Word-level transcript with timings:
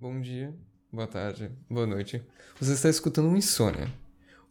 Bom 0.00 0.20
dia, 0.20 0.52
boa 0.92 1.06
tarde, 1.06 1.52
boa 1.70 1.86
noite. 1.86 2.20
Você 2.58 2.72
está 2.72 2.88
escutando 2.88 3.30
o 3.30 3.36
Insônia. 3.36 4.01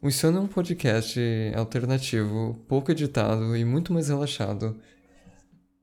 O 0.03 0.07
Insônia 0.07 0.39
é 0.39 0.41
um 0.41 0.47
podcast 0.47 1.19
alternativo, 1.55 2.59
pouco 2.67 2.91
editado 2.91 3.55
e 3.55 3.63
muito 3.63 3.93
mais 3.93 4.07
relaxado, 4.07 4.75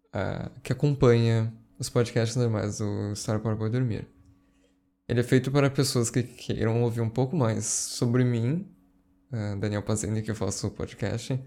uh, 0.09 0.51
que 0.61 0.73
acompanha 0.73 1.55
os 1.79 1.89
podcasts 1.89 2.35
normais 2.35 2.79
do 2.79 3.13
História 3.13 3.41
para 3.41 3.55
Boi 3.55 3.71
Dormir. 3.71 4.09
Ele 5.09 5.21
é 5.21 5.23
feito 5.23 5.53
para 5.53 5.71
pessoas 5.71 6.11
que 6.11 6.25
queiram 6.25 6.83
ouvir 6.83 7.01
um 7.01 7.09
pouco 7.09 7.37
mais 7.37 7.65
sobre 7.65 8.25
mim, 8.25 8.67
uh, 9.33 9.57
Daniel 9.61 9.85
Pazini, 9.85 10.21
que 10.21 10.33
eu 10.33 10.35
faço 10.35 10.67
o 10.67 10.71
podcast, 10.73 11.41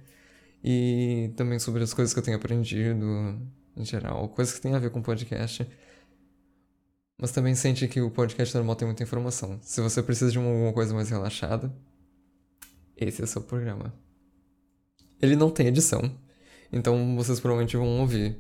e 0.63 1.34
também 1.35 1.60
sobre 1.60 1.84
as 1.84 1.94
coisas 1.94 2.13
que 2.13 2.20
eu 2.20 2.24
tenho 2.24 2.38
aprendido 2.38 3.05
em 3.76 3.84
geral, 3.84 4.30
coisas 4.30 4.54
que 4.54 4.62
têm 4.62 4.76
a 4.76 4.80
ver 4.80 4.91
com 4.91 5.02
podcast 5.02 5.68
mas 7.18 7.32
também 7.32 7.54
sente 7.54 7.88
que 7.88 8.02
o 8.02 8.10
podcast 8.10 8.55
normal 8.55 8.76
tem 8.76 8.88
muita 8.88 9.04
informação. 9.04 9.60
Se 9.62 9.80
você 9.80 10.02
precisa 10.02 10.32
de 10.32 10.40
uma, 10.40 10.49
alguma 10.49 10.74
coisa 10.74 10.91
mais 10.91 11.08
relaxada, 11.12 11.72
esse 13.05 13.22
é 13.22 13.26
o 13.26 13.28
seu 13.28 13.41
programa. 13.41 13.94
Ele 15.22 15.36
não 15.36 15.50
tem 15.50 15.68
edição, 15.68 16.02
então 16.72 17.16
vocês 17.16 17.40
provavelmente 17.40 17.77
vão 17.77 18.00
ouvir 18.00 18.38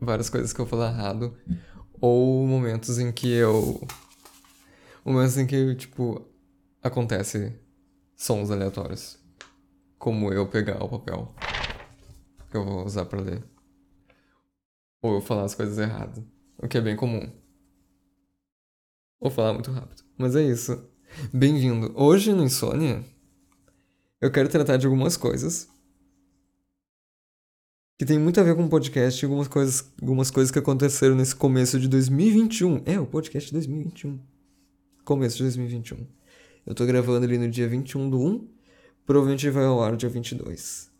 várias 0.00 0.30
coisas 0.30 0.52
que 0.52 0.60
eu 0.60 0.66
falar 0.66 0.92
errado, 0.92 1.36
ou 2.00 2.46
momentos 2.46 2.98
em 2.98 3.12
que 3.12 3.28
eu. 3.28 3.86
Momentos 5.04 5.36
em 5.36 5.46
que, 5.46 5.74
tipo, 5.74 6.26
acontece 6.82 7.58
sons 8.16 8.50
aleatórios. 8.50 9.18
Como 9.98 10.32
eu 10.32 10.46
pegar 10.48 10.82
o 10.82 10.88
papel 10.88 11.34
que 12.50 12.56
eu 12.56 12.64
vou 12.64 12.84
usar 12.84 13.04
para 13.04 13.20
ler. 13.20 13.44
Ou 15.02 15.14
eu 15.14 15.20
falar 15.20 15.44
as 15.44 15.54
coisas 15.54 15.78
erradas, 15.78 16.22
o 16.58 16.66
que 16.66 16.76
é 16.76 16.80
bem 16.80 16.96
comum. 16.96 17.30
Vou 19.20 19.30
falar 19.30 19.52
muito 19.52 19.70
rápido. 19.70 20.02
Mas 20.16 20.34
é 20.34 20.42
isso. 20.42 20.82
Bem-vindo. 21.32 21.92
Hoje 21.94 22.32
no 22.32 22.42
Insônia, 22.42 23.04
eu 24.20 24.30
quero 24.30 24.48
tratar 24.48 24.76
de 24.76 24.86
algumas 24.86 25.16
coisas 25.16 25.68
que 27.98 28.04
tem 28.04 28.18
muito 28.18 28.40
a 28.40 28.42
ver 28.42 28.54
com 28.54 28.64
o 28.64 28.68
podcast 28.68 29.22
e 29.22 29.24
algumas 29.26 29.48
coisas, 29.48 29.92
algumas 30.00 30.30
coisas 30.30 30.50
que 30.50 30.58
aconteceram 30.58 31.14
nesse 31.14 31.36
começo 31.36 31.78
de 31.78 31.86
2021. 31.88 32.82
É, 32.86 32.98
o 32.98 33.06
podcast 33.06 33.48
de 33.48 33.52
2021. 33.54 34.18
Começo 35.04 35.36
de 35.36 35.42
2021. 35.44 36.06
Eu 36.66 36.74
tô 36.74 36.86
gravando 36.86 37.26
ali 37.26 37.36
no 37.36 37.50
dia 37.50 37.68
21 37.68 38.08
do 38.08 38.18
1. 38.18 38.48
Provavelmente 39.04 39.50
vai 39.50 39.64
ao 39.64 39.82
ar 39.82 39.96
dia 39.96 40.08
22. 40.08 40.90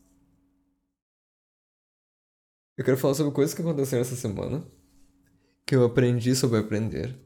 Eu 2.77 2.84
quero 2.84 2.97
falar 2.97 3.15
sobre 3.15 3.33
coisas 3.33 3.55
que 3.55 3.62
aconteceram 3.62 4.03
essa 4.03 4.17
semana. 4.17 4.62
Que 5.65 5.77
eu 5.77 5.84
aprendi 5.84 6.34
sobre 6.34 6.59
aprender 6.59 7.17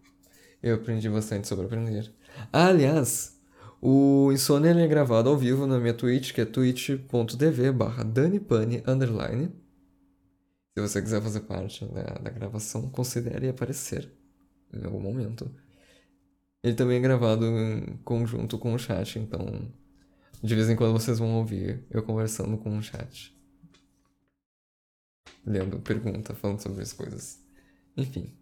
eu 0.64 0.76
aprendi 0.76 1.10
bastante 1.10 1.46
sobre 1.46 1.66
aprender. 1.66 2.10
Ah, 2.50 2.68
aliás, 2.68 3.33
o 3.86 4.32
Insônia 4.32 4.70
é 4.70 4.86
gravado 4.88 5.28
ao 5.28 5.36
vivo 5.36 5.66
na 5.66 5.78
minha 5.78 5.92
Twitch, 5.92 6.32
que 6.32 6.40
é 6.40 6.46
twitch.tv 6.46 7.70
barra 7.70 8.02
underline. 8.86 9.52
Se 10.72 10.80
você 10.80 11.02
quiser 11.02 11.20
fazer 11.20 11.40
parte 11.40 11.84
da, 11.84 12.02
da 12.02 12.30
gravação, 12.30 12.88
considere 12.88 13.46
aparecer 13.46 14.10
em 14.72 14.82
algum 14.86 15.00
momento. 15.00 15.54
Ele 16.62 16.74
também 16.74 16.96
é 16.96 17.00
gravado 17.00 17.44
em 17.44 17.98
conjunto 17.98 18.58
com 18.58 18.72
o 18.72 18.78
chat, 18.78 19.18
então 19.18 19.70
de 20.42 20.54
vez 20.54 20.70
em 20.70 20.76
quando 20.76 20.98
vocês 20.98 21.18
vão 21.18 21.34
ouvir 21.34 21.84
eu 21.90 22.02
conversando 22.02 22.56
com 22.56 22.78
o 22.78 22.82
chat. 22.82 23.36
Lendo 25.44 25.78
pergunta, 25.80 26.34
falando 26.34 26.62
sobre 26.62 26.80
as 26.80 26.94
coisas. 26.94 27.38
Enfim. 27.94 28.32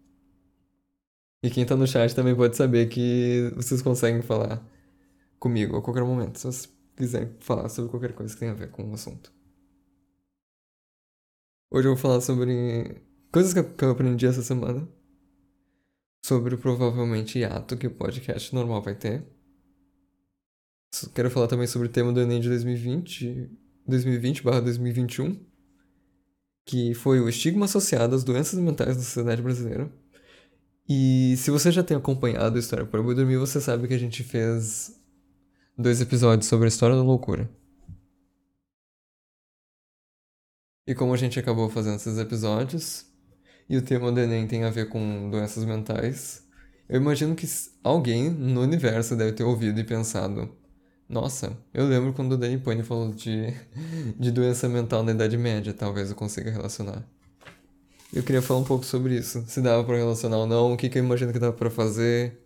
E 1.43 1.49
quem 1.49 1.65
tá 1.65 1.75
no 1.75 1.85
chat 1.85 2.15
também 2.15 2.33
pode 2.33 2.55
saber 2.55 2.87
que 2.87 3.51
vocês 3.57 3.81
conseguem 3.81 4.21
falar 4.21 4.71
comigo 5.43 5.75
a 5.75 5.81
qualquer 5.81 6.05
momento, 6.05 6.39
se 6.39 6.43
vocês 6.45 6.73
quiserem 6.95 7.35
falar 7.41 7.67
sobre 7.67 7.91
qualquer 7.91 8.13
coisa 8.13 8.33
que 8.33 8.39
tenha 8.39 8.53
a 8.53 8.55
ver 8.55 8.71
com 8.71 8.89
o 8.89 8.93
assunto. 8.93 9.29
Hoje 11.69 11.85
eu 11.85 11.93
vou 11.93 12.01
falar 12.01 12.21
sobre 12.21 13.03
coisas 13.29 13.53
que 13.53 13.83
eu 13.83 13.91
aprendi 13.91 14.25
essa 14.25 14.41
semana. 14.41 14.87
Sobre 16.25 16.55
provavelmente 16.55 17.39
hiato 17.39 17.75
que 17.75 17.87
o 17.87 17.91
podcast 17.91 18.55
normal 18.55 18.81
vai 18.81 18.95
ter. 18.95 19.27
Quero 21.13 21.29
falar 21.29 21.47
também 21.47 21.67
sobre 21.67 21.89
o 21.89 21.91
tema 21.91 22.13
do 22.13 22.21
Enem 22.21 22.39
de 22.39 22.47
2020, 22.47 23.51
2020/2021, 23.85 25.45
que 26.65 26.93
foi 26.93 27.19
o 27.19 27.27
estigma 27.27 27.65
associado 27.65 28.15
às 28.15 28.23
doenças 28.23 28.57
mentais 28.57 28.95
na 28.95 29.03
sociedade 29.03 29.41
brasileira. 29.41 29.91
E 30.87 31.35
se 31.35 31.51
você 31.51 31.69
já 31.69 31.83
tem 31.83 31.97
acompanhado 31.97 32.55
a 32.55 32.59
História 32.59 32.85
para 32.85 33.03
Boi 33.03 33.13
Dormir, 33.13 33.37
você 33.37 33.59
sabe 33.59 33.89
que 33.89 33.93
a 33.93 33.99
gente 33.99 34.23
fez 34.23 35.02
dois 35.77 35.99
episódios 36.01 36.47
sobre 36.47 36.65
a 36.65 36.69
história 36.69 36.95
da 36.95 37.01
loucura. 37.01 37.49
E 40.85 40.93
como 40.93 41.13
a 41.13 41.17
gente 41.17 41.39
acabou 41.39 41.69
fazendo 41.69 41.95
esses 41.95 42.17
episódios, 42.17 43.05
e 43.69 43.77
o 43.77 43.81
tema 43.81 44.11
do 44.11 44.19
Enem 44.19 44.47
tem 44.47 44.65
a 44.65 44.69
ver 44.69 44.89
com 44.89 45.29
doenças 45.29 45.63
mentais, 45.65 46.45
eu 46.87 46.97
imagino 46.97 47.35
que 47.35 47.47
alguém 47.83 48.29
no 48.29 48.61
universo 48.61 49.15
deve 49.15 49.31
ter 49.31 49.43
ouvido 49.43 49.79
e 49.79 49.83
pensado: 49.83 50.53
Nossa, 51.07 51.57
eu 51.73 51.87
lembro 51.87 52.13
quando 52.13 52.33
o 52.33 52.37
Danny 52.37 52.57
Pony 52.57 52.83
falou 52.83 53.11
de, 53.11 53.53
de 54.19 54.31
doença 54.31 54.67
mental 54.67 55.03
na 55.03 55.13
Idade 55.13 55.37
Média, 55.37 55.73
talvez 55.73 56.09
eu 56.09 56.15
consiga 56.15 56.51
relacionar. 56.51 57.03
Eu 58.13 58.21
queria 58.21 58.43
falar 58.43 58.59
um 58.59 58.63
pouco 58.63 58.85
sobre 58.85 59.17
isso. 59.17 59.43
Se 59.47 59.59
dava 59.59 59.83
para 59.83 59.97
relacionar 59.97 60.37
ou 60.37 60.45
não, 60.45 60.73
o 60.73 60.77
que, 60.77 60.87
que 60.87 60.99
eu 60.99 61.03
imagino 61.03 61.33
que 61.33 61.39
dava 61.39 61.53
para 61.53 61.71
fazer. 61.71 62.39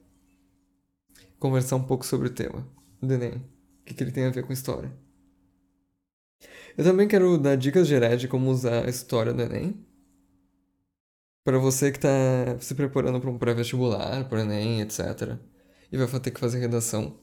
Conversar 1.39 1.75
um 1.75 1.83
pouco 1.83 2.05
sobre 2.05 2.27
o 2.27 2.31
tema 2.31 2.76
do 3.01 3.13
Enem. 3.13 3.33
O 3.33 3.85
que, 3.85 3.93
que 3.93 4.03
ele 4.03 4.11
tem 4.11 4.25
a 4.25 4.29
ver 4.29 4.45
com 4.45 4.53
história. 4.53 4.91
Eu 6.77 6.83
também 6.83 7.07
quero 7.07 7.37
dar 7.37 7.55
dicas 7.55 7.87
gerais 7.87 8.19
de 8.21 8.27
como 8.27 8.51
usar 8.51 8.85
a 8.85 8.89
história 8.89 9.33
do 9.33 9.41
Enem. 9.41 9.85
Para 11.43 11.57
você 11.57 11.91
que 11.91 11.97
está 11.97 12.59
se 12.59 12.75
preparando 12.75 13.19
para 13.19 13.29
um 13.29 13.37
pré-vestibular, 13.37 14.27
para 14.27 14.39
o 14.39 14.41
Enem, 14.41 14.81
etc. 14.81 15.37
E 15.91 15.97
vai 15.97 16.07
ter 16.19 16.31
que 16.31 16.39
fazer 16.39 16.59
redação. 16.59 17.17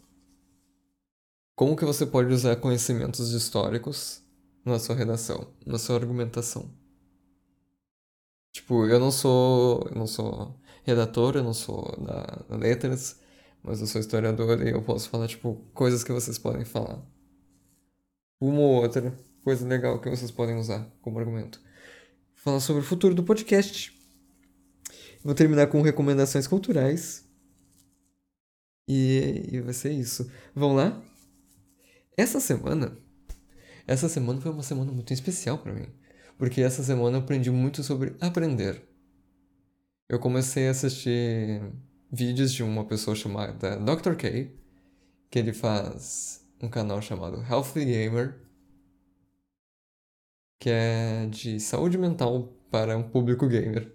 Como 1.54 1.76
que 1.76 1.84
você 1.84 2.04
pode 2.06 2.32
usar 2.32 2.56
conhecimentos 2.56 3.32
históricos 3.32 4.24
na 4.64 4.78
sua 4.78 4.94
redação, 4.94 5.46
na 5.64 5.78
sua 5.78 5.96
argumentação. 5.96 6.70
Tipo, 8.52 8.86
eu 8.86 8.98
não 8.98 9.10
sou. 9.10 9.86
Eu 9.90 9.96
não 9.96 10.06
sou 10.06 10.58
redator, 10.84 11.36
eu 11.36 11.42
não 11.42 11.54
sou 11.54 11.84
da, 12.00 12.56
letras, 12.56 13.20
mas 13.64 13.80
eu 13.80 13.86
sou 13.86 14.00
historiador 14.00 14.64
e 14.64 14.70
eu 14.70 14.82
posso 14.82 15.08
falar, 15.08 15.26
tipo, 15.26 15.56
coisas 15.72 16.04
que 16.04 16.12
vocês 16.12 16.38
podem 16.38 16.64
falar. 16.64 17.02
Uma 18.40 18.60
ou 18.60 18.82
outra 18.82 19.12
coisa 19.42 19.66
legal 19.66 20.00
que 20.00 20.10
vocês 20.10 20.30
podem 20.30 20.56
usar 20.56 20.88
como 21.00 21.18
argumento. 21.18 21.60
Falar 22.34 22.60
sobre 22.60 22.82
o 22.82 22.84
futuro 22.84 23.14
do 23.14 23.24
podcast. 23.24 23.92
Vou 25.24 25.34
terminar 25.34 25.68
com 25.68 25.80
recomendações 25.80 26.46
culturais. 26.46 27.24
E, 28.86 29.48
e 29.50 29.60
vai 29.60 29.72
ser 29.72 29.92
isso. 29.92 30.30
Vamos 30.54 30.76
lá? 30.76 31.02
Essa 32.16 32.38
semana. 32.38 32.96
Essa 33.86 34.08
semana 34.08 34.40
foi 34.40 34.52
uma 34.52 34.62
semana 34.62 34.92
muito 34.92 35.12
especial 35.12 35.58
para 35.58 35.72
mim 35.72 35.88
porque 36.38 36.60
essa 36.60 36.82
semana 36.82 37.16
eu 37.16 37.22
aprendi 37.22 37.50
muito 37.50 37.82
sobre 37.82 38.14
aprender. 38.20 38.82
Eu 40.08 40.18
comecei 40.18 40.68
a 40.68 40.72
assistir 40.72 41.62
vídeos 42.14 42.52
de 42.52 42.62
uma 42.62 42.84
pessoa 42.84 43.16
chamada 43.16 43.76
Dr. 43.76 44.14
K, 44.14 44.50
que 45.28 45.38
ele 45.38 45.52
faz 45.52 46.46
um 46.62 46.68
canal 46.68 47.02
chamado 47.02 47.42
Healthy 47.42 47.84
Gamer, 47.84 48.40
que 50.60 50.70
é 50.70 51.26
de 51.26 51.58
saúde 51.58 51.98
mental 51.98 52.52
para 52.70 52.96
um 52.96 53.02
público 53.02 53.48
gamer. 53.48 53.92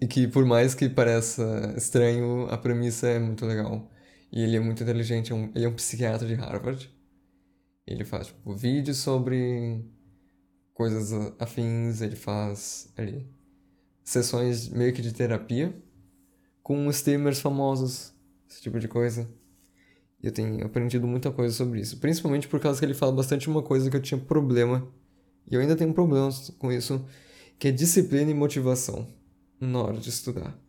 E 0.00 0.06
que 0.06 0.26
por 0.26 0.44
mais 0.46 0.74
que 0.74 0.88
pareça 0.88 1.74
estranho, 1.76 2.46
a 2.48 2.56
premissa 2.56 3.08
é 3.08 3.18
muito 3.18 3.44
legal. 3.44 3.90
E 4.32 4.42
ele 4.42 4.56
é 4.56 4.60
muito 4.60 4.82
inteligente, 4.82 5.32
é 5.32 5.50
ele 5.54 5.64
é 5.64 5.68
um 5.68 5.74
psiquiatra 5.74 6.26
de 6.26 6.34
Harvard. 6.34 6.90
Ele 7.86 8.04
faz 8.04 8.28
tipo, 8.28 8.54
vídeos 8.54 8.98
sobre 8.98 9.84
coisas 10.72 11.12
afins, 11.38 12.00
ele 12.00 12.16
faz 12.16 12.92
sessões 14.04 14.68
meio 14.68 14.92
que 14.92 15.02
de 15.02 15.12
terapia 15.12 15.74
com 16.68 16.90
streamers 16.90 17.40
famosos, 17.40 18.12
esse 18.46 18.60
tipo 18.60 18.78
de 18.78 18.86
coisa. 18.86 19.26
E 20.22 20.26
eu 20.26 20.32
tenho 20.32 20.66
aprendido 20.66 21.06
muita 21.06 21.32
coisa 21.32 21.54
sobre 21.54 21.80
isso, 21.80 21.98
principalmente 21.98 22.46
por 22.46 22.60
causa 22.60 22.78
que 22.78 22.84
ele 22.84 22.92
fala 22.92 23.10
bastante 23.10 23.48
uma 23.48 23.62
coisa 23.62 23.88
que 23.88 23.96
eu 23.96 24.02
tinha 24.02 24.20
problema 24.20 24.86
E 25.50 25.54
eu 25.54 25.62
ainda 25.62 25.74
tenho 25.74 25.94
problemas 25.94 26.50
com 26.58 26.70
isso, 26.70 27.02
que 27.58 27.68
é 27.68 27.72
disciplina 27.72 28.30
e 28.30 28.34
motivação 28.34 29.08
na 29.58 29.82
hora 29.82 29.96
de 29.96 30.10
estudar. 30.10 30.60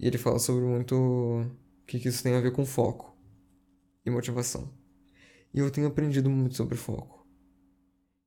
E 0.00 0.06
ele 0.08 0.18
fala 0.18 0.40
sobre 0.40 0.64
muito 0.64 0.96
o 0.96 1.86
que, 1.86 2.00
que 2.00 2.08
isso 2.08 2.24
tem 2.24 2.34
a 2.34 2.40
ver 2.40 2.50
com 2.50 2.66
foco 2.66 3.16
e 4.04 4.10
motivação. 4.10 4.68
E 5.54 5.60
eu 5.60 5.70
tenho 5.70 5.86
aprendido 5.86 6.28
muito 6.28 6.56
sobre 6.56 6.76
foco. 6.76 7.24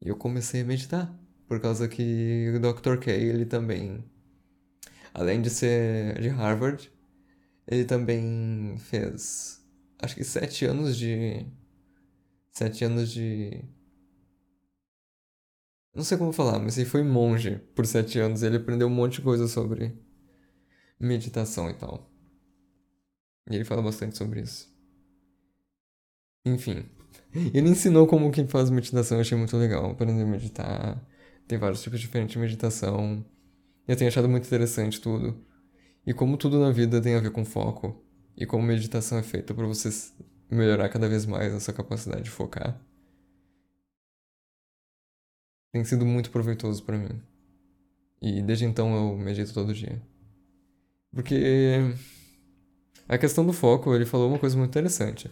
E 0.02 0.08
eu 0.08 0.16
comecei 0.16 0.62
a 0.62 0.66
meditar, 0.66 1.14
por 1.50 1.60
causa 1.60 1.86
que 1.86 2.54
o 2.56 2.60
Dr. 2.62 2.98
K, 2.98 3.12
ele 3.12 3.46
também, 3.46 4.02
além 5.16 5.42
de 5.42 5.50
ser 5.50 6.22
de 6.22 6.28
Harvard, 6.28 6.92
ele 7.66 7.86
também 7.86 8.76
fez, 8.78 9.66
acho 10.00 10.16
que 10.16 10.24
sete 10.24 10.66
anos 10.66 10.98
de. 10.98 11.46
Sete 12.52 12.84
anos 12.86 13.12
de. 13.12 13.64
Não 15.94 16.04
sei 16.04 16.18
como 16.18 16.34
falar, 16.34 16.60
mas 16.60 16.78
ele 16.78 16.88
foi 16.88 17.04
monge 17.04 17.58
por 17.74 17.86
sete 17.86 18.20
anos. 18.20 18.44
Ele 18.44 18.58
aprendeu 18.58 18.88
um 18.88 18.92
monte 18.92 19.16
de 19.16 19.22
coisa 19.22 19.48
sobre 19.48 19.98
meditação 21.00 21.70
e 21.70 21.74
tal. 21.74 22.12
E 23.50 23.56
ele 23.56 23.64
fala 23.64 23.82
bastante 23.82 24.18
sobre 24.18 24.42
isso. 24.42 24.70
Enfim. 26.46 26.86
Ele 27.54 27.70
ensinou 27.70 28.08
como 28.08 28.32
que 28.32 28.46
faz 28.48 28.70
meditação, 28.70 29.18
eu 29.18 29.22
achei 29.22 29.38
muito 29.38 29.56
legal. 29.58 29.92
Aprender 29.92 30.24
a 30.24 30.26
meditar. 30.26 31.06
Tem 31.48 31.58
vários 31.58 31.82
tipos 31.82 32.00
diferentes 32.00 32.34
de 32.34 32.40
meditação. 32.40 33.26
Eu 33.88 33.96
tenho 33.96 34.08
achado 34.08 34.28
muito 34.28 34.46
interessante 34.46 35.00
tudo. 35.00 35.44
E 36.06 36.14
como 36.14 36.38
tudo 36.38 36.60
na 36.60 36.72
vida 36.72 37.02
tem 37.02 37.16
a 37.16 37.20
ver 37.20 37.32
com 37.32 37.46
foco, 37.46 38.04
e 38.38 38.46
como 38.46 38.64
meditação 38.64 39.18
é 39.18 39.24
feita 39.24 39.54
para 39.54 39.66
você 39.66 39.90
melhorar 40.50 40.90
cada 40.90 41.08
vez 41.08 41.26
mais 41.26 41.54
a 41.54 41.60
sua 41.60 41.74
capacidade 41.74 42.24
de 42.24 42.30
focar, 42.30 42.80
tem 45.72 45.84
sido 45.84 46.06
muito 46.06 46.32
proveitoso 46.32 46.84
para 46.84 46.98
mim. 46.98 47.22
E 48.22 48.42
desde 48.42 48.66
então 48.66 48.96
eu 48.96 49.18
medito 49.18 49.54
todo 49.54 49.74
dia. 49.74 50.02
Porque 51.12 51.80
a 53.08 53.18
questão 53.18 53.46
do 53.46 53.54
foco, 53.54 53.94
ele 53.94 54.06
falou 54.06 54.30
uma 54.30 54.40
coisa 54.40 54.58
muito 54.58 54.70
interessante. 54.70 55.30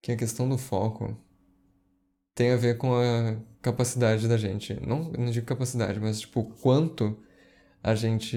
Que 0.00 0.12
a 0.12 0.16
questão 0.16 0.48
do 0.48 0.56
foco 0.56 1.16
tem 2.36 2.50
a 2.52 2.56
ver 2.56 2.76
com 2.76 2.94
a 2.94 3.36
capacidade 3.62 4.28
da 4.28 4.36
gente. 4.36 4.78
Não, 4.86 5.10
não 5.10 5.30
digo 5.30 5.46
capacidade, 5.46 5.98
mas 5.98 6.20
tipo, 6.20 6.44
quanto 6.60 7.18
a 7.82 7.94
gente 7.94 8.36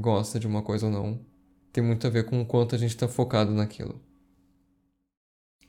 gosta 0.00 0.40
de 0.40 0.46
uma 0.46 0.62
coisa 0.62 0.86
ou 0.86 0.92
não, 0.92 1.24
tem 1.72 1.82
muito 1.82 2.06
a 2.06 2.10
ver 2.10 2.24
com 2.26 2.42
o 2.42 2.46
quanto 2.46 2.74
a 2.74 2.78
gente 2.78 2.90
está 2.90 3.06
focado 3.06 3.52
naquilo. 3.52 4.02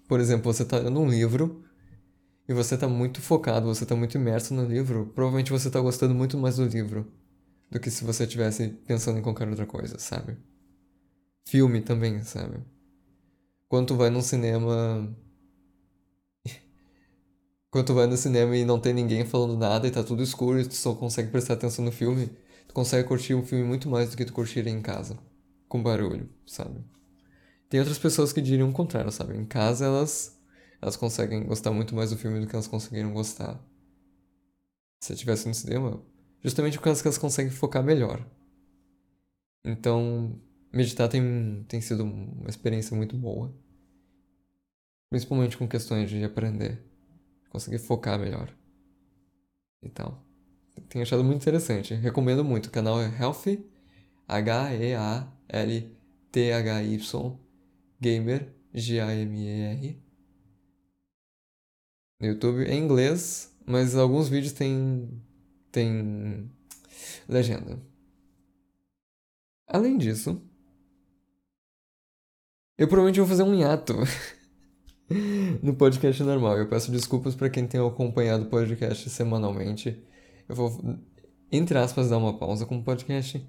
Por 0.08 0.20
exemplo, 0.20 0.52
você 0.52 0.64
está 0.64 0.80
lendo 0.80 1.00
um 1.00 1.08
livro 1.08 1.64
e 2.48 2.54
você 2.54 2.76
está 2.76 2.88
muito 2.88 3.22
focado, 3.22 3.68
você 3.68 3.84
está 3.84 3.96
muito 3.96 4.18
imerso 4.18 4.54
no 4.54 4.66
livro, 4.66 5.12
provavelmente 5.14 5.52
você 5.52 5.68
está 5.68 5.80
gostando 5.80 6.16
muito 6.16 6.38
mais 6.38 6.56
do 6.58 6.66
livro 6.66 7.12
do 7.70 7.80
que 7.80 7.92
se 7.92 8.04
você 8.04 8.24
estivesse 8.24 8.70
pensando 8.88 9.20
em 9.20 9.22
qualquer 9.22 9.48
outra 9.48 9.68
coisa, 9.68 10.00
sabe? 10.00 10.36
Filme 11.48 11.82
também, 11.82 12.24
sabe? 12.24 12.58
Quando 13.68 13.90
tu 13.90 13.96
vai 13.96 14.10
num 14.10 14.22
cinema. 14.22 15.16
Quando 17.78 17.86
tu 17.86 17.94
vai 17.94 18.08
no 18.08 18.18
cinema 18.18 18.58
e 18.58 18.66
não 18.66 18.80
tem 18.80 18.92
ninguém 18.92 19.24
falando 19.24 19.56
nada 19.56 19.88
e 19.88 19.92
tá 19.92 20.04
tudo 20.04 20.24
escuro 20.24 20.60
e 20.60 20.66
tu 20.66 20.74
só 20.74 20.96
consegue 20.96 21.30
prestar 21.30 21.54
atenção 21.54 21.86
no 21.86 21.92
filme, 21.92 22.28
tu 22.68 22.74
consegue 22.74 23.08
curtir 23.08 23.36
um 23.36 23.44
filme 23.44 23.64
muito 23.64 23.88
mais 23.88 24.10
do 24.10 24.18
que 24.18 24.26
tu 24.26 24.34
curtir 24.34 24.68
em 24.68 24.82
casa, 24.82 25.16
com 25.70 25.84
barulho, 25.84 26.28
sabe? 26.48 26.84
Tem 27.70 27.80
outras 27.80 28.00
pessoas 28.00 28.34
que 28.34 28.42
diriam 28.42 28.68
o 28.68 28.74
contrário, 28.74 29.12
sabe? 29.12 29.38
Em 29.38 29.46
casa 29.46 29.86
elas 29.86 30.36
elas 30.82 30.96
conseguem 30.96 31.46
gostar 31.46 31.70
muito 31.70 31.94
mais 31.94 32.10
do 32.10 32.18
filme 32.18 32.40
do 32.40 32.48
que 32.48 32.56
elas 32.56 32.66
conseguiram 32.66 33.14
gostar 33.14 33.64
se 35.00 35.14
estivesse 35.14 35.48
no 35.48 35.54
cinema, 35.54 36.04
justamente 36.44 36.80
por 36.80 36.86
causa 36.86 37.00
que 37.00 37.08
elas 37.08 37.20
conseguem 37.20 37.52
focar 37.52 37.84
melhor. 37.84 38.26
Então, 39.64 40.42
meditar 40.74 41.08
tem, 41.08 41.64
tem 41.68 41.80
sido 41.80 42.04
uma 42.04 42.50
experiência 42.50 42.98
muito 42.98 43.16
boa. 43.16 43.54
Principalmente 45.12 45.56
com 45.56 45.68
questões 45.68 46.10
de 46.10 46.24
aprender, 46.24 46.84
conseguir 47.50 47.80
focar 47.80 48.20
melhor 48.20 48.54
e 49.82 49.90
tal 49.90 50.28
tenho 50.88 51.04
achado 51.04 51.24
muito 51.24 51.42
interessante. 51.42 51.94
Recomendo 51.94 52.44
muito. 52.44 52.68
O 52.68 52.72
canal 52.72 53.00
é 53.02 53.08
Healthy, 53.20 53.66
H-E-A-L-T-H-Y, 54.28 55.30
Gamer, 58.00 58.54
G-A-M-E-R. 58.74 60.02
No 62.20 62.28
YouTube 62.28 62.64
em 62.64 62.84
inglês, 62.84 63.56
mas 63.66 63.96
alguns 63.96 64.28
vídeos 64.28 64.54
tem, 64.54 65.22
tem 65.72 66.52
legenda. 67.28 67.80
Além 69.68 69.98
disso, 69.98 70.42
eu 72.78 72.88
provavelmente 72.88 73.20
vou 73.20 73.28
fazer 73.28 73.44
um 73.44 73.54
hiato 73.54 73.94
no 75.64 75.74
podcast 75.76 76.22
normal. 76.24 76.58
Eu 76.58 76.68
peço 76.68 76.92
desculpas 76.92 77.36
para 77.36 77.50
quem 77.50 77.68
tem 77.68 77.86
acompanhado 77.86 78.44
o 78.44 78.48
podcast 78.48 79.10
semanalmente 79.10 80.04
eu 80.48 80.56
vou, 80.56 80.98
entre 81.52 81.78
aspas, 81.78 82.10
dar 82.10 82.18
uma 82.18 82.38
pausa 82.38 82.66
com 82.66 82.78
o 82.78 82.84
podcast, 82.84 83.46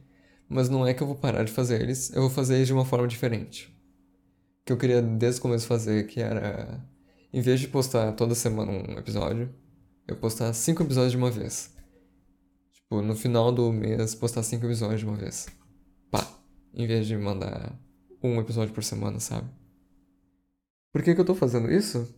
mas 0.48 0.68
não 0.68 0.86
é 0.86 0.92
que 0.92 1.02
eu 1.02 1.06
vou 1.06 1.16
parar 1.16 1.44
de 1.44 1.52
fazer 1.52 1.80
eles, 1.80 2.10
eu 2.12 2.22
vou 2.22 2.30
fazer 2.30 2.56
eles 2.56 2.66
de 2.66 2.72
uma 2.72 2.84
forma 2.84 3.06
diferente. 3.06 3.72
Que 4.64 4.72
eu 4.72 4.76
queria 4.76 5.00
desde 5.00 5.38
o 5.38 5.42
começo 5.42 5.66
fazer, 5.66 6.06
que 6.06 6.20
era, 6.20 6.84
em 7.32 7.40
vez 7.40 7.60
de 7.60 7.68
postar 7.68 8.12
toda 8.12 8.34
semana 8.34 8.72
um 8.72 8.98
episódio, 8.98 9.54
eu 10.06 10.16
postar 10.16 10.52
cinco 10.52 10.82
episódios 10.82 11.12
de 11.12 11.18
uma 11.18 11.30
vez. 11.30 11.74
Tipo, 12.72 13.00
no 13.00 13.14
final 13.14 13.52
do 13.52 13.72
mês, 13.72 14.14
postar 14.14 14.42
cinco 14.42 14.66
episódios 14.66 15.00
de 15.00 15.06
uma 15.06 15.16
vez. 15.16 15.46
Pá. 16.10 16.26
Em 16.74 16.86
vez 16.86 17.06
de 17.06 17.16
mandar 17.16 17.78
um 18.22 18.40
episódio 18.40 18.74
por 18.74 18.82
semana, 18.82 19.20
sabe? 19.20 19.48
Por 20.92 21.02
que, 21.02 21.14
que 21.14 21.20
eu 21.20 21.24
tô 21.24 21.34
fazendo 21.34 21.70
isso? 21.70 22.14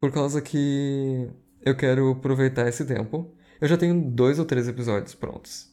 Por 0.00 0.12
causa 0.12 0.40
que 0.40 1.30
eu 1.62 1.76
quero 1.76 2.10
aproveitar 2.10 2.68
esse 2.68 2.84
tempo 2.84 3.34
eu 3.60 3.68
já 3.68 3.78
tenho 3.78 4.10
dois 4.10 4.38
ou 4.38 4.44
três 4.44 4.68
episódios 4.68 5.14
prontos 5.14 5.72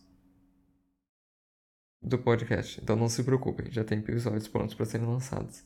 do 2.01 2.17
podcast, 2.17 2.79
então 2.81 2.95
não 2.95 3.09
se 3.09 3.23
preocupem, 3.23 3.71
já 3.71 3.83
tem 3.83 3.99
episódios 3.99 4.47
prontos 4.47 4.73
para 4.75 4.85
serem 4.85 5.05
lançados. 5.05 5.63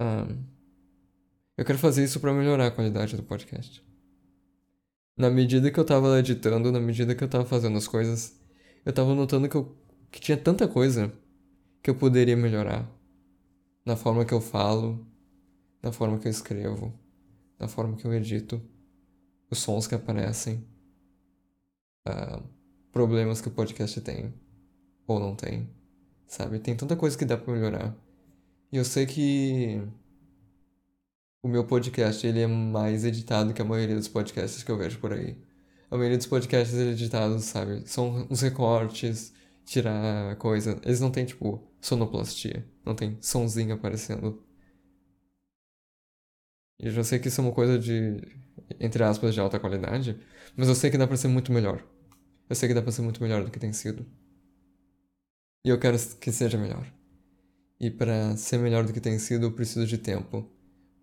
Um, 0.00 0.44
eu 1.56 1.64
quero 1.64 1.78
fazer 1.78 2.04
isso 2.04 2.20
para 2.20 2.32
melhorar 2.32 2.66
a 2.66 2.70
qualidade 2.70 3.16
do 3.16 3.22
podcast. 3.22 3.84
Na 5.16 5.30
medida 5.30 5.70
que 5.70 5.78
eu 5.78 5.84
tava 5.84 6.18
editando, 6.18 6.72
na 6.72 6.80
medida 6.80 7.14
que 7.14 7.22
eu 7.22 7.28
tava 7.28 7.44
fazendo 7.44 7.78
as 7.78 7.86
coisas, 7.86 8.38
eu 8.84 8.92
tava 8.92 9.14
notando 9.14 9.48
que, 9.48 9.56
eu, 9.56 9.76
que 10.10 10.20
tinha 10.20 10.36
tanta 10.36 10.66
coisa 10.66 11.12
que 11.82 11.88
eu 11.88 11.94
poderia 11.94 12.36
melhorar. 12.36 12.90
Na 13.84 13.96
forma 13.96 14.24
que 14.24 14.34
eu 14.34 14.40
falo, 14.40 15.06
na 15.82 15.92
forma 15.92 16.18
que 16.18 16.26
eu 16.26 16.30
escrevo, 16.30 16.92
na 17.58 17.68
forma 17.68 17.96
que 17.96 18.04
eu 18.04 18.12
edito 18.12 18.60
os 19.50 19.58
sons 19.58 19.86
que 19.86 19.94
aparecem, 19.94 20.64
uh, 22.08 22.42
problemas 22.92 23.40
que 23.40 23.48
o 23.48 23.52
podcast 23.52 24.00
tem 24.00 24.32
ou 25.06 25.18
não 25.18 25.34
tem, 25.34 25.68
sabe? 26.26 26.58
Tem 26.58 26.76
tanta 26.76 26.96
coisa 26.96 27.16
que 27.16 27.24
dá 27.24 27.36
para 27.36 27.52
melhorar. 27.52 27.96
E 28.70 28.76
eu 28.76 28.84
sei 28.84 29.06
que 29.06 29.82
o 31.42 31.48
meu 31.48 31.64
podcast 31.64 32.24
ele 32.26 32.40
é 32.40 32.46
mais 32.46 33.04
editado 33.04 33.52
que 33.54 33.62
a 33.62 33.64
maioria 33.64 33.96
dos 33.96 34.08
podcasts 34.08 34.62
que 34.62 34.70
eu 34.70 34.76
vejo 34.76 34.98
por 35.00 35.12
aí. 35.12 35.36
A 35.90 35.96
maioria 35.96 36.18
dos 36.18 36.26
podcasts 36.26 36.78
é 36.78 36.90
editados, 36.90 37.44
sabe? 37.44 37.82
São 37.86 38.26
uns 38.30 38.42
recortes, 38.42 39.32
tirar 39.70 40.36
coisa. 40.36 40.80
Eles 40.84 41.00
não 41.00 41.10
têm, 41.10 41.24
tipo, 41.24 41.62
sonoplastia. 41.80 42.66
Não 42.84 42.94
tem 42.94 43.18
sonzinho 43.20 43.74
aparecendo. 43.74 44.44
E 46.78 46.86
eu 46.86 46.92
já 46.92 47.04
sei 47.04 47.18
que 47.18 47.28
isso 47.28 47.40
é 47.40 47.44
uma 47.44 47.52
coisa 47.52 47.78
de 47.78 48.20
entre 48.78 49.02
aspas, 49.02 49.34
de 49.34 49.40
alta 49.40 49.58
qualidade, 49.58 50.18
mas 50.56 50.68
eu 50.68 50.74
sei 50.74 50.90
que 50.90 50.98
dá 50.98 51.06
para 51.06 51.16
ser 51.16 51.28
muito 51.28 51.52
melhor. 51.52 51.84
Eu 52.48 52.54
sei 52.54 52.68
que 52.68 52.74
dá 52.74 52.82
para 52.82 52.92
ser 52.92 53.02
muito 53.02 53.22
melhor 53.22 53.44
do 53.44 53.50
que 53.50 53.58
tem 53.58 53.72
sido. 53.72 54.06
E 55.64 55.68
eu 55.68 55.78
quero 55.78 55.98
que 56.16 56.32
seja 56.32 56.58
melhor. 56.58 56.86
E 57.78 57.90
para 57.90 58.36
ser 58.36 58.58
melhor 58.58 58.84
do 58.84 58.92
que 58.92 59.00
tem 59.00 59.18
sido, 59.18 59.46
eu 59.46 59.52
preciso 59.52 59.86
de 59.86 59.98
tempo 59.98 60.50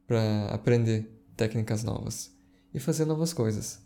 para 0.06 0.46
aprender 0.54 1.10
técnicas 1.36 1.84
novas 1.84 2.36
e 2.74 2.80
fazer 2.80 3.06
novas 3.06 3.34
coisas. 3.34 3.82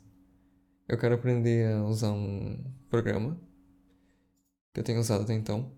Eu 0.88 0.98
quero 0.98 1.16
aprender 1.16 1.72
a 1.74 1.84
usar 1.84 2.12
um 2.12 2.64
programa 2.90 3.40
que 4.74 4.80
eu 4.80 4.84
tenho 4.84 5.00
usado 5.00 5.24
até 5.24 5.34
então, 5.34 5.72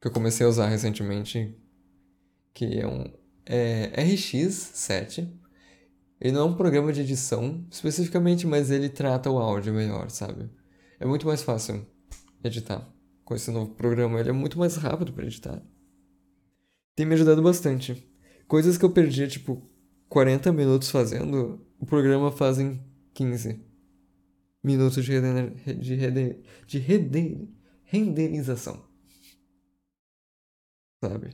que 0.00 0.08
eu 0.08 0.12
comecei 0.12 0.44
a 0.46 0.48
usar 0.48 0.68
recentemente, 0.68 1.56
que 2.54 2.78
é 2.78 2.86
um 2.86 3.04
é 3.44 3.90
RX7 4.04 5.38
ele 6.20 6.32
não 6.32 6.40
é 6.40 6.44
um 6.44 6.54
programa 6.54 6.92
de 6.92 7.00
edição 7.00 7.64
especificamente, 7.70 8.46
mas 8.46 8.70
ele 8.70 8.88
trata 8.88 9.30
o 9.30 9.38
áudio 9.38 9.72
melhor, 9.72 10.10
sabe? 10.10 10.50
É 10.98 11.06
muito 11.06 11.26
mais 11.26 11.42
fácil 11.42 11.86
editar 12.42 12.88
com 13.24 13.34
esse 13.34 13.50
novo 13.50 13.72
programa. 13.74 14.18
Ele 14.18 14.30
é 14.30 14.32
muito 14.32 14.58
mais 14.58 14.74
rápido 14.76 15.12
para 15.12 15.26
editar. 15.26 15.62
Tem 16.96 17.06
me 17.06 17.14
ajudado 17.14 17.40
bastante. 17.40 18.04
Coisas 18.48 18.76
que 18.76 18.84
eu 18.84 18.90
perdia, 18.90 19.28
tipo, 19.28 19.62
40 20.08 20.52
minutos 20.52 20.90
fazendo, 20.90 21.64
o 21.78 21.86
programa 21.86 22.32
faz 22.32 22.58
em 22.58 22.82
15 23.14 23.64
minutos 24.64 25.04
de, 25.04 25.12
render, 25.12 25.78
de, 25.78 25.94
render, 25.94 26.42
de 26.66 26.78
render, 26.78 27.48
renderização. 27.88 28.86
Sabe? 31.02 31.30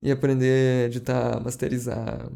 E 0.00 0.10
aprender 0.12 0.84
a 0.84 0.86
editar, 0.86 1.40
masterizar. 1.42 2.30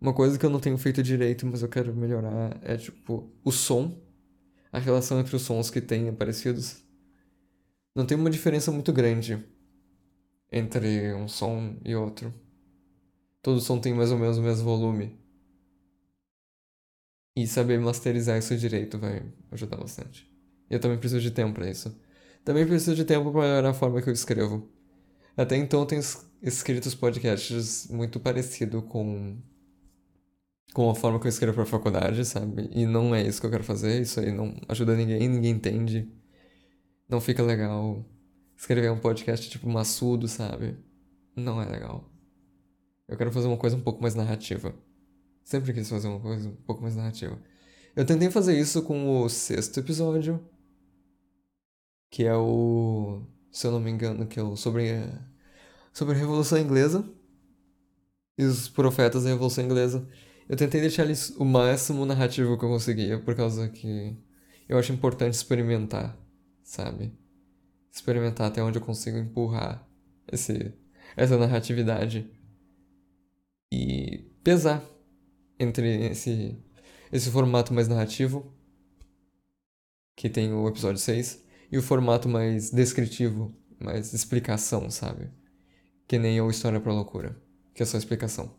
Uma 0.00 0.12
coisa 0.12 0.38
que 0.38 0.44
eu 0.44 0.50
não 0.50 0.60
tenho 0.60 0.76
feito 0.76 1.02
direito, 1.02 1.46
mas 1.46 1.62
eu 1.62 1.68
quero 1.68 1.94
melhorar, 1.94 2.60
é 2.62 2.76
tipo 2.76 3.32
o 3.42 3.50
som. 3.50 3.98
A 4.70 4.78
relação 4.78 5.18
entre 5.18 5.34
os 5.34 5.42
sons 5.42 5.70
que 5.70 5.80
tem 5.80 6.14
parecidos. 6.14 6.84
Não 7.94 8.04
tem 8.04 8.16
uma 8.16 8.28
diferença 8.28 8.70
muito 8.70 8.92
grande 8.92 9.42
entre 10.52 11.14
um 11.14 11.26
som 11.26 11.78
e 11.82 11.96
outro. 11.96 12.32
Todo 13.40 13.60
som 13.60 13.80
tem 13.80 13.94
mais 13.94 14.12
ou 14.12 14.18
menos 14.18 14.36
o 14.36 14.42
mesmo 14.42 14.64
volume. 14.64 15.18
E 17.36 17.46
saber 17.46 17.78
masterizar 17.78 18.38
isso 18.38 18.56
direito 18.56 18.98
vai 18.98 19.22
ajudar 19.52 19.76
bastante. 19.76 20.26
Eu 20.70 20.80
também 20.80 20.98
preciso 20.98 21.20
de 21.20 21.30
tempo 21.30 21.52
para 21.54 21.70
isso. 21.70 21.94
Também 22.44 22.66
preciso 22.66 22.96
de 22.96 23.04
tempo 23.04 23.30
para 23.30 23.42
melhorar 23.42 23.70
a 23.70 23.74
forma 23.74 24.00
que 24.00 24.08
eu 24.08 24.14
escrevo. 24.14 24.68
Até 25.36 25.56
então 25.56 25.80
eu 25.80 25.86
tenho 25.86 26.02
escrito 26.42 26.86
os 26.86 26.94
podcasts 26.94 27.88
muito 27.88 28.18
parecido 28.18 28.82
com 28.82 29.36
com 30.72 30.90
a 30.90 30.94
forma 30.94 31.18
que 31.18 31.26
eu 31.26 31.30
escrevo 31.30 31.54
pra 31.54 31.64
faculdade, 31.64 32.24
sabe? 32.24 32.68
E 32.72 32.84
não 32.86 33.14
é 33.14 33.22
isso 33.22 33.40
que 33.40 33.46
eu 33.46 33.50
quero 33.50 33.64
fazer, 33.64 34.00
isso 34.00 34.20
aí 34.20 34.30
não 34.30 34.54
ajuda 34.68 34.94
ninguém, 34.96 35.28
ninguém 35.28 35.52
entende. 35.52 36.10
Não 37.08 37.20
fica 37.20 37.42
legal. 37.42 38.04
Escrever 38.56 38.90
um 38.90 38.98
podcast 38.98 39.48
tipo 39.48 39.68
maçudo, 39.68 40.28
sabe? 40.28 40.76
Não 41.34 41.62
é 41.62 41.66
legal. 41.66 42.10
Eu 43.08 43.16
quero 43.16 43.32
fazer 43.32 43.46
uma 43.48 43.56
coisa 43.56 43.76
um 43.76 43.80
pouco 43.80 44.02
mais 44.02 44.14
narrativa. 44.14 44.74
Sempre 45.46 45.72
quis 45.72 45.88
fazer 45.88 46.08
uma 46.08 46.18
coisa 46.18 46.48
um 46.48 46.56
pouco 46.56 46.82
mais 46.82 46.96
narrativa. 46.96 47.40
Eu 47.94 48.04
tentei 48.04 48.28
fazer 48.32 48.58
isso 48.58 48.82
com 48.82 49.22
o 49.22 49.28
sexto 49.28 49.78
episódio, 49.78 50.44
que 52.10 52.24
é 52.24 52.34
o, 52.34 53.22
se 53.52 53.64
eu 53.64 53.70
não 53.70 53.78
me 53.78 53.88
engano, 53.88 54.26
que 54.26 54.40
é 54.40 54.42
o 54.42 54.56
sobre 54.56 54.90
sobre 55.92 56.16
a 56.16 56.18
Revolução 56.18 56.58
Inglesa 56.58 57.08
e 58.36 58.42
os 58.42 58.68
profetas 58.68 59.22
da 59.22 59.30
Revolução 59.30 59.64
Inglesa. 59.64 60.08
Eu 60.48 60.56
tentei 60.56 60.80
deixar 60.80 61.04
eles 61.04 61.30
o 61.36 61.44
máximo 61.44 62.04
narrativo 62.04 62.58
que 62.58 62.64
eu 62.64 62.68
conseguia, 62.68 63.20
por 63.20 63.36
causa 63.36 63.68
que 63.68 64.18
eu 64.68 64.76
acho 64.76 64.92
importante 64.92 65.34
experimentar, 65.34 66.18
sabe? 66.64 67.16
Experimentar 67.92 68.48
até 68.48 68.60
onde 68.60 68.78
eu 68.78 68.82
consigo 68.82 69.16
empurrar 69.16 69.88
esse 70.26 70.74
essa 71.16 71.38
narratividade 71.38 72.28
e 73.72 74.28
pesar 74.42 74.95
entre 75.58 76.06
esse, 76.10 76.56
esse 77.12 77.30
formato 77.30 77.72
mais 77.74 77.88
narrativo, 77.88 78.52
que 80.16 80.28
tem 80.30 80.52
o 80.52 80.68
episódio 80.68 80.98
6, 80.98 81.44
e 81.70 81.78
o 81.78 81.82
formato 81.82 82.28
mais 82.28 82.70
descritivo, 82.70 83.54
mais 83.78 84.12
explicação, 84.12 84.90
sabe? 84.90 85.30
Que 86.08 86.18
nem 86.18 86.40
o 86.40 86.50
História 86.50 86.80
pra 86.80 86.92
Loucura, 86.92 87.40
que 87.74 87.82
é 87.82 87.86
só 87.86 87.98
explicação. 87.98 88.54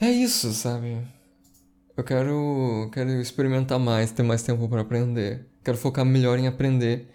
É 0.00 0.10
isso, 0.10 0.52
sabe? 0.52 1.06
Eu 1.96 2.04
quero, 2.04 2.90
quero 2.92 3.10
experimentar 3.20 3.78
mais, 3.78 4.12
ter 4.12 4.22
mais 4.22 4.42
tempo 4.42 4.68
para 4.68 4.82
aprender. 4.82 5.46
Quero 5.64 5.78
focar 5.78 6.04
melhor 6.04 6.38
em 6.38 6.46
aprender 6.46 7.08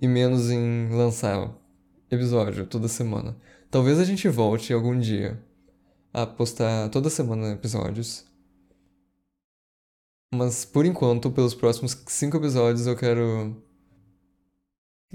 e 0.00 0.06
menos 0.06 0.50
em 0.50 0.90
lançar 0.90 1.57
episódio 2.10 2.66
toda 2.66 2.88
semana. 2.88 3.36
Talvez 3.70 3.98
a 3.98 4.04
gente 4.04 4.28
volte 4.28 4.72
algum 4.72 4.98
dia 4.98 5.42
a 6.12 6.26
postar 6.26 6.88
toda 6.90 7.10
semana 7.10 7.52
episódios. 7.52 8.24
Mas 10.32 10.64
por 10.64 10.84
enquanto, 10.86 11.30
pelos 11.30 11.54
próximos 11.54 11.96
cinco 12.06 12.36
episódios, 12.36 12.86
eu 12.86 12.96
quero 12.96 13.56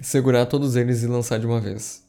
segurar 0.02 0.46
todos 0.46 0.76
eles 0.76 1.04
e 1.04 1.08
lançar 1.08 1.40
de 1.40 1.46
uma 1.46 1.60
vez. 1.60 2.04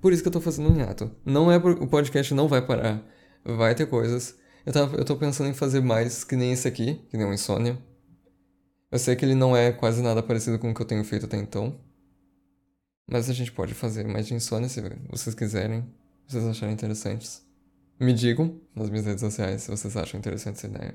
Por 0.00 0.12
isso 0.12 0.22
que 0.22 0.28
eu 0.28 0.32
tô 0.32 0.40
fazendo 0.40 0.70
um 0.70 0.76
hiato. 0.76 1.10
Não 1.24 1.50
é 1.50 1.56
o 1.56 1.86
podcast 1.86 2.32
não 2.34 2.48
vai 2.48 2.64
parar. 2.64 3.02
Vai 3.44 3.74
ter 3.74 3.86
coisas. 3.86 4.38
Eu, 4.68 4.72
tava, 4.72 4.96
eu 4.98 5.04
tô 5.06 5.16
pensando 5.16 5.48
em 5.48 5.54
fazer 5.54 5.80
mais 5.80 6.24
que 6.24 6.36
nem 6.36 6.52
esse 6.52 6.68
aqui, 6.68 6.96
que 7.08 7.16
nem 7.16 7.26
o 7.26 7.32
Insônia. 7.32 7.78
Eu 8.90 8.98
sei 8.98 9.16
que 9.16 9.24
ele 9.24 9.34
não 9.34 9.56
é 9.56 9.72
quase 9.72 10.02
nada 10.02 10.22
parecido 10.22 10.58
com 10.58 10.70
o 10.70 10.74
que 10.74 10.82
eu 10.82 10.84
tenho 10.84 11.02
feito 11.04 11.24
até 11.24 11.38
então. 11.38 11.80
Mas 13.10 13.30
a 13.30 13.32
gente 13.32 13.50
pode 13.50 13.72
fazer 13.72 14.06
mais 14.06 14.26
de 14.26 14.34
Insônia 14.34 14.68
se 14.68 14.82
vocês 15.08 15.34
quiserem, 15.34 15.80
se 16.26 16.34
vocês 16.34 16.46
acharem 16.46 16.74
interessantes. 16.74 17.42
Me 17.98 18.12
digam 18.12 18.60
nas 18.74 18.90
minhas 18.90 19.06
redes 19.06 19.22
sociais 19.22 19.62
se 19.62 19.70
vocês 19.70 19.96
acham 19.96 20.20
interessante 20.20 20.56
essa 20.56 20.66
ideia. 20.66 20.94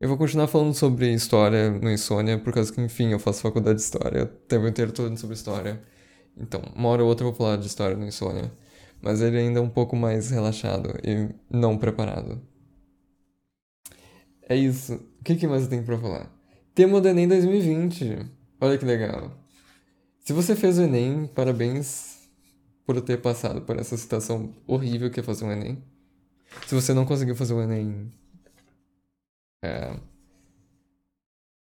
Eu 0.00 0.08
vou 0.08 0.16
continuar 0.16 0.46
falando 0.46 0.72
sobre 0.72 1.12
história 1.12 1.70
no 1.72 1.90
Insônia, 1.90 2.38
por 2.38 2.54
causa 2.54 2.72
que, 2.72 2.80
enfim, 2.80 3.12
eu 3.12 3.18
faço 3.18 3.42
faculdade 3.42 3.80
de 3.80 3.84
história, 3.84 4.24
o 4.24 4.26
tempo 4.28 4.66
inteiro 4.66 4.92
todo 4.92 5.14
sobre 5.18 5.36
história. 5.36 5.82
Então, 6.38 6.62
uma 6.74 6.88
hora 6.88 7.02
ou 7.02 7.08
outra 7.10 7.26
eu 7.26 7.32
vou 7.32 7.36
falar 7.36 7.58
de 7.58 7.66
história 7.66 7.94
no 7.94 8.06
Insônia 8.06 8.50
mas 9.02 9.20
ele 9.20 9.38
ainda 9.38 9.58
é 9.58 9.62
um 9.62 9.68
pouco 9.68 9.96
mais 9.96 10.30
relaxado 10.30 10.94
e 11.04 11.28
não 11.50 11.76
preparado. 11.78 12.40
É 14.48 14.56
isso. 14.56 14.94
O 15.20 15.24
que, 15.24 15.36
que 15.36 15.46
mais 15.46 15.62
eu 15.62 15.68
tenho 15.68 15.84
pra 15.84 15.98
falar? 15.98 16.30
Tema 16.74 17.00
do 17.00 17.08
Enem 17.08 17.28
2020. 17.28 18.30
Olha 18.60 18.78
que 18.78 18.84
legal. 18.84 19.32
Se 20.20 20.32
você 20.32 20.56
fez 20.56 20.78
o 20.78 20.82
Enem, 20.82 21.26
parabéns 21.26 22.28
por 22.86 23.00
ter 23.00 23.20
passado 23.20 23.62
por 23.62 23.78
essa 23.78 23.96
situação 23.96 24.54
horrível 24.66 25.10
que 25.10 25.20
é 25.20 25.22
fazer 25.22 25.44
um 25.44 25.52
Enem. 25.52 25.82
Se 26.66 26.74
você 26.74 26.92
não 26.92 27.04
conseguiu 27.04 27.34
fazer 27.34 27.54
o 27.54 27.62
Enem, 27.62 28.12
é, 29.62 29.98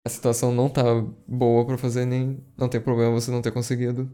a 0.03 0.09
situação 0.09 0.53
não 0.53 0.69
tá 0.69 0.83
boa 1.27 1.65
para 1.65 1.77
fazer 1.77 2.01
Enem, 2.01 2.43
não 2.57 2.69
tem 2.69 2.79
problema 2.79 3.11
você 3.11 3.31
não 3.31 3.41
ter 3.41 3.51
conseguido 3.51 4.11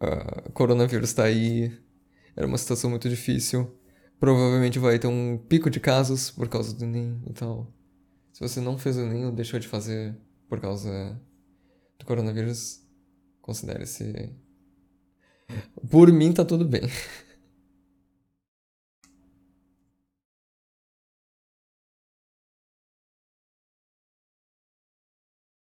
uh, 0.00 0.50
coronavírus 0.52 1.10
está 1.10 1.24
aí, 1.24 1.72
era 2.34 2.46
uma 2.46 2.58
situação 2.58 2.90
muito 2.90 3.08
difícil. 3.08 3.74
Provavelmente 4.18 4.78
vai 4.78 4.98
ter 4.98 5.06
um 5.08 5.38
pico 5.38 5.70
de 5.70 5.80
casos 5.80 6.30
por 6.30 6.48
causa 6.48 6.74
do 6.74 6.84
Enem 6.84 7.22
e 7.26 7.32
tal. 7.32 7.72
Se 8.32 8.40
você 8.40 8.60
não 8.60 8.78
fez 8.78 8.96
o 8.96 9.00
Enem 9.00 9.26
ou 9.26 9.32
deixou 9.32 9.58
de 9.60 9.68
fazer 9.68 10.16
por 10.48 10.60
causa 10.60 11.20
do 11.98 12.06
coronavírus, 12.06 12.82
considere-se. 13.40 14.34
Por 15.90 16.12
mim 16.12 16.32
tá 16.32 16.44
tudo 16.44 16.64
bem. 16.66 16.82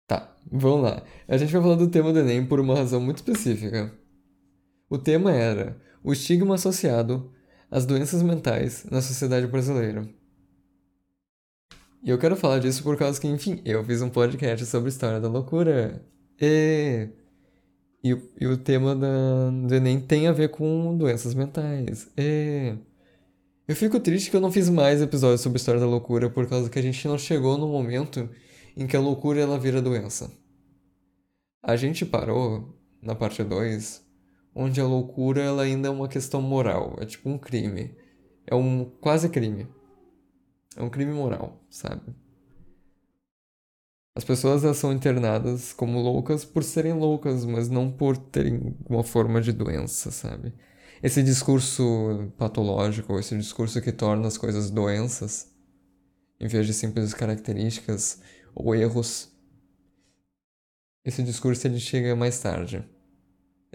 Tá, 0.06 0.36
vamos 0.50 0.82
lá. 0.82 1.02
A 1.26 1.36
gente 1.36 1.52
vai 1.52 1.60
falar 1.62 1.74
do 1.76 1.90
tema 1.90 2.12
do 2.12 2.20
Enem 2.20 2.46
por 2.46 2.60
uma 2.60 2.74
razão 2.76 3.00
muito 3.00 3.16
específica. 3.16 3.92
O 4.88 4.98
tema 4.98 5.32
era 5.32 5.76
o 6.02 6.12
estigma 6.12 6.54
associado 6.54 7.32
às 7.70 7.84
doenças 7.84 8.22
mentais 8.22 8.86
na 8.90 9.02
sociedade 9.02 9.46
brasileira. 9.46 10.08
E 12.02 12.10
eu 12.10 12.18
quero 12.18 12.36
falar 12.36 12.60
disso 12.60 12.84
por 12.84 12.96
causa 12.96 13.20
que, 13.20 13.26
enfim, 13.26 13.60
eu 13.64 13.82
fiz 13.84 14.00
um 14.00 14.08
podcast 14.08 14.64
sobre 14.66 14.90
história 14.90 15.20
da 15.20 15.28
loucura. 15.28 16.00
E, 16.40 17.08
e, 18.04 18.16
e 18.40 18.46
o 18.46 18.56
tema 18.56 18.94
da, 18.94 19.50
do 19.50 19.74
Enem 19.74 20.00
tem 20.00 20.28
a 20.28 20.32
ver 20.32 20.50
com 20.50 20.96
doenças 20.96 21.34
mentais. 21.34 22.08
E, 22.16 22.76
eu 23.66 23.74
fico 23.74 23.98
triste 23.98 24.30
que 24.30 24.36
eu 24.36 24.40
não 24.40 24.52
fiz 24.52 24.68
mais 24.70 25.02
episódios 25.02 25.40
sobre 25.40 25.58
história 25.58 25.80
da 25.80 25.86
loucura 25.88 26.30
por 26.30 26.48
causa 26.48 26.70
que 26.70 26.78
a 26.78 26.82
gente 26.82 27.08
não 27.08 27.18
chegou 27.18 27.58
no 27.58 27.66
momento 27.66 28.30
em 28.76 28.86
que 28.86 28.96
a 28.96 29.00
loucura 29.00 29.40
ela 29.40 29.58
vira 29.58 29.82
doença. 29.82 30.30
A 31.60 31.74
gente 31.74 32.06
parou 32.06 32.78
na 33.02 33.16
parte 33.16 33.42
2 33.42 34.05
onde 34.58 34.80
a 34.80 34.86
loucura 34.86 35.42
ela 35.42 35.62
ainda 35.64 35.88
é 35.88 35.90
uma 35.90 36.08
questão 36.08 36.40
moral, 36.40 36.96
é 36.98 37.04
tipo 37.04 37.28
um 37.28 37.36
crime. 37.36 37.94
É 38.46 38.54
um 38.54 38.86
quase 38.86 39.28
crime. 39.28 39.68
É 40.74 40.82
um 40.82 40.88
crime 40.88 41.12
moral, 41.12 41.62
sabe? 41.68 42.14
As 44.14 44.24
pessoas 44.24 44.74
são 44.78 44.94
internadas 44.94 45.74
como 45.74 46.00
loucas 46.00 46.42
por 46.42 46.64
serem 46.64 46.94
loucas, 46.94 47.44
mas 47.44 47.68
não 47.68 47.92
por 47.92 48.16
terem 48.16 48.74
uma 48.88 49.04
forma 49.04 49.42
de 49.42 49.52
doença, 49.52 50.10
sabe? 50.10 50.54
Esse 51.02 51.22
discurso 51.22 52.32
patológico, 52.38 53.18
esse 53.18 53.36
discurso 53.36 53.82
que 53.82 53.92
torna 53.92 54.26
as 54.26 54.38
coisas 54.38 54.70
doenças, 54.70 55.52
em 56.40 56.48
vez 56.48 56.66
de 56.66 56.72
simples 56.72 57.12
características 57.12 58.22
ou 58.54 58.74
erros, 58.74 59.30
esse 61.04 61.22
discurso 61.22 61.66
ele 61.66 61.78
chega 61.78 62.16
mais 62.16 62.40
tarde 62.40 62.95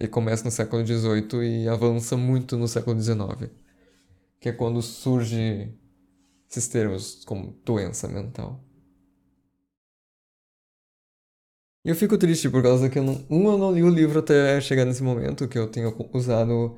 Ele 0.02 0.08
começa 0.08 0.44
no 0.44 0.50
século 0.50 0.84
XVIII 0.84 1.44
e 1.44 1.68
avança 1.68 2.18
muito 2.18 2.58
no 2.58 2.68
século 2.68 3.00
XIX, 3.00 3.52
que 4.40 4.50
é 4.50 4.52
quando 4.52 4.82
surge 4.82 5.78
esses 6.50 6.68
termos 6.68 7.24
como 7.24 7.52
doença 7.64 8.08
mental. 8.08 8.66
E 11.86 11.90
eu 11.90 11.96
fico 11.96 12.18
triste 12.18 12.50
por 12.50 12.64
causa 12.64 12.90
que 12.90 12.98
eu 12.98 13.04
não, 13.04 13.24
um, 13.30 13.52
eu 13.52 13.60
não 13.60 13.72
li 13.72 13.84
o 13.84 13.90
livro 13.90 14.18
até 14.18 14.60
chegar 14.60 14.86
nesse 14.86 15.04
momento, 15.04 15.48
que 15.48 15.60
eu 15.60 15.70
tenho 15.70 15.96
usado 16.16 16.76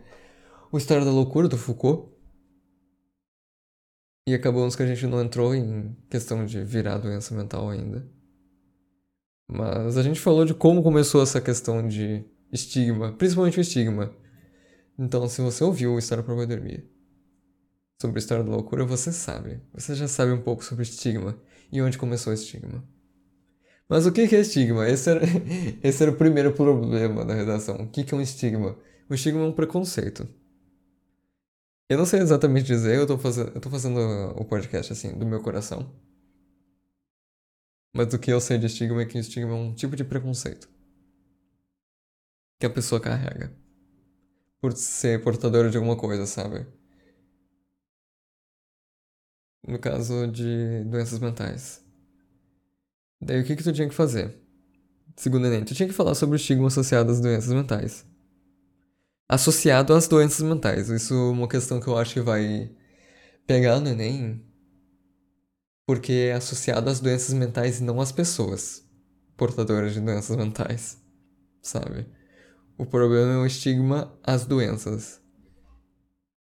o 0.69 0.77
História 0.77 1.05
da 1.05 1.11
Loucura 1.11 1.47
do 1.47 1.57
Foucault. 1.57 2.11
E 4.27 4.33
acabamos 4.33 4.75
que 4.75 4.83
a 4.83 4.85
gente 4.85 5.07
não 5.07 5.21
entrou 5.21 5.55
em 5.55 5.95
questão 6.09 6.45
de 6.45 6.61
virar 6.61 6.97
doença 6.97 7.33
mental 7.33 7.69
ainda. 7.69 8.05
Mas 9.49 9.95
a 9.95 10.03
gente 10.03 10.19
falou 10.19 10.43
de 10.43 10.53
como 10.53 10.83
começou 10.83 11.23
essa 11.23 11.39
questão 11.39 11.87
de 11.87 12.32
estigma, 12.53 13.11
principalmente 13.13 13.57
o 13.57 13.61
estigma. 13.61 14.15
Então, 14.97 15.27
se 15.27 15.41
você 15.41 15.63
ouviu 15.63 15.93
o 15.93 15.99
História 15.99 16.23
para 16.23 16.45
Dormir 16.45 16.87
sobre 17.99 18.17
a 18.17 18.21
história 18.21 18.43
da 18.43 18.51
loucura, 18.51 18.85
você 18.85 19.11
sabe. 19.11 19.59
Você 19.73 19.95
já 19.95 20.07
sabe 20.07 20.31
um 20.31 20.41
pouco 20.41 20.63
sobre 20.63 20.83
estigma 20.83 21.37
e 21.71 21.81
onde 21.81 21.97
começou 21.97 22.31
o 22.31 22.33
estigma. 22.33 22.83
Mas 23.89 24.05
o 24.05 24.11
que 24.11 24.21
é 24.21 24.39
estigma? 24.39 24.87
Esse 24.87 25.09
era, 25.09 25.21
esse 25.83 26.03
era 26.03 26.11
o 26.11 26.15
primeiro 26.15 26.53
problema 26.53 27.25
da 27.25 27.33
redação. 27.33 27.75
O 27.77 27.87
que 27.89 28.13
é 28.13 28.17
um 28.17 28.21
estigma? 28.21 28.77
O 29.09 29.13
estigma 29.15 29.41
é 29.41 29.45
um 29.45 29.51
preconceito. 29.51 30.27
Eu 31.89 31.97
não 31.97 32.05
sei 32.05 32.21
exatamente 32.21 32.65
dizer, 32.65 32.95
eu 32.95 33.05
tô 33.05 33.17
fazendo, 33.17 33.51
eu 33.53 33.61
tô 33.61 33.69
fazendo 33.69 33.99
o 34.37 34.45
podcast 34.45 34.93
assim, 34.93 35.17
do 35.17 35.25
meu 35.25 35.41
coração. 35.41 35.91
Mas 37.93 38.13
o 38.13 38.19
que 38.19 38.31
eu 38.31 38.39
sei 38.41 38.57
de 38.57 38.67
estigma 38.67 39.01
é 39.01 39.05
que 39.05 39.17
estigma 39.17 39.51
é 39.51 39.55
um 39.55 39.73
tipo 39.73 39.95
de 39.95 40.03
preconceito 40.03 40.72
que 42.63 42.67
a 42.67 42.69
pessoa 42.69 43.01
carrega 43.01 43.53
por 44.61 44.71
ser 44.71 45.21
portadora 45.21 45.69
de 45.69 45.75
alguma 45.75 45.97
coisa, 45.97 46.25
sabe? 46.25 46.65
No 49.67 49.77
caso 49.77 50.27
de 50.27 50.85
doenças 50.85 51.19
mentais. 51.19 51.83
Daí 53.19 53.41
o 53.41 53.45
que, 53.45 53.57
que 53.57 53.63
tu 53.63 53.73
tinha 53.73 53.89
que 53.89 53.93
fazer? 53.93 54.39
Segundo 55.17 55.45
Enem, 55.47 55.65
tu 55.65 55.75
tinha 55.75 55.89
que 55.89 55.93
falar 55.93 56.15
sobre 56.15 56.35
o 56.35 56.37
estigma 56.37 56.67
associado 56.67 57.11
às 57.11 57.19
doenças 57.19 57.51
mentais. 57.51 58.05
Associado 59.27 59.93
às 59.93 60.07
doenças 60.07 60.41
mentais. 60.41 60.87
Isso 60.87 61.13
é 61.13 61.31
uma 61.31 61.49
questão 61.49 61.81
que 61.81 61.87
eu 61.87 61.97
acho 61.97 62.13
que 62.13 62.21
vai 62.21 62.71
pegar 63.45 63.81
no 63.81 63.89
Enem, 63.89 64.41
porque 65.85 66.13
é 66.13 66.33
associado 66.33 66.89
às 66.89 67.01
doenças 67.01 67.33
mentais 67.33 67.81
e 67.81 67.83
não 67.83 67.99
às 67.99 68.13
pessoas 68.13 68.87
portadoras 69.35 69.93
de 69.93 69.99
doenças 69.99 70.37
mentais, 70.37 70.97
sabe? 71.61 72.22
O 72.77 72.85
problema 72.85 73.33
é 73.33 73.37
o 73.37 73.45
estigma 73.45 74.17
às 74.23 74.45
doenças 74.45 75.21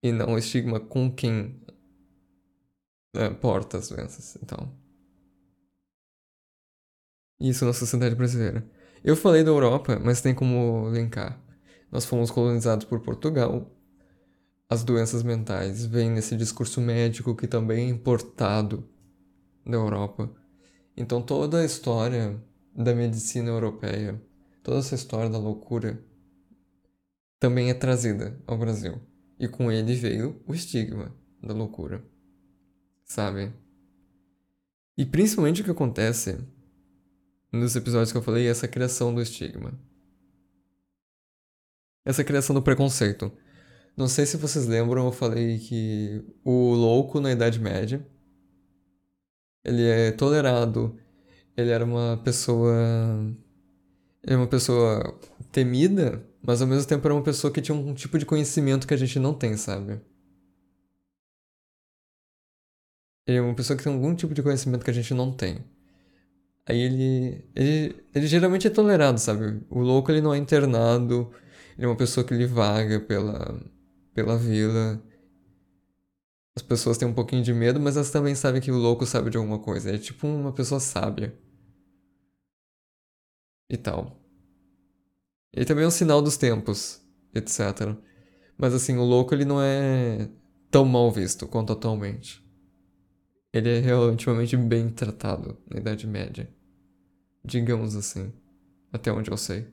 e 0.04 0.12
não 0.12 0.34
o 0.34 0.38
estigma 0.38 0.80
com 0.80 1.12
quem 1.12 1.60
é, 3.16 3.30
porta 3.30 3.78
as 3.78 3.90
doenças. 3.90 4.38
Então, 4.42 4.72
isso 7.40 7.66
na 7.66 7.74
sociedade 7.74 8.16
brasileira. 8.16 8.70
Eu 9.04 9.16
falei 9.16 9.44
da 9.44 9.50
Europa, 9.50 10.00
mas 10.00 10.22
tem 10.22 10.34
como 10.34 10.92
linkar. 10.92 11.42
Nós 11.92 12.06
fomos 12.06 12.30
colonizados 12.30 12.86
por 12.86 13.00
Portugal. 13.02 13.70
As 14.70 14.84
doenças 14.84 15.24
mentais 15.24 15.86
vêm 15.86 16.12
nesse 16.12 16.38
discurso 16.38 16.80
médico 16.80 17.36
que 17.36 17.48
também 17.48 17.88
é 17.88 17.90
importado 17.90 18.88
da 19.66 19.76
Europa. 19.76 20.32
Então 20.96 21.22
toda 21.22 21.60
a 21.60 21.66
história 21.66 22.40
da 22.76 22.94
medicina 22.94 23.50
europeia, 23.50 24.22
toda 24.62 24.78
essa 24.78 24.96
história 24.96 25.30
da 25.30 25.38
loucura 25.38 26.11
também 27.42 27.72
é 27.72 27.74
trazida 27.74 28.40
ao 28.46 28.56
Brasil. 28.56 29.02
E 29.40 29.48
com 29.48 29.72
ele 29.72 29.96
veio 29.96 30.40
o 30.46 30.54
estigma 30.54 31.12
da 31.42 31.56
loucura. 31.56 32.06
Sabe? 33.04 33.52
E 34.96 35.04
principalmente 35.04 35.62
o 35.62 35.66
que 35.66 35.72
acontece 35.72 36.38
nos 37.52 37.76
episódios 37.76 38.12
que 38.12 38.18
eu 38.20 38.22
falei, 38.22 38.48
essa 38.48 38.68
criação 38.68 39.14
do 39.14 39.20
estigma. 39.24 39.74
Essa 42.06 42.24
criação 42.24 42.54
do 42.54 42.62
preconceito. 42.62 43.32
Não 43.98 44.08
sei 44.08 44.28
se 44.28 44.38
vocês 44.38 44.68
lembram, 44.68 45.08
eu 45.08 45.12
falei 45.12 45.58
que 45.58 46.24
o 46.46 46.76
louco 46.76 47.20
na 47.20 47.32
Idade 47.32 47.60
Média, 47.60 48.08
ele 49.66 49.84
é 49.84 50.12
tolerado, 50.12 50.96
ele 51.58 51.72
era 51.72 51.84
uma 51.84 52.22
pessoa 52.24 52.72
ele 54.24 54.36
é 54.36 54.38
uma 54.38 54.48
pessoa 54.48 55.20
temida, 55.52 56.24
mas 56.44 56.62
ao 56.62 56.68
mesmo 56.68 56.88
tempo 56.88 57.06
era 57.08 57.14
uma 57.14 57.24
pessoa 57.24 57.54
que 57.54 57.62
tinha 57.62 57.76
um 57.76 57.94
tipo 57.94 58.18
de 58.18 58.26
conhecimento 58.26 58.88
que 58.88 58.94
a 58.94 58.98
gente 58.98 59.20
não 59.20 59.34
tem, 59.34 59.56
sabe? 59.58 60.02
Ele 63.28 63.38
é 63.38 63.42
uma 63.42 63.56
pessoa 63.56 63.78
que 63.78 63.84
tem 63.84 63.94
algum 63.94 64.16
tipo 64.16 64.34
de 64.34 64.44
conhecimento 64.44 64.84
que 64.84 64.92
a 64.92 64.94
gente 64.94 65.14
não 65.14 65.32
tem. 65.36 65.64
Aí 66.66 66.80
ele, 66.80 67.50
ele, 67.56 68.06
ele 68.14 68.28
geralmente 68.28 68.68
é 68.68 68.70
tolerado, 68.70 69.20
sabe? 69.20 69.66
O 69.70 69.80
louco 69.82 70.12
ele 70.12 70.22
não 70.22 70.34
é 70.34 70.38
internado, 70.38 71.32
ele 71.78 71.86
é 71.86 71.88
uma 71.90 71.98
pessoa 71.98 72.26
que 72.26 72.34
ele 72.34 72.46
vaga 72.46 73.00
pela, 73.00 73.60
pela 74.14 74.38
vila. 74.38 75.02
As 76.56 76.62
pessoas 76.62 76.98
têm 76.98 77.08
um 77.08 77.14
pouquinho 77.14 77.44
de 77.44 77.54
medo, 77.54 77.80
mas 77.80 77.96
elas 77.96 78.12
também 78.12 78.36
sabem 78.36 78.62
que 78.62 78.72
o 78.72 78.78
louco 78.78 79.06
sabe 79.06 79.30
de 79.30 79.38
alguma 79.38 79.60
coisa. 79.60 79.92
É 79.94 79.98
tipo 79.98 80.28
uma 80.28 80.54
pessoa 80.54 80.80
sábia. 80.80 81.38
E 83.70 83.78
tal. 83.78 84.21
Ele 85.54 85.66
também 85.66 85.84
é 85.84 85.88
um 85.88 85.92
sinal 85.92 86.22
dos 86.22 86.38
tempos, 86.38 87.02
etc. 87.34 87.96
Mas 88.58 88.74
assim, 88.74 88.98
o 88.98 89.04
louco 89.04 89.34
ele 89.34 89.46
não 89.46 89.62
é 89.62 90.30
tão 90.70 90.86
mal 90.86 91.12
visto 91.12 91.48
quanto 91.48 91.74
atualmente. 91.74 92.42
Ele 93.54 93.70
é 93.70 93.80
relativamente 93.80 94.56
bem 94.56 94.90
tratado 94.90 95.58
na 95.70 95.80
Idade 95.80 96.08
Média. 96.08 96.50
Digamos 97.44 97.96
assim. 97.96 98.32
Até 98.94 99.12
onde 99.12 99.30
eu 99.30 99.38
sei. 99.38 99.68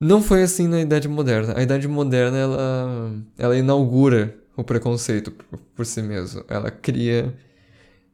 Não 0.00 0.22
foi 0.22 0.42
assim 0.42 0.66
na 0.66 0.80
Idade 0.80 1.08
Moderna. 1.08 1.56
A 1.56 1.62
Idade 1.62 1.86
Moderna, 1.88 2.36
ela, 2.36 3.24
ela 3.38 3.56
inaugura 3.56 4.38
o 4.56 4.64
preconceito 4.64 5.30
por, 5.30 5.58
por 5.58 5.86
si 5.86 6.02
mesmo. 6.02 6.44
Ela 6.48 6.70
cria 6.70 7.34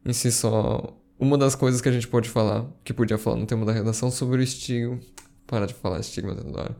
em 0.04 0.12
si 0.12 0.30
só 0.30 0.96
uma 1.18 1.38
das 1.38 1.55
coisas 1.55 1.81
que 1.81 1.88
a 1.88 1.92
gente 1.92 2.09
pode 2.09 2.29
falar, 2.29 2.66
que 2.85 2.92
podia 2.92 3.18
falar 3.18 3.37
no 3.37 3.46
tema 3.46 3.64
da 3.64 3.72
redação, 3.72 4.11
sobre 4.11 4.40
o 4.40 4.42
estigma. 4.42 4.98
Para 5.46 5.66
de 5.66 5.74
falar 5.74 6.00
estigma 6.00 6.35
toda. 6.35 6.76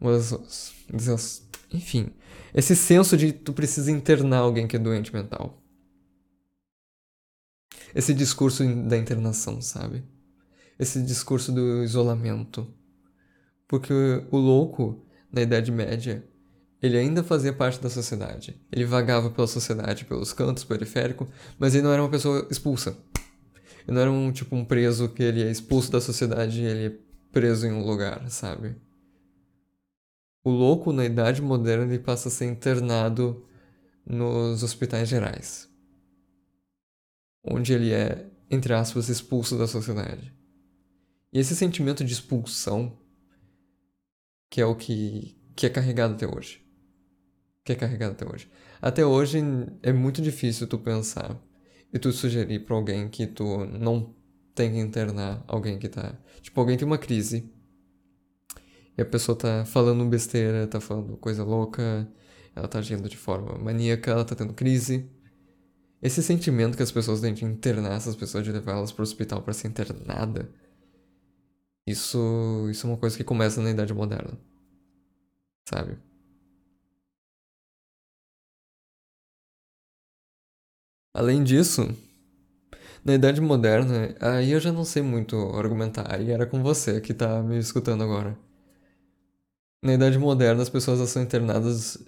Uma 0.00 0.12
das, 0.12 1.48
enfim, 1.72 2.10
esse 2.54 2.74
senso 2.74 3.16
de 3.16 3.32
tu 3.32 3.52
precisa 3.52 3.90
internar 3.90 4.38
alguém 4.38 4.66
que 4.66 4.76
é 4.76 4.78
doente 4.78 5.12
mental. 5.12 5.62
Esse 7.94 8.14
discurso 8.14 8.64
da 8.84 8.96
internação, 8.96 9.60
sabe? 9.60 10.04
Esse 10.78 11.02
discurso 11.02 11.52
do 11.52 11.82
isolamento. 11.82 12.72
Porque 13.66 13.92
o 14.30 14.38
louco, 14.38 15.04
na 15.30 15.42
Idade 15.42 15.70
Média, 15.70 16.26
ele 16.80 16.96
ainda 16.96 17.22
fazia 17.22 17.52
parte 17.52 17.80
da 17.80 17.90
sociedade. 17.90 18.58
Ele 18.70 18.84
vagava 18.84 19.30
pela 19.30 19.46
sociedade, 19.46 20.04
pelos 20.04 20.32
cantos 20.32 20.64
periféricos, 20.64 21.28
mas 21.58 21.74
ele 21.74 21.84
não 21.84 21.92
era 21.92 22.02
uma 22.02 22.10
pessoa 22.10 22.46
expulsa. 22.50 22.96
Ele 23.88 23.94
não 23.94 24.02
era 24.02 24.10
um 24.12 24.30
tipo 24.30 24.54
um 24.54 24.66
preso 24.66 25.08
que 25.08 25.22
ele 25.22 25.42
é 25.42 25.50
expulso 25.50 25.90
da 25.90 25.98
sociedade 25.98 26.60
e 26.60 26.66
ele 26.66 26.86
é 26.86 26.98
preso 27.32 27.66
em 27.66 27.72
um 27.72 27.86
lugar, 27.86 28.30
sabe? 28.30 28.76
O 30.44 30.50
louco, 30.50 30.92
na 30.92 31.06
Idade 31.06 31.40
Moderna, 31.40 31.86
ele 31.86 32.02
passa 32.02 32.28
a 32.28 32.30
ser 32.30 32.44
internado 32.44 33.46
nos 34.04 34.62
hospitais 34.62 35.08
gerais, 35.08 35.70
onde 37.42 37.72
ele 37.72 37.90
é, 37.90 38.30
entre 38.50 38.74
aspas, 38.74 39.08
expulso 39.08 39.56
da 39.56 39.66
sociedade. 39.66 40.34
E 41.32 41.38
esse 41.38 41.56
sentimento 41.56 42.04
de 42.04 42.12
expulsão, 42.12 42.98
que 44.50 44.60
é 44.60 44.66
o 44.66 44.76
que, 44.76 45.34
que 45.56 45.64
é 45.64 45.70
carregado 45.70 46.12
até 46.12 46.26
hoje. 46.26 46.62
Que 47.64 47.72
é 47.72 47.74
carregado 47.74 48.12
até 48.12 48.26
hoje. 48.26 48.50
Até 48.82 49.04
hoje 49.04 49.38
é 49.82 49.92
muito 49.94 50.20
difícil 50.20 50.66
tu 50.66 50.78
pensar 50.78 51.38
e 51.92 51.98
tu 51.98 52.12
sugerir 52.12 52.60
para 52.60 52.76
alguém 52.76 53.08
que 53.08 53.26
tu 53.26 53.64
não 53.66 54.14
tem 54.54 54.72
que 54.72 54.78
internar 54.78 55.44
alguém 55.46 55.78
que 55.78 55.88
tá. 55.88 56.18
Tipo, 56.42 56.60
alguém 56.60 56.76
tem 56.76 56.86
uma 56.86 56.98
crise 56.98 57.50
e 58.96 59.02
a 59.02 59.04
pessoa 59.04 59.38
tá 59.38 59.64
falando 59.64 60.04
besteira, 60.04 60.66
tá 60.66 60.80
falando 60.80 61.16
coisa 61.16 61.44
louca, 61.44 62.08
ela 62.54 62.66
tá 62.66 62.80
agindo 62.80 63.08
de 63.08 63.16
forma 63.16 63.56
maníaca, 63.56 64.10
ela 64.10 64.24
tá 64.24 64.34
tendo 64.34 64.52
crise. 64.52 65.08
Esse 66.02 66.22
sentimento 66.22 66.76
que 66.76 66.82
as 66.82 66.92
pessoas 66.92 67.20
têm 67.20 67.34
de 67.34 67.44
internar 67.44 67.92
essas 67.92 68.16
pessoas, 68.16 68.44
de 68.44 68.52
levar 68.52 68.72
elas 68.72 68.92
pro 68.92 69.02
hospital 69.02 69.42
para 69.42 69.52
ser 69.52 69.68
internada, 69.68 70.48
isso, 71.86 72.68
isso 72.70 72.86
é 72.86 72.90
uma 72.90 72.98
coisa 72.98 73.16
que 73.16 73.24
começa 73.24 73.62
na 73.62 73.70
Idade 73.70 73.94
Moderna. 73.94 74.38
Sabe? 75.68 75.96
Além 81.14 81.42
disso, 81.42 81.88
na 83.04 83.14
Idade 83.14 83.40
Moderna, 83.40 84.14
aí 84.20 84.52
eu 84.52 84.60
já 84.60 84.72
não 84.72 84.84
sei 84.84 85.02
muito 85.02 85.36
argumentar, 85.56 86.20
e 86.20 86.30
era 86.30 86.46
com 86.46 86.62
você 86.62 87.00
que 87.00 87.14
tá 87.14 87.42
me 87.42 87.58
escutando 87.58 88.04
agora. 88.04 88.36
Na 89.82 89.94
Idade 89.94 90.18
Moderna, 90.18 90.62
as 90.62 90.68
pessoas 90.68 91.08
são 91.08 91.22
internadas 91.22 91.98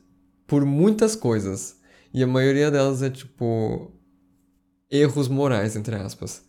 por 0.47 0.65
muitas 0.65 1.15
coisas. 1.15 1.81
E 2.13 2.23
a 2.23 2.27
maioria 2.27 2.71
delas 2.71 3.03
é 3.03 3.11
tipo. 3.11 3.93
erros 4.91 5.29
morais, 5.29 5.77
entre 5.77 5.97
aspas. 5.97 6.45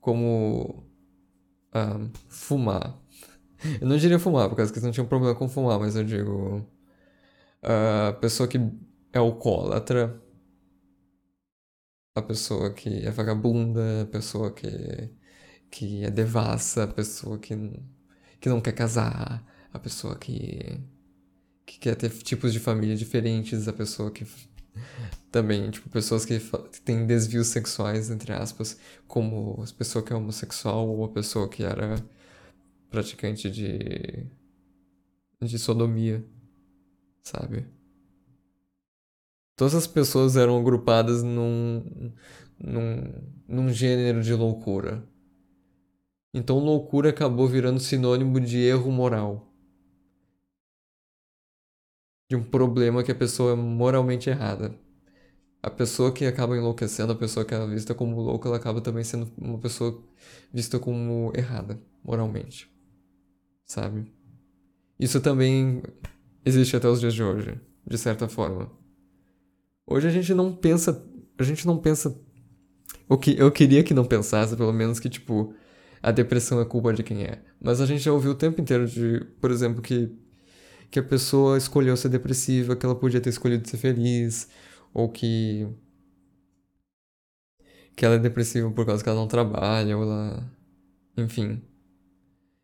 Como. 0.00 0.84
Ah, 1.72 2.00
fumar. 2.28 2.98
Eu 3.80 3.88
não 3.88 3.96
diria 3.96 4.18
fumar, 4.18 4.48
por 4.48 4.56
causa 4.56 4.72
que 4.72 4.78
eles 4.78 4.84
não 4.84 4.92
tinham 4.92 5.06
problema 5.06 5.34
com 5.34 5.48
fumar, 5.48 5.78
mas 5.78 5.96
eu 5.96 6.04
digo. 6.04 6.66
A 7.62 8.12
pessoa 8.14 8.48
que 8.48 8.58
é 9.12 9.18
alcoólatra. 9.18 10.22
A 12.14 12.22
pessoa 12.22 12.72
que 12.72 13.04
é 13.06 13.10
vagabunda, 13.10 14.02
a 14.02 14.06
pessoa 14.06 14.52
que, 14.52 14.68
que 15.70 16.04
é 16.04 16.10
devassa, 16.10 16.84
a 16.84 16.88
pessoa 16.88 17.38
que, 17.38 17.54
que 18.40 18.48
não 18.48 18.60
quer 18.60 18.72
casar, 18.72 19.44
a 19.72 19.78
pessoa 19.78 20.16
que, 20.16 20.80
que 21.66 21.78
quer 21.78 21.96
ter 21.96 22.10
tipos 22.10 22.52
de 22.52 22.60
família 22.60 22.96
diferentes, 22.96 23.68
a 23.68 23.72
pessoa 23.72 24.10
que 24.10 24.26
também, 25.30 25.70
tipo, 25.70 25.88
pessoas 25.90 26.24
que 26.24 26.38
têm 26.84 27.06
desvios 27.06 27.48
sexuais, 27.48 28.10
entre 28.10 28.32
aspas, 28.32 28.78
como 29.08 29.62
a 29.62 29.74
pessoa 29.76 30.04
que 30.04 30.12
é 30.12 30.16
homossexual 30.16 30.88
ou 30.88 31.04
a 31.04 31.08
pessoa 31.10 31.48
que 31.48 31.64
era 31.64 31.96
praticante 32.90 33.50
de, 33.50 34.26
de 35.42 35.58
sodomia, 35.58 36.24
sabe? 37.22 37.66
Todas 39.56 39.74
as 39.74 39.86
pessoas 39.86 40.36
eram 40.36 40.58
agrupadas 40.58 41.22
num, 41.22 42.12
num, 42.58 43.14
num 43.46 43.68
gênero 43.68 44.22
de 44.22 44.34
loucura. 44.34 45.06
Então, 46.32 46.58
loucura 46.58 47.10
acabou 47.10 47.46
virando 47.46 47.78
sinônimo 47.78 48.40
de 48.40 48.58
erro 48.58 48.90
moral. 48.90 49.48
De 52.28 52.34
um 52.34 52.42
problema 52.42 53.04
que 53.04 53.12
a 53.12 53.14
pessoa 53.14 53.52
é 53.52 53.54
moralmente 53.54 54.28
errada. 54.28 54.76
A 55.62 55.70
pessoa 55.70 56.12
que 56.12 56.26
acaba 56.26 56.56
enlouquecendo, 56.56 57.12
a 57.12 57.16
pessoa 57.16 57.44
que 57.46 57.54
é 57.54 57.66
vista 57.68 57.94
como 57.94 58.20
louca, 58.20 58.48
ela 58.48 58.56
acaba 58.56 58.80
também 58.80 59.04
sendo 59.04 59.30
uma 59.38 59.58
pessoa 59.58 60.02
vista 60.52 60.78
como 60.80 61.32
errada, 61.34 61.80
moralmente. 62.02 62.68
Sabe? 63.64 64.12
Isso 64.98 65.20
também 65.20 65.82
existe 66.44 66.76
até 66.76 66.88
os 66.88 67.00
dias 67.00 67.14
de 67.14 67.22
hoje, 67.22 67.60
de 67.86 67.96
certa 67.96 68.28
forma. 68.28 68.83
Hoje 69.86 70.08
a 70.08 70.10
gente 70.10 70.32
não 70.34 70.54
pensa. 70.54 71.04
A 71.38 71.42
gente 71.42 71.66
não 71.66 71.78
pensa. 71.78 72.18
O 73.08 73.18
que 73.18 73.38
eu 73.38 73.50
queria 73.52 73.84
que 73.84 73.92
não 73.92 74.04
pensasse, 74.04 74.56
pelo 74.56 74.72
menos, 74.72 74.98
que, 74.98 75.10
tipo, 75.10 75.54
a 76.02 76.10
depressão 76.10 76.60
é 76.60 76.64
culpa 76.64 76.92
de 76.92 77.02
quem 77.02 77.24
é. 77.24 77.42
Mas 77.60 77.80
a 77.80 77.86
gente 77.86 78.02
já 78.02 78.12
ouviu 78.12 78.32
o 78.32 78.34
tempo 78.34 78.60
inteiro 78.60 78.86
de, 78.86 79.20
por 79.40 79.50
exemplo, 79.50 79.82
que, 79.82 80.10
que 80.90 80.98
a 80.98 81.02
pessoa 81.02 81.58
escolheu 81.58 81.96
ser 81.96 82.08
depressiva, 82.08 82.76
que 82.76 82.86
ela 82.86 82.94
podia 82.94 83.20
ter 83.20 83.30
escolhido 83.30 83.68
ser 83.68 83.76
feliz, 83.78 84.48
ou 84.92 85.08
que. 85.08 85.68
que 87.96 88.04
ela 88.04 88.16
é 88.16 88.18
depressiva 88.18 88.70
por 88.70 88.86
causa 88.86 89.02
que 89.02 89.08
ela 89.08 89.18
não 89.18 89.28
trabalha, 89.28 89.96
ou 89.96 90.02
ela. 90.04 90.50
Enfim. 91.16 91.62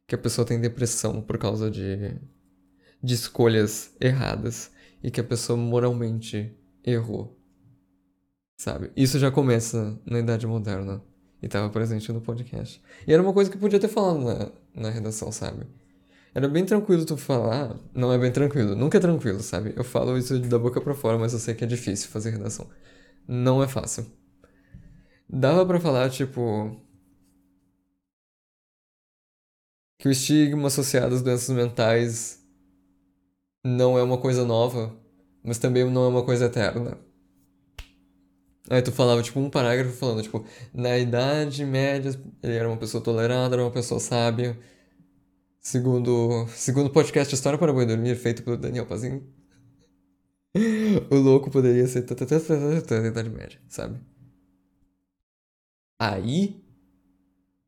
Que 0.06 0.14
a 0.14 0.18
pessoa 0.18 0.46
tem 0.46 0.60
depressão 0.60 1.20
por 1.22 1.38
causa 1.38 1.70
de. 1.70 2.16
de 3.02 3.14
escolhas 3.14 3.94
erradas. 4.00 4.70
E 5.02 5.10
que 5.10 5.20
a 5.20 5.24
pessoa 5.24 5.56
moralmente 5.56 6.54
errou. 6.90 7.36
Sabe? 8.56 8.90
Isso 8.94 9.18
já 9.18 9.30
começa 9.30 9.98
na 10.04 10.18
Idade 10.18 10.46
Moderna. 10.46 11.02
E 11.42 11.46
estava 11.46 11.70
presente 11.70 12.12
no 12.12 12.20
podcast. 12.20 12.82
E 13.06 13.12
era 13.12 13.22
uma 13.22 13.32
coisa 13.32 13.50
que 13.50 13.56
eu 13.56 13.60
podia 13.60 13.80
ter 13.80 13.88
falado 13.88 14.20
na, 14.20 14.52
na 14.74 14.90
redação, 14.90 15.32
sabe? 15.32 15.66
Era 16.34 16.46
bem 16.48 16.64
tranquilo 16.66 17.04
tu 17.06 17.16
falar. 17.16 17.74
Não 17.94 18.12
é 18.12 18.18
bem 18.18 18.30
tranquilo. 18.30 18.76
Nunca 18.76 18.98
é 18.98 19.00
tranquilo, 19.00 19.40
sabe? 19.40 19.72
Eu 19.74 19.82
falo 19.82 20.18
isso 20.18 20.38
da 20.38 20.58
boca 20.58 20.80
para 20.80 20.94
fora, 20.94 21.18
mas 21.18 21.32
eu 21.32 21.38
sei 21.38 21.54
que 21.54 21.64
é 21.64 21.66
difícil 21.66 22.10
fazer 22.10 22.30
redação. 22.30 22.68
Não 23.26 23.62
é 23.62 23.68
fácil. 23.68 24.06
Dava 25.28 25.64
para 25.64 25.80
falar, 25.80 26.10
tipo. 26.10 26.78
Que 29.98 30.08
o 30.08 30.10
estigma 30.10 30.68
associado 30.68 31.14
às 31.14 31.22
doenças 31.22 31.54
mentais 31.54 32.40
não 33.64 33.98
é 33.98 34.02
uma 34.02 34.18
coisa 34.18 34.44
nova 34.44 34.99
mas 35.42 35.58
também 35.58 35.88
não 35.90 36.04
é 36.04 36.08
uma 36.08 36.24
coisa 36.24 36.46
eterna. 36.46 36.98
Aí 38.68 38.82
tu 38.82 38.92
falava, 38.92 39.22
tipo, 39.22 39.40
um 39.40 39.50
parágrafo 39.50 39.96
falando, 39.96 40.22
tipo, 40.22 40.44
na 40.72 40.96
Idade 40.98 41.64
Média 41.64 42.12
ele 42.42 42.54
era 42.54 42.68
uma 42.68 42.76
pessoa 42.76 43.02
tolerada, 43.02 43.56
era 43.56 43.64
uma 43.64 43.70
pessoa 43.70 43.98
sábia. 43.98 44.58
Segundo, 45.60 46.46
segundo 46.48 46.86
o 46.86 46.90
podcast 46.90 47.34
História 47.34 47.58
para 47.58 47.72
Boi 47.72 47.84
Dormir, 47.84 48.14
feito 48.16 48.42
pelo 48.42 48.56
Daniel 48.56 48.86
Pazinho. 48.86 49.26
o 51.10 51.14
louco 51.16 51.50
poderia 51.50 51.86
ser 51.86 52.04
na 52.08 53.08
Idade 53.08 53.30
Média, 53.30 53.60
sabe? 53.68 54.00
Aí, 55.98 56.64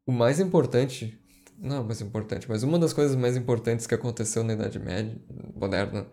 o 0.06 0.12
mais 0.12 0.40
importante, 0.40 1.20
não 1.58 1.76
é 1.76 1.80
o 1.80 1.84
mais 1.84 2.00
importante, 2.00 2.48
mas 2.48 2.62
uma 2.62 2.78
das 2.78 2.92
coisas 2.92 3.14
mais 3.14 3.36
importantes 3.36 3.86
que 3.86 3.94
aconteceu 3.94 4.42
na 4.42 4.54
Idade 4.54 4.78
Média, 4.78 5.20
moderna, 5.54 6.06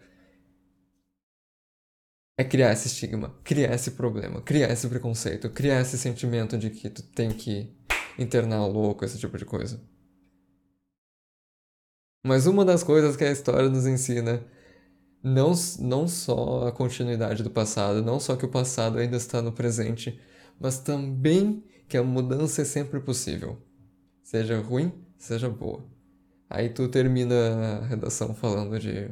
é 2.40 2.44
criar 2.46 2.72
esse 2.72 2.88
estigma, 2.88 3.36
criar 3.44 3.74
esse 3.76 3.92
problema, 3.92 4.42
criar 4.42 4.72
esse 4.72 4.88
preconceito, 4.88 5.50
criar 5.50 5.82
esse 5.82 5.98
sentimento 5.98 6.58
de 6.58 6.70
que 6.70 6.90
tu 6.90 7.04
tem 7.04 7.32
que 7.32 7.70
internar 8.18 8.66
louco, 8.66 9.04
esse 9.04 9.20
tipo 9.20 9.38
de 9.38 9.44
coisa. 9.44 9.84
Mas 12.26 12.48
uma 12.48 12.64
das 12.64 12.82
coisas 12.82 13.18
que 13.18 13.26
a 13.26 13.32
história 13.32 13.68
nos 13.68 13.86
ensina, 13.86 14.42
não, 15.22 15.52
não 15.80 16.08
só 16.08 16.70
a 16.70 16.72
continuidade 16.72 17.44
do 17.44 17.50
passado, 17.50 18.02
não 18.02 18.22
só 18.22 18.38
que 18.38 18.46
o 18.46 18.50
passado 18.50 19.00
ainda 19.00 19.18
está 19.18 19.42
no 19.42 19.52
presente, 19.52 20.18
mas 20.58 20.80
também 20.80 21.62
que 21.90 21.98
a 21.98 22.04
mudança 22.04 22.62
é 22.62 22.66
sempre 22.66 23.02
possível. 23.02 23.62
Seja 24.24 24.62
ruim, 24.62 24.94
seja 25.18 25.50
boa. 25.50 25.86
Aí 26.50 26.70
tu 26.70 26.88
termina 26.88 27.36
a 27.82 27.86
redação 27.86 28.34
falando 28.34 28.80
de 28.80 29.12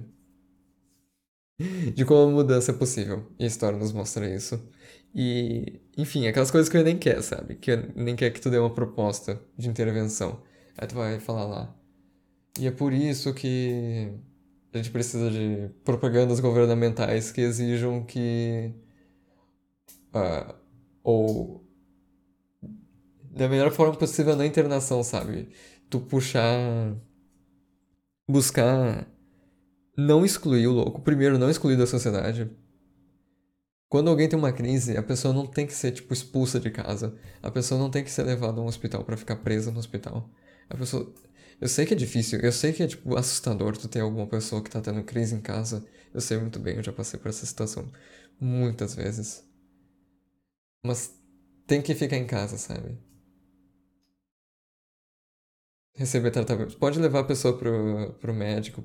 de 1.60 2.06
como 2.06 2.30
a 2.30 2.34
mudança 2.34 2.72
é 2.72 2.74
possível. 2.74 3.32
E 3.40 3.44
a 3.44 3.48
história 3.48 3.78
nos 3.78 3.92
mostra 3.92 4.28
isso. 4.34 4.62
E, 5.14 5.82
enfim, 5.98 6.28
aquelas 6.28 6.52
coisas 6.52 6.70
que 6.70 6.78
ele 6.78 6.84
nem 6.84 6.98
quer, 6.98 7.22
sabe? 7.24 7.56
Que 7.56 7.76
nem 7.96 8.16
quer 8.16 8.32
que 8.32 8.40
tu 8.42 8.50
dê 8.50 8.58
uma 8.58 8.74
proposta 8.74 9.42
de 9.58 9.68
intervenção. 9.70 10.42
Aí 10.78 10.88
tu 10.88 10.96
vai 10.96 11.20
falar 11.20 11.46
lá. 11.46 11.76
E 12.60 12.68
é 12.68 12.72
por 12.72 12.94
isso 12.94 13.34
que 13.34 14.12
a 14.74 14.78
gente 14.78 14.92
precisa 14.92 15.30
de 15.32 15.70
propagandas 15.84 16.40
governamentais 16.40 17.32
que 17.32 17.42
exijam 17.42 18.04
que. 18.04 18.74
Uh, 20.14 20.54
ou. 21.04 21.64
Da 23.32 23.48
melhor 23.48 23.72
forma 23.72 23.96
possível 23.96 24.36
na 24.36 24.46
internação, 24.46 25.04
sabe? 25.04 25.50
Tu 25.90 26.00
puxar. 26.02 26.96
Buscar 28.30 29.08
não 29.98 30.24
excluir 30.24 30.68
o 30.68 30.72
louco. 30.72 31.02
Primeiro, 31.02 31.40
não 31.40 31.50
excluir 31.50 31.76
da 31.76 31.88
sociedade. 31.88 32.50
Quando 33.90 34.10
alguém 34.10 34.30
tem 34.30 34.38
uma 34.38 34.52
crise, 34.52 34.96
a 34.98 35.04
pessoa 35.04 35.34
não 35.34 35.48
tem 35.48 35.66
que 35.66 35.74
ser, 35.74 35.92
tipo, 35.92 36.14
expulsa 36.14 36.60
de 36.60 36.70
casa. 36.70 37.18
A 37.42 37.50
pessoa 37.50 37.80
não 37.80 37.90
tem 37.90 38.04
que 38.04 38.12
ser 38.12 38.24
levada 38.24 38.60
a 38.60 38.64
um 38.64 38.68
hospital 38.68 39.04
para 39.04 39.18
ficar 39.18 39.38
presa 39.38 39.72
no 39.72 39.80
hospital. 39.80 40.30
A 40.70 40.76
pessoa. 40.76 41.12
Eu 41.60 41.68
sei 41.68 41.86
que 41.86 41.94
é 41.94 41.98
difícil, 41.98 42.40
eu 42.40 42.52
sei 42.52 42.72
que 42.72 42.84
é, 42.84 42.88
tipo, 42.88 43.18
assustador 43.18 43.76
tu 43.76 43.88
ter 43.88 44.02
alguma 44.02 44.28
pessoa 44.28 44.62
que 44.62 44.70
tá 44.70 44.80
tendo 44.82 45.04
crise 45.04 45.34
em 45.34 45.42
casa. 45.42 45.84
Eu 46.14 46.22
sei 46.22 46.38
muito 46.38 46.60
bem, 46.60 46.76
eu 46.78 46.84
já 46.84 46.94
passei 46.94 47.20
por 47.20 47.30
essa 47.30 47.46
situação 47.46 47.92
muitas 48.40 48.94
vezes. 48.94 49.44
Mas 50.86 51.14
tem 51.66 51.82
que 51.82 51.96
ficar 51.96 52.18
em 52.18 52.28
casa, 52.28 52.58
sabe? 52.58 52.98
Receber 55.96 56.32
tratamento. 56.32 56.78
Pode 56.78 57.00
levar 57.00 57.22
a 57.22 57.24
pessoa 57.24 57.58
pro, 57.58 58.14
pro 58.20 58.34
médico, 58.34 58.84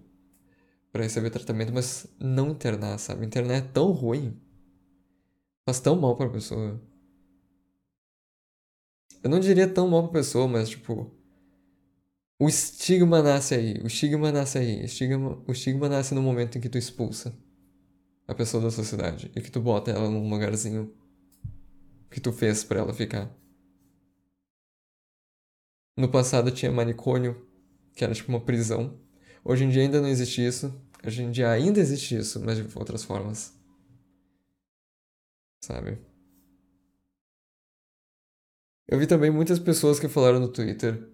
para 0.92 1.02
receber 1.04 1.30
tratamento, 1.30 1.72
mas 1.72 2.06
não 2.20 2.50
internar, 2.50 2.98
sabe? 2.98 3.24
Internar 3.24 3.54
é 3.54 3.60
tão 3.62 3.90
ruim. 3.92 4.38
Faz 5.64 5.80
tão 5.80 5.96
mal 5.96 6.16
pra 6.16 6.28
pessoa. 6.28 6.80
Eu 9.22 9.30
não 9.30 9.40
diria 9.40 9.66
tão 9.66 9.88
mal 9.88 10.02
pra 10.04 10.20
pessoa, 10.20 10.46
mas 10.46 10.68
tipo. 10.68 11.10
O 12.38 12.48
estigma 12.48 13.22
nasce 13.22 13.54
aí. 13.54 13.80
O 13.82 13.86
estigma 13.86 14.30
nasce 14.32 14.58
aí. 14.58 14.82
O 14.82 14.84
estigma, 14.84 15.42
o 15.46 15.52
estigma 15.52 15.88
nasce 15.88 16.14
no 16.14 16.20
momento 16.20 16.58
em 16.58 16.60
que 16.60 16.68
tu 16.68 16.76
expulsa 16.76 17.34
a 18.26 18.34
pessoa 18.34 18.62
da 18.62 18.70
sociedade 18.70 19.30
e 19.34 19.40
que 19.40 19.50
tu 19.50 19.60
bota 19.60 19.90
ela 19.90 20.10
num 20.10 20.28
lugarzinho 20.28 20.92
que 22.10 22.20
tu 22.20 22.32
fez 22.32 22.64
para 22.64 22.80
ela 22.80 22.92
ficar. 22.92 23.30
No 25.96 26.08
passado 26.08 26.50
tinha 26.50 26.72
manicômio, 26.72 27.46
que 27.94 28.02
era 28.02 28.14
tipo 28.14 28.28
uma 28.30 28.40
prisão. 28.40 28.98
Hoje 29.44 29.64
em 29.64 29.68
dia 29.70 29.82
ainda 29.82 30.00
não 30.00 30.08
existe 30.08 30.44
isso. 30.46 30.72
Hoje 31.04 31.22
em 31.22 31.30
dia 31.30 31.50
ainda 31.50 31.80
existe 31.80 32.16
isso, 32.16 32.40
mas 32.44 32.56
de 32.56 32.78
outras 32.78 33.04
formas. 33.04 33.52
Sabe? 35.60 35.98
Eu 38.86 38.98
vi 38.98 39.06
também 39.06 39.30
muitas 39.30 39.58
pessoas 39.58 39.98
que 39.98 40.08
falaram 40.08 40.38
no 40.38 40.48
Twitter 40.48 41.08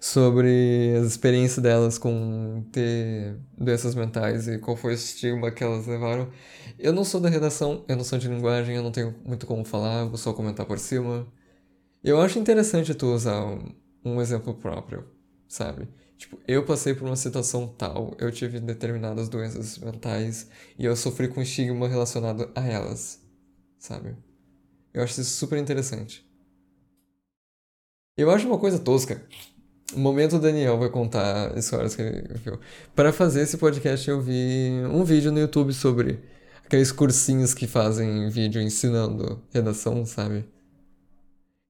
sobre 0.00 0.94
as 0.98 1.06
experiências 1.06 1.62
delas 1.62 1.96
com 1.98 2.62
ter 2.70 3.36
doenças 3.56 3.94
mentais 3.94 4.46
e 4.46 4.58
qual 4.58 4.76
foi 4.76 4.92
o 4.92 4.94
estigma 4.94 5.50
que 5.50 5.64
elas 5.64 5.86
levaram. 5.86 6.30
Eu 6.78 6.92
não 6.92 7.04
sou 7.04 7.20
da 7.20 7.28
redação, 7.28 7.84
eu 7.88 7.96
não 7.96 8.04
sou 8.04 8.18
de 8.18 8.28
linguagem, 8.28 8.76
eu 8.76 8.82
não 8.82 8.92
tenho 8.92 9.14
muito 9.24 9.46
como 9.46 9.64
falar, 9.64 10.04
vou 10.04 10.18
só 10.18 10.32
comentar 10.32 10.66
por 10.66 10.78
cima. 10.78 11.26
Eu 12.02 12.20
acho 12.20 12.38
interessante 12.38 12.94
tu 12.94 13.06
usar 13.14 13.44
um, 13.46 13.74
um 14.04 14.20
exemplo 14.20 14.54
próprio, 14.54 15.06
sabe? 15.48 15.88
Tipo, 16.16 16.38
eu 16.46 16.64
passei 16.64 16.94
por 16.94 17.06
uma 17.06 17.16
situação 17.16 17.66
tal, 17.66 18.14
eu 18.18 18.30
tive 18.30 18.60
determinadas 18.60 19.28
doenças 19.28 19.78
mentais 19.78 20.48
e 20.78 20.84
eu 20.84 20.94
sofri 20.94 21.28
com 21.28 21.42
estigma 21.42 21.88
relacionado 21.88 22.50
a 22.54 22.66
elas, 22.66 23.20
sabe? 23.78 24.16
Eu 24.92 25.02
acho 25.02 25.20
isso 25.20 25.30
super 25.30 25.58
interessante. 25.58 26.24
Eu 28.16 28.30
acho 28.30 28.46
uma 28.46 28.58
coisa 28.58 28.78
tosca. 28.78 29.26
O 29.92 29.98
momento 29.98 30.36
o 30.36 30.40
Daniel 30.40 30.78
vai 30.78 30.88
contar 30.88 31.56
histórias 31.58 31.96
que 31.96 32.02
ele 32.02 32.34
viu. 32.44 32.58
Para 32.94 33.12
fazer 33.12 33.42
esse 33.42 33.58
podcast, 33.58 34.08
eu 34.08 34.20
vi 34.20 34.70
um 34.90 35.04
vídeo 35.04 35.32
no 35.32 35.40
YouTube 35.40 35.72
sobre 35.72 36.20
aqueles 36.64 36.92
cursinhos 36.92 37.52
que 37.52 37.66
fazem 37.66 38.28
vídeo 38.30 38.62
ensinando 38.62 39.42
redação, 39.52 40.06
sabe? 40.06 40.44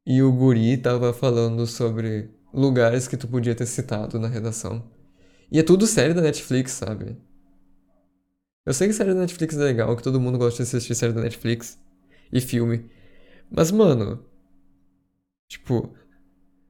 E 0.07 0.23
o 0.23 0.31
guri 0.31 0.77
tava 0.77 1.15
falando 1.15 1.67
sobre 1.67 2.31
lugares 2.55 3.09
que 3.09 3.17
tu 3.17 3.29
podia 3.29 3.55
ter 3.55 3.67
citado 3.67 4.19
na 4.19 4.29
redação. 4.29 4.83
E 5.51 5.59
é 5.59 5.63
tudo 5.63 5.87
série 5.87 6.15
da 6.15 6.23
Netflix, 6.23 6.73
sabe? 6.73 7.17
Eu 8.65 8.73
sei 8.73 8.89
que 8.89 8.95
série 8.95 9.13
da 9.13 9.21
Netflix 9.21 9.57
é 9.57 9.63
legal, 9.63 9.97
que 9.97 10.03
todo 10.03 10.21
mundo 10.21 10.39
gosta 10.39 10.63
de 10.63 10.69
assistir 10.69 10.95
série 10.95 11.13
da 11.13 11.21
Netflix 11.21 11.79
e 12.33 12.41
filme. 12.41 12.91
Mas, 13.51 13.71
mano. 13.71 14.25
Tipo, 15.49 15.95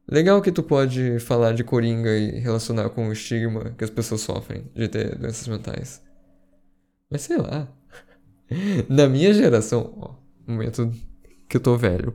Legal 0.07 0.42
que 0.42 0.53
tu 0.53 0.62
pode 0.62 1.18
falar 1.18 1.53
de 1.53 1.64
coringa 1.64 2.14
e 2.14 2.38
relacionar 2.38 2.90
com 2.90 3.09
o 3.09 3.12
estigma 3.12 3.75
que 3.77 3.85
as 3.85 3.90
pessoas 3.90 4.20
sofrem 4.20 4.70
de 4.75 4.87
ter 4.87 5.16
doenças 5.16 5.49
mentais. 5.49 6.03
Mas 7.11 7.23
sei 7.23 7.38
lá. 7.38 7.66
Na 8.88 9.09
minha 9.09 9.33
geração, 9.33 9.94
ó, 9.97 10.14
momento 10.47 10.92
que 11.49 11.57
eu 11.57 11.61
tô 11.61 11.77
velho. 11.77 12.14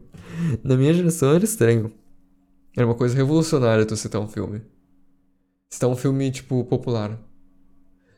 Na 0.63 0.77
minha 0.77 0.93
geração 0.93 1.33
era 1.33 1.43
estranho. 1.43 1.91
Era 2.79 2.87
uma 2.87 2.95
coisa 2.95 3.13
revolucionária 3.13 3.85
tu 3.85 3.97
citar 3.97 4.21
um 4.21 4.27
filme. 4.29 4.61
Citar 5.69 5.89
um 5.89 5.97
filme, 5.97 6.31
tipo, 6.31 6.63
popular. 6.63 7.19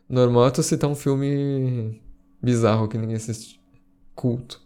Normal 0.07 0.49
é 0.49 0.51
tu 0.51 0.61
citar 0.61 0.87
um 0.87 0.93
filme 0.93 1.99
bizarro 2.39 2.87
que 2.87 2.95
ninguém 2.95 3.15
assiste. 3.15 3.59
Culto. 4.13 4.61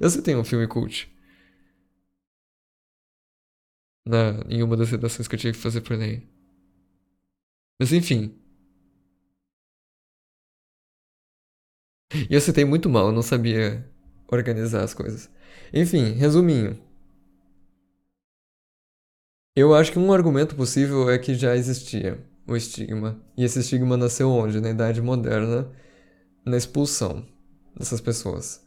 Eu 0.00 0.08
citei 0.08 0.36
um 0.36 0.44
filme 0.44 0.68
cult 0.68 1.12
na, 4.06 4.40
em 4.48 4.62
uma 4.62 4.76
das 4.76 4.88
redações 4.88 5.26
que 5.26 5.34
eu 5.34 5.38
tive 5.40 5.54
que 5.56 5.62
fazer 5.62 5.80
pro 5.80 5.94
Enem. 5.94 6.28
Mas 7.80 7.92
enfim. 7.92 8.32
E 12.30 12.32
eu 12.34 12.40
citei 12.40 12.64
muito 12.64 12.88
mal, 12.88 13.06
eu 13.06 13.12
não 13.12 13.22
sabia 13.22 13.84
organizar 14.28 14.84
as 14.84 14.94
coisas. 14.94 15.28
Enfim, 15.74 16.12
resuminho. 16.12 16.89
Eu 19.54 19.74
acho 19.74 19.90
que 19.92 19.98
um 19.98 20.12
argumento 20.12 20.54
possível 20.54 21.10
é 21.10 21.18
que 21.18 21.34
já 21.34 21.56
existia 21.56 22.24
o 22.46 22.56
estigma. 22.56 23.20
E 23.36 23.44
esse 23.44 23.58
estigma 23.58 23.96
nasceu 23.96 24.30
onde? 24.30 24.60
Na 24.60 24.70
Idade 24.70 25.02
Moderna, 25.02 25.70
na 26.44 26.56
expulsão 26.56 27.26
dessas 27.76 28.00
pessoas. 28.00 28.64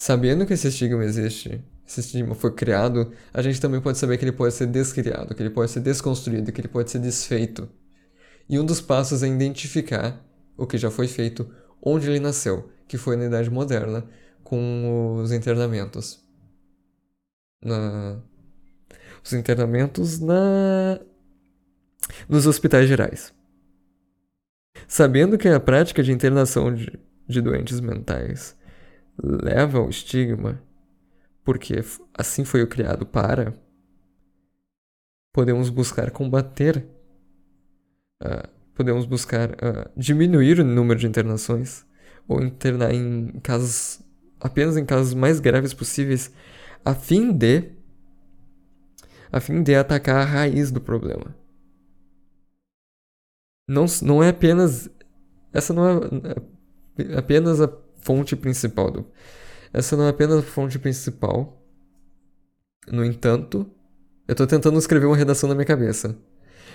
Sabendo 0.00 0.46
que 0.46 0.54
esse 0.54 0.68
estigma 0.68 1.04
existe, 1.04 1.62
esse 1.86 2.00
estigma 2.00 2.34
foi 2.34 2.54
criado, 2.54 3.12
a 3.32 3.42
gente 3.42 3.60
também 3.60 3.80
pode 3.80 3.98
saber 3.98 4.16
que 4.18 4.24
ele 4.24 4.32
pode 4.32 4.54
ser 4.54 4.66
descriado, 4.66 5.34
que 5.34 5.42
ele 5.42 5.50
pode 5.50 5.70
ser 5.70 5.80
desconstruído, 5.80 6.50
que 6.50 6.60
ele 6.60 6.68
pode 6.68 6.90
ser 6.90 6.98
desfeito. 6.98 7.68
E 8.48 8.58
um 8.58 8.64
dos 8.64 8.80
passos 8.80 9.22
é 9.22 9.28
identificar 9.28 10.22
o 10.56 10.66
que 10.66 10.78
já 10.78 10.90
foi 10.90 11.08
feito, 11.08 11.50
onde 11.82 12.08
ele 12.08 12.20
nasceu, 12.20 12.70
que 12.88 12.96
foi 12.98 13.16
na 13.16 13.26
Idade 13.26 13.50
Moderna, 13.50 14.06
com 14.42 15.16
os 15.22 15.32
internamentos. 15.32 16.22
Na... 17.62 18.20
Os 19.24 19.32
internamentos 19.32 20.20
na... 20.20 21.00
nos 22.28 22.46
hospitais 22.46 22.88
gerais. 22.88 23.32
Sabendo 24.86 25.38
que 25.38 25.48
a 25.48 25.58
prática 25.58 26.02
de 26.02 26.12
internação 26.12 26.74
de, 26.74 26.92
de 27.26 27.40
doentes 27.40 27.80
mentais 27.80 28.56
leva 29.22 29.78
ao 29.78 29.88
estigma, 29.88 30.60
porque 31.42 31.82
assim 32.12 32.44
foi 32.44 32.62
o 32.62 32.66
criado 32.66 33.06
para, 33.06 33.56
podemos 35.32 35.70
buscar 35.70 36.10
combater, 36.10 36.86
uh, 38.22 38.48
podemos 38.74 39.06
buscar 39.06 39.50
uh, 39.52 39.90
diminuir 39.96 40.60
o 40.60 40.64
número 40.64 41.00
de 41.00 41.06
internações 41.06 41.86
ou 42.28 42.42
internar 42.42 42.92
em 42.92 43.40
casos 43.42 44.04
apenas 44.40 44.76
em 44.76 44.84
casos 44.84 45.14
mais 45.14 45.40
graves 45.40 45.72
possíveis, 45.72 46.30
a 46.84 46.94
fim 46.94 47.32
de 47.32 47.72
a 49.34 49.40
fim 49.40 49.64
de 49.64 49.74
atacar 49.74 50.22
a 50.22 50.24
raiz 50.24 50.70
do 50.70 50.80
problema. 50.80 51.34
Não, 53.68 53.86
não 54.02 54.22
é 54.22 54.28
apenas 54.28 54.88
essa 55.52 55.72
não 55.72 55.88
é, 55.88 56.00
é 56.98 57.18
apenas 57.18 57.60
a 57.60 57.68
fonte 57.96 58.36
principal 58.36 58.92
do. 58.92 59.06
Essa 59.72 59.96
não 59.96 60.04
é 60.04 60.10
apenas 60.10 60.38
a 60.38 60.42
fonte 60.42 60.78
principal. 60.78 61.60
No 62.86 63.04
entanto, 63.04 63.66
eu 64.28 64.32
estou 64.32 64.46
tentando 64.46 64.78
escrever 64.78 65.06
uma 65.06 65.16
redação 65.16 65.48
na 65.48 65.54
minha 65.56 65.64
cabeça. 65.64 66.16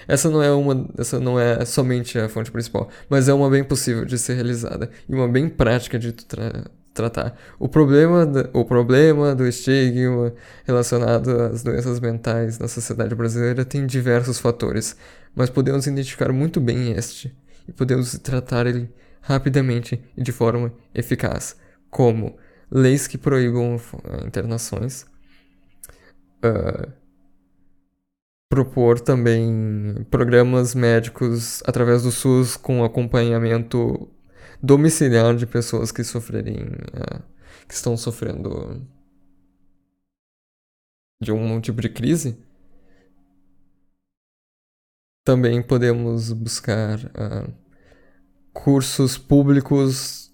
Essa 0.06 0.30
não 0.30 0.44
é 0.44 0.52
uma, 0.52 0.90
essa 0.98 1.18
não 1.18 1.40
é 1.40 1.64
somente 1.64 2.20
a 2.20 2.28
fonte 2.28 2.52
principal, 2.52 2.90
mas 3.10 3.30
é 3.30 3.34
uma 3.34 3.50
bem 3.50 3.64
possível 3.64 4.04
de 4.04 4.18
ser 4.18 4.34
realizada 4.34 4.90
e 5.08 5.16
uma 5.16 5.30
bem 5.30 5.48
prática 5.48 5.98
de 5.98 6.12
tra 6.12 6.66
tratar. 6.94 7.38
O 7.58 7.68
problema, 7.68 8.26
do, 8.26 8.50
o 8.54 8.66
problema 8.66 9.36
do 9.36 9.48
estigma 9.48 10.34
relacionado 10.66 11.30
às 11.30 11.64
doenças 11.64 12.00
mentais 12.00 12.60
na 12.60 12.68
sociedade 12.68 13.16
brasileira 13.16 13.64
tem 13.66 13.86
diversos 13.86 14.40
fatores, 14.40 14.96
mas 15.36 15.50
podemos 15.50 15.88
identificar 15.88 16.32
muito 16.32 16.60
bem 16.60 16.92
este 16.92 17.36
e 17.68 17.72
podemos 17.72 18.18
tratar 18.20 18.66
ele 18.68 18.90
rapidamente 19.22 20.02
e 20.18 20.24
de 20.24 20.32
forma 20.32 20.74
eficaz, 20.94 21.56
como 21.90 22.38
leis 22.72 23.08
que 23.08 23.18
proíbam 23.18 23.80
internações, 24.26 25.06
uh, 26.44 26.92
propor 28.50 29.00
também 29.00 30.06
programas 30.10 30.74
médicos 30.74 31.62
através 31.66 32.04
do 32.04 32.12
SUS 32.12 32.58
com 32.58 32.84
acompanhamento 32.84 34.10
domiciliar 34.62 35.36
de 35.36 35.46
pessoas 35.46 35.92
que 35.92 36.04
sofrerem, 36.04 36.64
uh, 36.64 37.24
que 37.68 37.74
estão 37.74 37.96
sofrendo 37.98 38.86
de 41.22 41.32
um 41.32 41.60
tipo 41.60 41.82
de 41.82 41.90
crise. 41.90 42.38
Também 45.24 45.62
podemos 45.62 46.32
buscar 46.32 46.98
uh, 47.00 47.54
cursos 48.54 49.18
públicos 49.18 50.30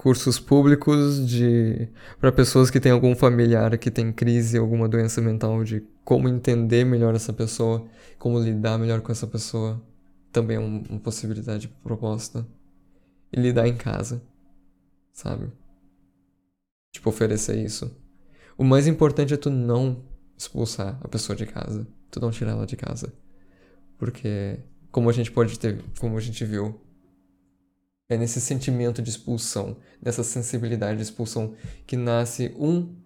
cursos 0.00 0.40
públicos 0.40 1.28
de 1.28 1.86
para 2.18 2.32
pessoas 2.32 2.70
que 2.70 2.80
têm 2.80 2.90
algum 2.90 3.14
familiar 3.14 3.76
que 3.76 3.90
tem 3.90 4.10
crise, 4.10 4.56
alguma 4.56 4.88
doença 4.88 5.20
mental, 5.20 5.62
de 5.62 5.86
como 6.02 6.26
entender 6.26 6.84
melhor 6.86 7.14
essa 7.14 7.34
pessoa, 7.34 7.86
como 8.18 8.40
lidar 8.40 8.78
melhor 8.78 9.02
com 9.02 9.12
essa 9.12 9.26
pessoa, 9.26 9.78
também 10.32 10.56
é 10.56 10.60
uma 10.60 10.98
possibilidade 11.00 11.68
proposta. 11.82 12.46
E 13.32 13.40
lidar 13.40 13.68
em 13.68 13.76
casa, 13.76 14.22
sabe? 15.12 15.50
Tipo, 16.92 17.10
oferecer 17.10 17.56
isso. 17.56 17.96
O 18.58 18.64
mais 18.64 18.86
importante 18.86 19.32
é 19.32 19.36
tu 19.36 19.50
não 19.50 20.04
expulsar 20.36 20.98
a 21.02 21.08
pessoa 21.08 21.36
de 21.36 21.46
casa, 21.46 21.86
tu 22.10 22.20
não 22.20 22.30
tirar 22.30 22.52
ela 22.52 22.66
de 22.66 22.76
casa. 22.76 23.12
Porque, 23.96 24.58
como 24.90 25.08
a 25.08 25.12
gente 25.12 25.30
pode 25.30 25.58
ter, 25.58 25.82
como 25.98 26.16
a 26.16 26.20
gente 26.20 26.44
viu, 26.44 26.80
é 28.08 28.16
nesse 28.16 28.40
sentimento 28.40 29.00
de 29.00 29.10
expulsão, 29.10 29.76
nessa 30.02 30.24
sensibilidade 30.24 30.96
de 30.96 31.04
expulsão 31.04 31.54
que 31.86 31.96
nasce 31.96 32.52
um 32.58 32.96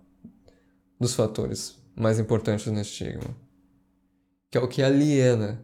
dos 0.98 1.14
fatores 1.14 1.78
mais 1.94 2.18
importantes 2.18 2.66
no 2.66 2.80
estigma, 2.80 3.36
que 4.50 4.56
é 4.56 4.60
o 4.60 4.66
que 4.68 4.82
aliena 4.82 5.62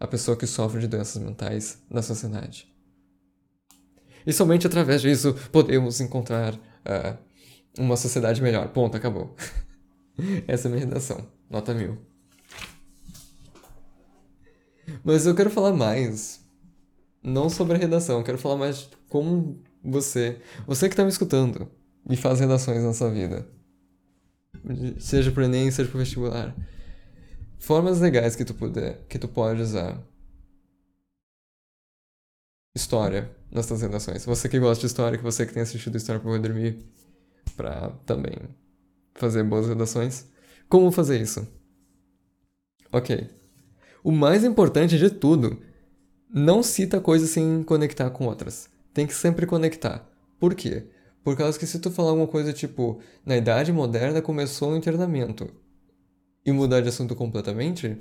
a 0.00 0.06
pessoa 0.06 0.36
que 0.36 0.46
sofre 0.46 0.80
de 0.80 0.88
doenças 0.88 1.22
mentais 1.22 1.82
na 1.90 2.00
sociedade. 2.00 2.71
E 4.26 4.32
somente 4.32 4.66
através 4.66 5.02
disso 5.02 5.34
podemos 5.50 6.00
encontrar 6.00 6.54
uh, 6.54 7.18
uma 7.78 7.96
sociedade 7.96 8.42
melhor. 8.42 8.68
Ponto, 8.68 8.96
acabou. 8.96 9.34
Essa 10.46 10.68
é 10.68 10.70
a 10.70 10.74
minha 10.74 10.84
redação. 10.84 11.26
Nota 11.50 11.74
mil. 11.74 11.98
Mas 15.04 15.26
eu 15.26 15.34
quero 15.34 15.50
falar 15.50 15.72
mais 15.72 16.40
não 17.22 17.48
sobre 17.48 17.76
a 17.76 17.78
redação, 17.78 18.18
eu 18.18 18.24
quero 18.24 18.38
falar 18.38 18.56
mais 18.56 18.90
como 19.08 19.62
você, 19.82 20.40
você 20.66 20.88
que 20.88 20.94
está 20.94 21.04
me 21.04 21.10
escutando 21.10 21.70
e 22.10 22.16
faz 22.16 22.40
redações 22.40 22.82
na 22.82 22.92
sua 22.92 23.10
vida, 23.10 23.46
seja 24.98 25.30
para 25.30 25.44
Enem, 25.44 25.70
seja 25.70 25.88
para 25.88 26.00
vestibular. 26.00 26.56
Formas 27.58 28.00
legais 28.00 28.34
que 28.34 28.44
tu 28.44 28.54
puder, 28.54 29.04
que 29.08 29.18
tu 29.18 29.28
pode 29.28 29.62
usar. 29.62 30.02
História 32.74 33.30
nas 33.52 33.70
redações. 33.80 34.24
Você 34.24 34.48
que 34.48 34.58
gosta 34.58 34.80
de 34.80 34.86
história, 34.86 35.18
que 35.18 35.24
você 35.24 35.46
que 35.46 35.52
tem 35.52 35.62
assistido 35.62 35.96
História 35.96 36.20
para 36.20 36.38
dormir, 36.38 36.78
para 37.56 37.90
também 38.06 38.34
fazer 39.14 39.44
boas 39.44 39.68
redações. 39.68 40.26
Como 40.68 40.90
fazer 40.90 41.20
isso? 41.20 41.46
Ok. 42.90 43.28
O 44.02 44.10
mais 44.10 44.42
importante 44.42 44.98
de 44.98 45.10
tudo, 45.10 45.60
não 46.32 46.62
cita 46.62 47.00
coisas 47.00 47.30
sem 47.30 47.62
conectar 47.62 48.10
com 48.10 48.26
outras. 48.26 48.68
Tem 48.92 49.06
que 49.06 49.14
sempre 49.14 49.46
conectar. 49.46 50.10
Por 50.40 50.54
quê? 50.54 50.86
Por 51.22 51.36
causa 51.36 51.58
que 51.58 51.66
se 51.66 51.78
tu 51.78 51.90
falar 51.90 52.10
alguma 52.10 52.26
coisa 52.26 52.52
tipo, 52.52 53.00
na 53.24 53.36
Idade 53.36 53.72
Moderna 53.72 54.20
começou 54.20 54.72
o 54.72 54.76
internamento, 54.76 55.48
e 56.44 56.50
mudar 56.50 56.80
de 56.80 56.88
assunto 56.88 57.14
completamente, 57.14 57.96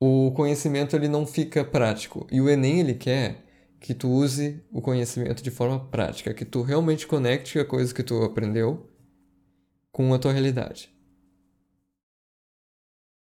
o 0.00 0.32
conhecimento 0.32 0.96
ele 0.96 1.08
não 1.08 1.26
fica 1.26 1.64
prático. 1.64 2.26
E 2.30 2.40
o 2.40 2.48
Enem 2.48 2.80
ele 2.80 2.94
quer 2.94 3.44
que 3.82 3.92
tu 3.92 4.08
use 4.08 4.62
o 4.70 4.80
conhecimento 4.80 5.42
de 5.42 5.50
forma 5.50 5.78
prática, 5.88 6.32
que 6.32 6.44
tu 6.44 6.62
realmente 6.62 7.04
conecte 7.04 7.58
a 7.58 7.64
coisa 7.64 7.92
que 7.92 8.04
tu 8.04 8.22
aprendeu 8.22 8.88
com 9.90 10.14
a 10.14 10.18
tua 10.20 10.32
realidade. 10.32 10.94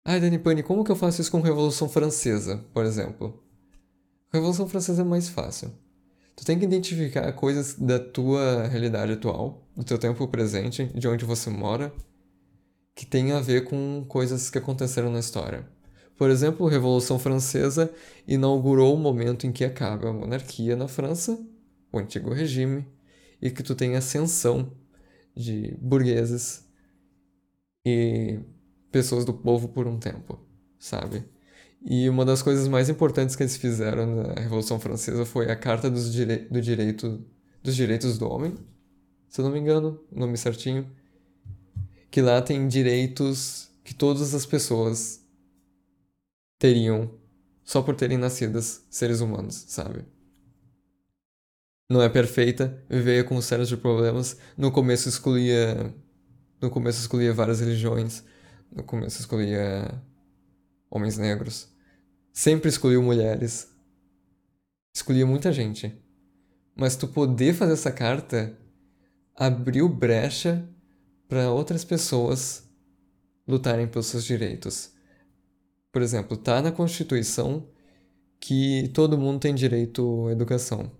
Ai, 0.04 0.20
Dani 0.20 0.38
Pani, 0.38 0.62
como 0.62 0.84
que 0.84 0.92
eu 0.92 0.96
faço 0.96 1.20
isso 1.20 1.30
com 1.30 1.40
Revolução 1.40 1.88
Francesa, 1.88 2.64
por 2.72 2.84
exemplo? 2.84 3.42
Revolução 4.32 4.68
Francesa 4.68 5.02
é 5.02 5.04
mais 5.04 5.28
fácil. 5.28 5.72
Tu 6.36 6.44
tem 6.44 6.56
que 6.56 6.64
identificar 6.64 7.32
coisas 7.32 7.74
da 7.74 7.98
tua 7.98 8.68
realidade 8.68 9.12
atual, 9.12 9.66
do 9.76 9.82
teu 9.82 9.98
tempo 9.98 10.28
presente, 10.28 10.84
de 10.86 11.08
onde 11.08 11.24
você 11.24 11.50
mora, 11.50 11.92
que 12.94 13.04
tem 13.04 13.32
a 13.32 13.40
ver 13.40 13.64
com 13.64 14.04
coisas 14.06 14.50
que 14.50 14.58
aconteceram 14.58 15.10
na 15.10 15.18
história. 15.18 15.66
Por 16.16 16.30
exemplo, 16.30 16.66
a 16.66 16.70
Revolução 16.70 17.18
Francesa 17.18 17.92
inaugurou 18.26 18.94
o 18.94 18.98
momento 18.98 19.46
em 19.46 19.52
que 19.52 19.64
acaba 19.64 20.10
a 20.10 20.12
monarquia 20.12 20.76
na 20.76 20.86
França, 20.86 21.38
o 21.92 21.98
antigo 21.98 22.32
regime, 22.32 22.86
e 23.42 23.50
que 23.50 23.62
tu 23.62 23.74
tem 23.74 23.96
ascensão 23.96 24.72
de 25.36 25.76
burgueses 25.80 26.64
e 27.84 28.38
pessoas 28.92 29.24
do 29.24 29.34
povo 29.34 29.68
por 29.68 29.86
um 29.86 29.98
tempo, 29.98 30.38
sabe? 30.78 31.24
E 31.84 32.08
uma 32.08 32.24
das 32.24 32.40
coisas 32.40 32.68
mais 32.68 32.88
importantes 32.88 33.36
que 33.36 33.42
eles 33.42 33.56
fizeram 33.56 34.06
na 34.06 34.40
Revolução 34.40 34.78
Francesa 34.78 35.26
foi 35.26 35.50
a 35.50 35.56
Carta 35.56 35.90
dos, 35.90 36.12
Direi 36.12 36.38
do 36.48 36.60
Direito, 36.60 37.22
dos 37.62 37.74
Direitos 37.74 38.16
do 38.16 38.28
Homem, 38.30 38.54
se 39.28 39.40
eu 39.40 39.44
não 39.44 39.52
me 39.52 39.58
engano, 39.58 40.00
o 40.12 40.20
nome 40.20 40.36
certinho, 40.38 40.88
que 42.08 42.22
lá 42.22 42.40
tem 42.40 42.68
direitos 42.68 43.68
que 43.82 43.92
todas 43.92 44.32
as 44.32 44.46
pessoas 44.46 45.23
teriam 46.64 47.10
só 47.62 47.82
por 47.82 47.94
terem 47.94 48.16
nascidas 48.16 48.86
seres 48.88 49.20
humanos, 49.20 49.66
sabe? 49.68 50.02
Não 51.90 52.00
é 52.00 52.08
perfeita, 52.08 52.82
veio 52.88 53.22
com 53.26 53.38
séries 53.42 53.68
de 53.68 53.76
problemas. 53.76 54.38
No 54.56 54.72
começo 54.72 55.06
excluía. 55.06 55.94
No 56.62 56.70
começo 56.70 57.00
excluía 57.00 57.34
várias 57.34 57.60
religiões. 57.60 58.24
No 58.72 58.82
começo 58.82 59.20
excluía 59.20 60.02
homens 60.88 61.18
negros. 61.18 61.68
Sempre 62.32 62.70
excluiu 62.70 63.02
mulheres. 63.02 63.68
Excluía 64.94 65.26
muita 65.26 65.52
gente. 65.52 65.94
Mas 66.74 66.96
tu 66.96 67.06
poder 67.08 67.52
fazer 67.52 67.74
essa 67.74 67.92
carta 67.92 68.58
abriu 69.36 69.86
brecha 69.86 70.66
para 71.28 71.50
outras 71.50 71.84
pessoas 71.84 72.66
lutarem 73.46 73.86
pelos 73.86 74.06
seus 74.06 74.24
direitos. 74.24 74.93
Por 75.94 76.02
exemplo, 76.02 76.36
tá 76.36 76.60
na 76.60 76.72
Constituição 76.72 77.68
que 78.40 78.90
todo 78.92 79.16
mundo 79.16 79.38
tem 79.38 79.54
direito 79.54 80.26
à 80.26 80.32
educação. 80.32 80.90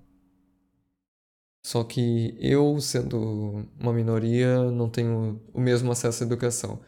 Só 1.66 1.82
que 1.82 2.36
eu, 2.38 2.80
sendo 2.80 3.66
uma 3.76 3.92
minoria, 3.92 4.70
não 4.70 4.88
tenho 4.88 5.42
o 5.52 5.60
mesmo 5.60 5.90
acesso 5.90 6.22
à 6.22 6.26
educação. 6.26 6.80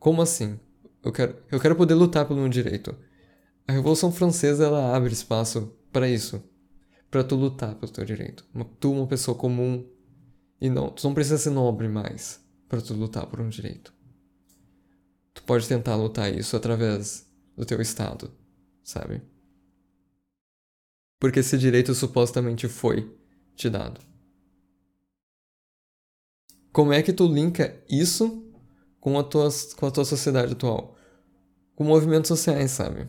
Como 0.00 0.20
assim? 0.20 0.58
Eu 1.00 1.12
quero, 1.12 1.36
eu 1.48 1.60
quero 1.60 1.76
poder 1.76 1.94
lutar 1.94 2.26
pelo 2.26 2.40
meu 2.40 2.48
direito. 2.48 2.92
A 3.68 3.72
Revolução 3.72 4.10
Francesa 4.10 4.64
ela 4.64 4.92
abre 4.96 5.12
espaço 5.12 5.72
para 5.92 6.08
isso, 6.08 6.42
para 7.08 7.22
tu 7.22 7.36
lutar 7.36 7.76
pelo 7.76 7.92
teu 7.92 8.04
direito. 8.04 8.44
Tu, 8.80 8.90
uma 8.90 9.06
pessoa 9.06 9.38
comum, 9.38 9.88
e 10.60 10.68
não, 10.68 10.90
tu 10.90 11.06
não 11.06 11.14
precisa 11.14 11.38
ser 11.38 11.50
nobre 11.50 11.86
mais 11.86 12.44
para 12.68 12.82
tu 12.82 12.94
lutar 12.94 13.26
por 13.26 13.40
um 13.40 13.48
direito. 13.48 13.94
Tu 15.32 15.40
pode 15.44 15.68
tentar 15.68 15.94
lutar 15.94 16.34
isso 16.34 16.56
através 16.56 17.32
do 17.56 17.64
teu 17.64 17.80
estado, 17.80 18.30
sabe? 18.82 19.22
Porque 21.20 21.40
esse 21.40 21.56
direito 21.56 21.94
supostamente 21.94 22.68
foi 22.68 23.10
te 23.54 23.70
dado. 23.70 24.00
Como 26.72 26.92
é 26.92 27.02
que 27.02 27.12
tu 27.12 27.26
linka 27.26 27.80
isso 27.88 28.44
com 29.00 29.18
a 29.18 29.22
tua, 29.22 29.48
com 29.76 29.86
a 29.86 29.90
tua 29.90 30.04
sociedade 30.04 30.52
atual? 30.52 30.96
Com 31.76 31.84
movimentos 31.84 32.28
sociais, 32.28 32.72
sabe? 32.72 33.08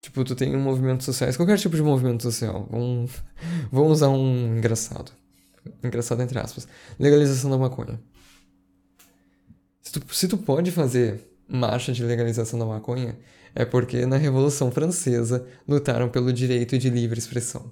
Tipo, 0.00 0.24
tu 0.24 0.34
tem 0.34 0.54
um 0.56 0.60
movimento 0.60 1.04
social, 1.04 1.32
qualquer 1.34 1.58
tipo 1.58 1.76
de 1.76 1.82
movimento 1.82 2.22
social. 2.22 2.68
Vamos, 2.70 3.10
vamos 3.70 3.92
usar 3.92 4.08
um 4.08 4.56
engraçado. 4.56 5.12
Engraçado 5.82 6.22
entre 6.22 6.38
aspas. 6.38 6.66
Legalização 6.98 7.50
da 7.50 7.58
maconha. 7.58 8.00
Se 9.80 9.92
tu, 9.92 10.14
se 10.14 10.28
tu 10.28 10.38
pode 10.38 10.70
fazer 10.70 11.31
marcha 11.52 11.92
de 11.92 12.02
legalização 12.02 12.58
da 12.58 12.64
maconha, 12.64 13.18
é 13.54 13.64
porque 13.64 14.06
na 14.06 14.16
Revolução 14.16 14.72
Francesa 14.72 15.46
lutaram 15.68 16.08
pelo 16.08 16.32
direito 16.32 16.78
de 16.78 16.88
livre 16.88 17.18
expressão. 17.18 17.70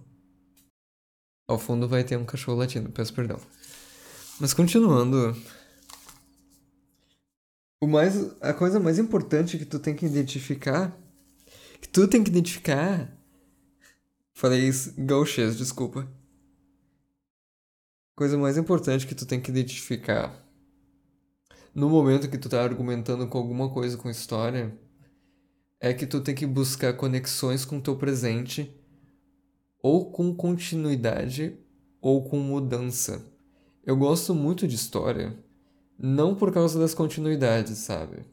Ao 1.48 1.58
fundo 1.58 1.88
vai 1.88 2.04
ter 2.04 2.16
um 2.16 2.24
cachorro 2.24 2.58
latindo, 2.58 2.90
peço 2.90 3.14
perdão. 3.14 3.40
Mas 4.38 4.52
continuando. 4.52 5.34
O 7.80 7.86
mais, 7.86 8.14
a 8.40 8.52
coisa 8.52 8.78
mais 8.78 8.98
importante 8.98 9.56
que 9.56 9.64
tu 9.64 9.78
tem 9.78 9.96
que 9.96 10.04
identificar. 10.04 10.94
Que 11.80 11.88
tu 11.88 12.06
tem 12.06 12.22
que 12.22 12.30
identificar. 12.30 13.10
Falei 14.34 14.68
isso, 14.68 14.94
gauchês, 14.98 15.56
desculpa. 15.56 16.06
Coisa 18.14 18.36
mais 18.36 18.58
importante 18.58 19.06
que 19.06 19.14
tu 19.14 19.24
tem 19.24 19.40
que 19.40 19.50
identificar 19.50 20.49
no 21.74 21.88
momento 21.88 22.28
que 22.28 22.38
tu 22.38 22.48
tá 22.48 22.62
argumentando 22.62 23.26
com 23.26 23.38
alguma 23.38 23.70
coisa 23.70 23.96
com 23.96 24.10
história, 24.10 24.76
é 25.80 25.94
que 25.94 26.06
tu 26.06 26.20
tem 26.20 26.34
que 26.34 26.46
buscar 26.46 26.94
conexões 26.94 27.64
com 27.64 27.78
o 27.78 27.80
teu 27.80 27.96
presente, 27.96 28.74
ou 29.82 30.10
com 30.10 30.34
continuidade, 30.34 31.56
ou 32.00 32.28
com 32.28 32.38
mudança. 32.38 33.24
Eu 33.84 33.96
gosto 33.96 34.34
muito 34.34 34.68
de 34.68 34.74
história, 34.74 35.38
não 35.98 36.34
por 36.34 36.52
causa 36.52 36.78
das 36.78 36.92
continuidades, 36.92 37.78
sabe? 37.78 38.24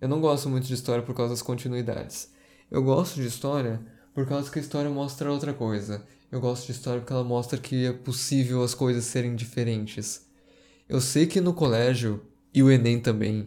Eu 0.00 0.08
não 0.08 0.20
gosto 0.20 0.48
muito 0.48 0.66
de 0.66 0.74
história 0.74 1.02
por 1.02 1.14
causa 1.14 1.32
das 1.32 1.42
continuidades. 1.42 2.30
Eu 2.70 2.82
gosto 2.82 3.14
de 3.14 3.26
história 3.26 3.80
por 4.12 4.26
causa 4.26 4.50
que 4.50 4.58
a 4.58 4.62
história 4.62 4.90
mostra 4.90 5.32
outra 5.32 5.54
coisa. 5.54 6.06
Eu 6.30 6.40
gosto 6.40 6.66
de 6.66 6.72
história 6.72 7.00
porque 7.00 7.12
ela 7.12 7.24
mostra 7.24 7.58
que 7.58 7.86
é 7.86 7.92
possível 7.92 8.62
as 8.62 8.74
coisas 8.74 9.04
serem 9.04 9.34
diferentes. 9.34 10.26
Eu 10.88 11.00
sei 11.00 11.26
que 11.26 11.40
no 11.40 11.54
colégio 11.54 12.22
e 12.56 12.62
o 12.62 12.70
Enem 12.70 12.98
também. 12.98 13.46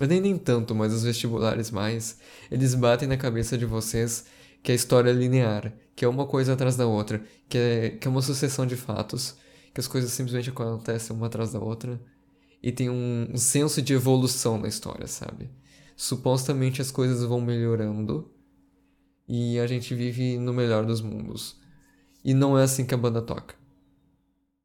O 0.00 0.04
Enem 0.04 0.18
nem 0.18 0.38
tanto, 0.38 0.74
mas 0.74 0.94
os 0.94 1.02
vestibulares 1.02 1.70
mais. 1.70 2.18
Eles 2.50 2.74
batem 2.74 3.06
na 3.06 3.18
cabeça 3.18 3.58
de 3.58 3.66
vocês 3.66 4.24
que 4.62 4.72
a 4.72 4.74
história 4.74 5.10
é 5.10 5.12
linear, 5.12 5.74
que 5.94 6.06
é 6.06 6.08
uma 6.08 6.26
coisa 6.26 6.54
atrás 6.54 6.74
da 6.74 6.86
outra, 6.86 7.22
que 7.46 7.58
é, 7.58 7.90
que 7.90 8.08
é 8.08 8.10
uma 8.10 8.22
sucessão 8.22 8.66
de 8.66 8.76
fatos, 8.76 9.36
que 9.74 9.78
as 9.78 9.86
coisas 9.86 10.10
simplesmente 10.10 10.48
acontecem 10.48 11.14
uma 11.14 11.26
atrás 11.26 11.52
da 11.52 11.58
outra. 11.58 12.00
E 12.62 12.72
tem 12.72 12.88
um, 12.88 13.28
um 13.30 13.36
senso 13.36 13.82
de 13.82 13.92
evolução 13.92 14.56
na 14.56 14.68
história, 14.68 15.06
sabe? 15.06 15.50
Supostamente 15.94 16.80
as 16.80 16.90
coisas 16.90 17.22
vão 17.24 17.42
melhorando 17.42 18.32
e 19.28 19.58
a 19.58 19.66
gente 19.66 19.94
vive 19.94 20.38
no 20.38 20.54
melhor 20.54 20.86
dos 20.86 21.02
mundos. 21.02 21.60
E 22.24 22.32
não 22.32 22.58
é 22.58 22.62
assim 22.62 22.86
que 22.86 22.94
a 22.94 22.96
banda 22.96 23.20
toca. 23.20 23.54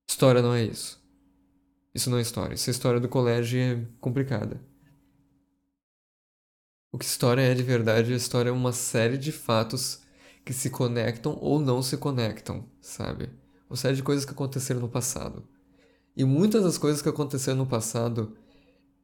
História 0.07 0.41
não 0.41 0.53
é 0.53 0.64
isso. 0.64 0.99
Isso 1.94 2.10
não 2.10 2.18
é 2.18 2.22
história. 2.22 2.54
Essa 2.54 2.70
história 2.72 3.00
do 3.00 3.10
colégio 3.10 3.60
é 3.60 3.86
complicada. 4.00 4.60
O 6.92 6.98
que 6.98 7.06
história 7.06 7.42
é 7.42 7.54
de 7.54 7.62
verdade, 7.62 8.14
a 8.14 8.16
história 8.16 8.50
é 8.50 8.54
uma 8.54 8.72
série 8.72 9.18
de 9.18 9.32
fatos 9.32 10.02
que 10.44 10.54
se 10.54 10.72
conectam 10.72 11.38
ou 11.40 11.60
não 11.60 11.84
se 11.84 11.98
conectam, 11.98 12.66
sabe? 12.82 13.30
Uma 13.70 13.78
série 13.78 13.96
de 13.96 14.02
coisas 14.02 14.26
que 14.26 14.32
aconteceram 14.32 14.80
no 14.80 14.90
passado. 14.90 15.48
E 16.18 16.24
muitas 16.24 16.64
das 16.64 16.78
coisas 16.80 17.02
que 17.02 17.10
aconteceram 17.10 17.60
no 17.60 17.68
passado, 17.68 18.36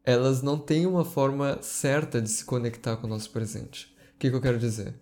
elas 0.04 0.42
não 0.42 0.58
têm 0.58 0.88
uma 0.88 1.06
forma 1.06 1.62
certa 1.62 2.20
de 2.20 2.30
se 2.30 2.44
conectar 2.44 2.98
com 2.98 3.06
o 3.06 3.10
nosso 3.10 3.30
presente. 3.30 3.96
O 4.16 4.18
que, 4.18 4.32
que 4.32 4.36
eu 4.36 4.42
quero 4.42 4.58
dizer? 4.58 4.96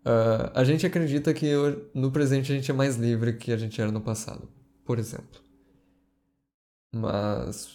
Uh, 0.00 0.48
a 0.54 0.64
gente 0.64 0.86
acredita 0.86 1.34
que 1.34 1.52
no 1.92 2.10
presente 2.10 2.50
a 2.50 2.54
gente 2.54 2.70
é 2.70 2.74
mais 2.74 2.96
livre 2.96 3.34
que 3.34 3.52
a 3.52 3.56
gente 3.58 3.78
era 3.78 3.92
no 3.92 4.00
passado, 4.00 4.48
por 4.84 4.98
exemplo. 4.98 5.41
Mas 6.94 7.66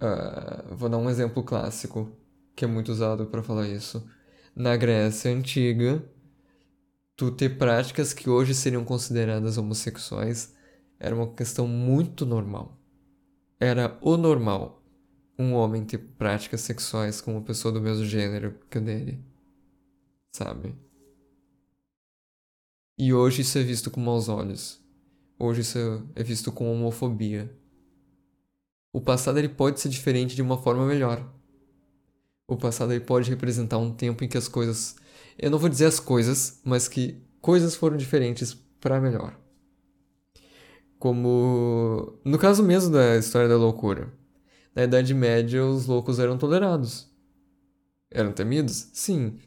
uh, 0.00 0.74
vou 0.74 0.88
dar 0.88 0.98
um 0.98 1.10
exemplo 1.10 1.42
clássico. 1.42 2.10
que 2.56 2.64
é 2.64 2.68
muito 2.68 2.92
usado 2.92 3.26
para 3.26 3.42
falar 3.42 3.68
isso. 3.68 4.08
Na 4.54 4.76
Grécia 4.76 5.30
Antiga, 5.30 6.04
tu 7.16 7.30
ter 7.30 7.58
práticas 7.58 8.12
que 8.12 8.30
hoje 8.30 8.54
seriam 8.54 8.84
consideradas 8.84 9.58
homossexuais 9.58 10.54
era 10.98 11.14
uma 11.14 11.32
questão 11.34 11.66
muito 11.66 12.24
normal. 12.24 12.78
Era 13.60 13.98
o 14.00 14.16
normal 14.16 14.84
um 15.38 15.52
homem 15.54 15.84
ter 15.84 15.98
práticas 15.98 16.60
sexuais 16.60 17.20
com 17.20 17.32
uma 17.32 17.42
pessoa 17.42 17.72
do 17.72 17.80
mesmo 17.80 18.04
gênero 18.04 18.58
que 18.70 18.78
o 18.78 18.80
dele. 18.80 19.24
Sabe? 20.32 20.74
E 22.98 23.12
hoje 23.12 23.42
isso 23.42 23.58
é 23.58 23.62
visto 23.62 23.90
com 23.90 24.00
maus 24.00 24.28
olhos. 24.28 24.80
Hoje 25.38 25.62
isso 25.62 26.08
é 26.14 26.22
visto 26.22 26.52
com 26.52 26.72
homofobia. 26.72 27.52
O 28.94 29.00
passado 29.00 29.40
ele 29.40 29.48
pode 29.48 29.80
ser 29.80 29.88
diferente 29.88 30.36
de 30.36 30.40
uma 30.40 30.56
forma 30.56 30.86
melhor. 30.86 31.28
O 32.46 32.56
passado 32.56 32.92
ele 32.92 33.04
pode 33.04 33.28
representar 33.28 33.76
um 33.76 33.92
tempo 33.92 34.22
em 34.22 34.28
que 34.28 34.38
as 34.38 34.46
coisas, 34.46 34.94
eu 35.36 35.50
não 35.50 35.58
vou 35.58 35.68
dizer 35.68 35.86
as 35.86 35.98
coisas, 35.98 36.60
mas 36.64 36.86
que 36.86 37.20
coisas 37.40 37.74
foram 37.74 37.96
diferentes 37.96 38.54
para 38.80 39.00
melhor. 39.00 39.36
Como 40.96 42.20
no 42.24 42.38
caso 42.38 42.62
mesmo 42.62 42.92
da 42.92 43.16
história 43.16 43.48
da 43.48 43.56
loucura. 43.56 44.14
Na 44.72 44.84
Idade 44.84 45.12
Média, 45.12 45.64
os 45.66 45.86
loucos 45.86 46.20
eram 46.20 46.38
tolerados. 46.38 47.12
Eram 48.12 48.30
temidos? 48.30 48.90
Sim. 48.92 49.40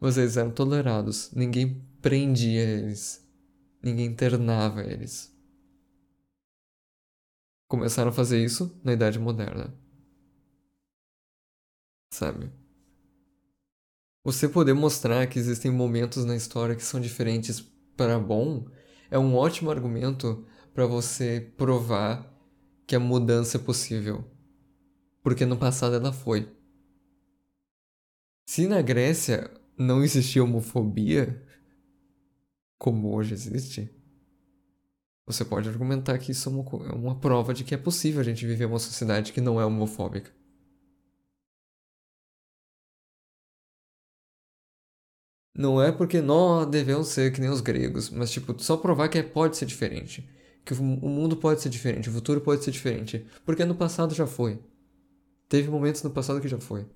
Mas 0.00 0.18
eles 0.18 0.36
eram 0.36 0.50
tolerados. 0.50 1.30
Ninguém 1.32 1.80
prendia 2.02 2.62
eles. 2.62 3.24
Ninguém 3.80 4.06
internava 4.06 4.82
eles. 4.82 5.29
Começaram 7.70 8.08
a 8.10 8.12
fazer 8.12 8.44
isso 8.44 8.76
na 8.82 8.92
Idade 8.92 9.16
Moderna. 9.16 9.72
Sabe? 12.12 12.50
Você 14.24 14.48
poder 14.48 14.72
mostrar 14.72 15.24
que 15.28 15.38
existem 15.38 15.70
momentos 15.70 16.24
na 16.24 16.34
história 16.34 16.74
que 16.74 16.82
são 16.82 17.00
diferentes 17.00 17.60
para 17.96 18.18
bom 18.18 18.66
é 19.08 19.16
um 19.16 19.36
ótimo 19.36 19.70
argumento 19.70 20.44
para 20.74 20.84
você 20.84 21.52
provar 21.56 22.28
que 22.88 22.96
a 22.96 23.00
mudança 23.00 23.56
é 23.56 23.60
possível. 23.60 24.28
Porque 25.22 25.46
no 25.46 25.56
passado 25.56 25.94
ela 25.94 26.12
foi. 26.12 26.52
Se 28.48 28.66
na 28.66 28.82
Grécia 28.82 29.48
não 29.78 30.02
existia 30.02 30.42
homofobia, 30.42 31.40
como 32.76 33.14
hoje 33.14 33.32
existe, 33.32 33.94
você 35.32 35.44
pode 35.44 35.68
argumentar 35.68 36.18
que 36.18 36.32
isso 36.32 36.48
é 36.48 36.52
uma, 36.52 36.62
é 36.88 36.92
uma 36.94 37.18
prova 37.18 37.54
de 37.54 37.64
que 37.64 37.74
é 37.74 37.78
possível 37.78 38.20
a 38.20 38.24
gente 38.24 38.46
viver 38.46 38.66
uma 38.66 38.78
sociedade 38.78 39.32
que 39.32 39.40
não 39.40 39.60
é 39.60 39.64
homofóbica. 39.64 40.30
Não 45.54 45.82
é 45.82 45.92
porque 45.92 46.20
nós 46.20 46.66
devemos 46.68 47.08
ser 47.08 47.32
que 47.32 47.40
nem 47.40 47.50
os 47.50 47.60
gregos, 47.60 48.08
mas 48.10 48.30
tipo, 48.30 48.58
só 48.62 48.76
provar 48.76 49.08
que 49.08 49.18
é, 49.18 49.22
pode 49.22 49.56
ser 49.56 49.66
diferente. 49.66 50.28
Que 50.64 50.72
o 50.74 50.82
mundo 50.82 51.36
pode 51.36 51.60
ser 51.60 51.68
diferente, 51.68 52.08
o 52.08 52.12
futuro 52.12 52.40
pode 52.40 52.64
ser 52.64 52.70
diferente. 52.70 53.26
Porque 53.44 53.64
no 53.64 53.74
passado 53.74 54.14
já 54.14 54.26
foi. 54.26 54.58
Teve 55.48 55.68
momentos 55.70 56.02
no 56.02 56.10
passado 56.10 56.40
que 56.40 56.48
já 56.48 56.60
foi. 56.60 56.86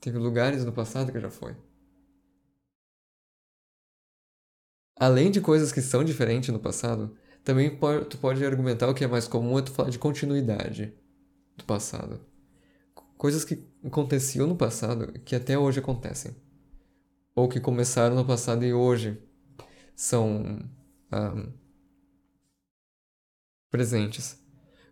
Teve 0.00 0.18
lugares 0.18 0.64
no 0.64 0.72
passado 0.72 1.12
que 1.12 1.20
já 1.20 1.30
foi. 1.30 1.54
Além 4.96 5.30
de 5.30 5.40
coisas 5.40 5.72
que 5.72 5.80
são 5.80 6.04
diferentes 6.04 6.50
no 6.50 6.60
passado, 6.60 7.16
também 7.44 7.76
tu 8.08 8.18
pode 8.18 8.44
argumentar 8.44 8.88
o 8.88 8.94
que 8.94 9.04
é 9.04 9.06
mais 9.06 9.26
comum 9.26 9.58
é 9.58 9.62
tu 9.62 9.72
falar 9.72 9.90
de 9.90 9.98
continuidade 9.98 10.92
do 11.56 11.64
passado. 11.64 12.20
Coisas 13.16 13.44
que 13.44 13.66
aconteciam 13.84 14.46
no 14.46 14.56
passado 14.56 15.12
que 15.20 15.34
até 15.34 15.58
hoje 15.58 15.80
acontecem. 15.80 16.34
Ou 17.34 17.48
que 17.48 17.60
começaram 17.60 18.16
no 18.16 18.24
passado 18.24 18.64
e 18.64 18.72
hoje 18.72 19.18
são 19.94 20.58
um, 21.12 21.52
presentes. 23.70 24.38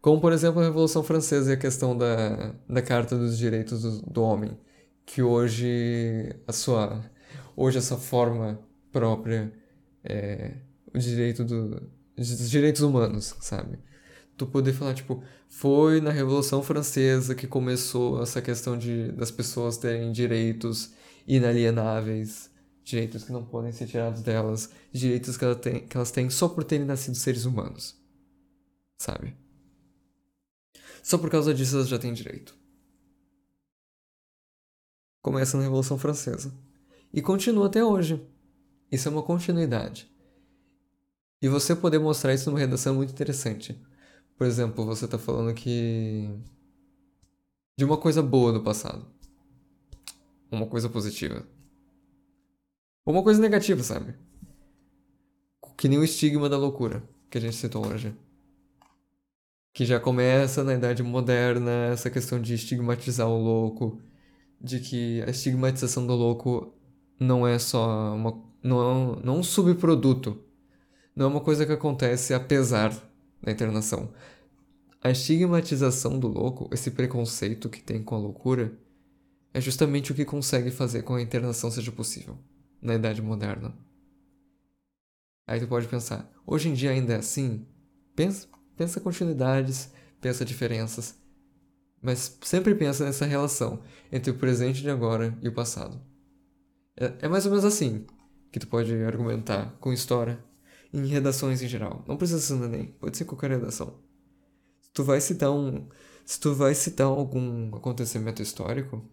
Como, 0.01 0.21
por 0.21 0.33
exemplo, 0.33 0.61
a 0.61 0.65
Revolução 0.65 1.03
Francesa 1.03 1.51
e 1.51 1.55
a 1.55 1.59
questão 1.59 1.97
da, 1.97 2.55
da 2.69 2.81
Carta 2.81 3.17
dos 3.17 3.37
Direitos 3.37 3.83
do, 3.83 4.03
do 4.03 4.23
Homem, 4.23 4.59
que 5.05 5.23
hoje 5.23 6.35
a 6.47 6.53
sua, 6.53 7.05
hoje 7.57 7.79
a 7.79 7.83
sua 7.83 7.99
forma 7.99 8.61
própria 8.93 9.53
é, 10.05 10.55
o 10.95 10.99
direito 10.99 11.45
do, 11.45 11.91
dos 12.19 12.51
direitos 12.51 12.83
humanos, 12.83 13.35
sabe? 13.41 13.79
Tu 14.37 14.47
poder 14.47 14.73
falar, 14.73 14.95
tipo, 14.95 15.23
foi 15.49 16.01
na 16.01 16.11
Revolução 16.11 16.63
Francesa 16.63 17.35
que 17.35 17.47
começou 17.47 18.23
essa 18.23 18.41
questão 18.41 18.79
de, 18.79 19.11
das 19.13 19.31
pessoas 19.31 19.77
terem 19.77 20.13
direitos 20.13 20.93
inalienáveis, 21.27 22.51
direitos 22.85 23.25
que 23.25 23.33
não 23.33 23.45
podem 23.45 23.73
ser 23.73 23.87
tirados 23.87 24.23
delas, 24.23 24.71
direitos 24.93 25.37
que, 25.37 25.45
ela 25.45 25.55
tem, 25.55 25.87
que 25.87 25.97
elas 25.97 26.11
têm 26.11 26.31
só 26.31 26.49
por 26.49 26.65
terem 26.65 26.87
nascido 26.87 27.17
seres 27.17 27.45
humanos, 27.45 27.97
sabe? 28.97 29.37
Só 31.03 31.19
por 31.19 31.31
causa 31.31 31.53
disso 31.55 31.77
elas 31.77 31.89
já 31.89 31.99
têm 31.99 32.13
direito. 32.13 32.57
Começa 35.23 35.57
na 35.57 35.65
Revolução 35.65 35.99
Francesa. 35.99 36.53
E 37.13 37.21
continua 37.21 37.67
até 37.67 37.85
hoje. 37.85 38.25
Isso 38.91 39.09
é 39.09 39.11
uma 39.11 39.23
continuidade. 39.23 40.11
E 41.41 41.49
você 41.49 41.75
poder 41.75 41.99
mostrar 41.99 42.35
isso 42.35 42.51
numa 42.51 42.59
redação 42.59 42.95
é 42.95 42.97
muito 42.97 43.13
interessante. 43.13 43.81
Por 44.37 44.47
exemplo, 44.47 44.85
você 44.85 45.05
está 45.05 45.19
falando 45.19 45.55
que. 45.55 46.29
de 47.77 47.85
uma 47.85 47.97
coisa 47.97 48.23
boa 48.23 48.53
do 48.53 48.63
passado. 48.63 49.07
Uma 50.51 50.67
coisa 50.67 50.89
positiva. 50.89 51.47
Ou 53.05 53.15
uma 53.15 53.23
coisa 53.23 53.41
negativa, 53.41 53.83
sabe? 53.83 54.15
Que 55.77 55.89
nem 55.89 55.99
o 55.99 56.05
estigma 56.05 56.49
da 56.49 56.59
loucura 56.59 57.03
que 57.31 57.39
a 57.39 57.41
gente 57.41 57.57
citou 57.57 57.87
hoje. 57.87 58.15
Que 59.73 59.85
já 59.85 60.01
começa 60.01 60.65
na 60.65 60.75
Idade 60.75 61.03
Moderna 61.03 61.71
essa 61.93 62.11
questão 62.11 62.41
de 62.41 62.55
estigmatizar 62.55 63.29
o 63.29 63.41
louco. 63.41 64.01
De 64.61 64.81
que 64.81 65.23
a 65.23 65.31
estigmatização 65.31 66.07
do 66.07 66.15
louco 66.15 66.75
não 67.21 67.47
é 67.47 67.59
só 67.59 68.15
uma 68.15 68.49
não 68.63 68.81
é 68.81 69.31
um, 69.33 69.39
um 69.39 69.43
subproduto. 69.43 70.48
Não 71.19 71.27
é 71.27 71.29
uma 71.31 71.41
coisa 71.41 71.67
que 71.67 71.73
acontece 71.73 72.33
apesar 72.33 72.97
da 73.43 73.51
internação. 73.51 74.13
A 75.03 75.11
estigmatização 75.11 76.17
do 76.17 76.29
louco, 76.29 76.71
esse 76.73 76.93
preconceito 76.93 77.69
que 77.69 77.83
tem 77.83 78.05
com 78.05 78.15
a 78.15 78.19
loucura, 78.19 78.79
é 79.53 79.61
justamente 79.61 80.13
o 80.13 80.15
que 80.15 80.25
consegue 80.25 80.71
fazer 80.71 81.03
com 81.03 81.15
que 81.15 81.19
a 81.19 81.23
internação 81.25 81.73
seja 81.73 81.91
possível 81.91 82.39
na 82.81 82.95
Idade 82.95 83.21
Moderna. 83.21 83.77
Aí 85.45 85.59
tu 85.59 85.67
pode 85.67 85.89
pensar, 85.89 86.33
hoje 86.47 86.69
em 86.69 86.73
dia 86.73 86.93
ainda 86.93 87.15
é 87.15 87.17
assim? 87.17 87.67
Pensa, 88.15 88.47
pensa 88.77 89.01
continuidades, 89.01 89.91
pensa 90.21 90.45
diferenças, 90.45 91.19
mas 92.01 92.39
sempre 92.43 92.77
pensa 92.77 93.05
nessa 93.05 93.27
relação 93.27 93.83
entre 94.13 94.31
o 94.31 94.39
presente 94.39 94.83
de 94.83 94.89
agora 94.89 95.37
e 95.43 95.49
o 95.49 95.53
passado. 95.53 96.01
É, 96.97 97.13
é 97.23 97.29
mais 97.29 97.45
ou 97.45 97.51
menos 97.51 97.65
assim 97.65 98.07
que 98.53 98.61
tu 98.61 98.69
pode 98.69 98.95
argumentar 99.03 99.77
com 99.81 99.93
história 99.93 100.47
em 100.93 101.07
redações 101.07 101.63
em 101.63 101.69
geral. 101.69 102.05
Não 102.07 102.17
precisa 102.17 102.41
ser 102.41 102.55
no 102.55 102.65
Enem, 102.65 102.87
pode 102.93 103.17
ser 103.17 103.25
qualquer 103.25 103.51
redação. 103.51 103.99
Se 104.81 104.91
tu 104.93 105.05
vai 105.05 105.21
citar 105.21 105.51
um, 105.51 105.89
se 106.25 106.41
tu 106.41 106.55
vai 106.55 106.75
citar 106.75 107.07
algum 107.07 107.75
acontecimento 107.75 108.43
histórico, 108.43 109.05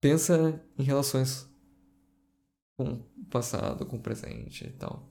pensa 0.00 0.62
em 0.78 0.82
relações 0.82 1.48
com 2.76 3.04
o 3.16 3.24
passado, 3.30 3.86
com 3.86 3.96
o 3.96 4.02
presente 4.02 4.66
e 4.66 4.72
tal. 4.72 5.08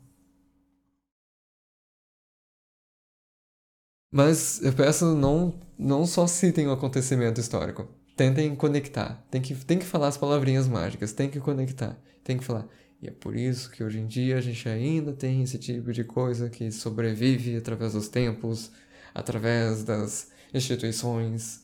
Mas 4.14 4.62
eu 4.62 4.74
peço 4.74 5.16
não 5.16 5.58
não 5.78 6.06
só 6.06 6.28
citem 6.28 6.68
o 6.68 6.72
acontecimento 6.72 7.40
histórico. 7.40 7.88
Tentem 8.16 8.54
conectar. 8.56 9.26
Tem 9.32 9.42
que, 9.42 9.56
tem 9.56 9.80
que 9.80 9.86
falar 9.86 10.10
as 10.10 10.18
palavrinhas 10.18 10.68
mágicas, 10.68 11.14
tem 11.14 11.30
que 11.30 11.40
conectar 11.40 11.98
tem 12.24 12.38
que 12.38 12.44
falar. 12.44 12.68
E 13.02 13.08
é 13.08 13.12
por 13.12 13.36
isso 13.36 13.72
que 13.72 13.84
hoje 13.84 14.00
em 14.00 14.06
dia 14.06 14.38
a 14.38 14.42
gente 14.42 14.70
ainda 14.70 15.12
tem 15.12 15.42
esse 15.42 15.58
tipo 15.58 15.92
de 15.92 16.04
coisa 16.04 16.50
que 16.50 16.72
sobrevive 16.72 17.58
através 17.58 17.94
dos 17.94 18.08
tempos, 18.08 18.72
através 19.14 19.84
das 19.84 20.32
instituições, 20.54 21.64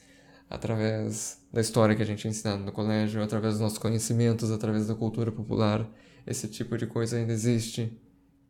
através 0.50 1.40
da 1.54 1.62
história 1.62 1.96
que 1.96 2.02
a 2.02 2.06
gente 2.06 2.26
é 2.26 2.30
ensinado 2.32 2.64
no 2.64 2.72
colégio, 2.72 3.22
através 3.22 3.54
dos 3.54 3.62
nossos 3.62 3.78
conhecimentos, 3.78 4.50
através 4.50 4.88
da 4.88 4.96
cultura 4.96 5.32
popular. 5.32 5.88
Esse 6.26 6.48
tipo 6.48 6.76
de 6.76 6.88
coisa 6.88 7.18
ainda 7.18 7.34
existe 7.34 7.96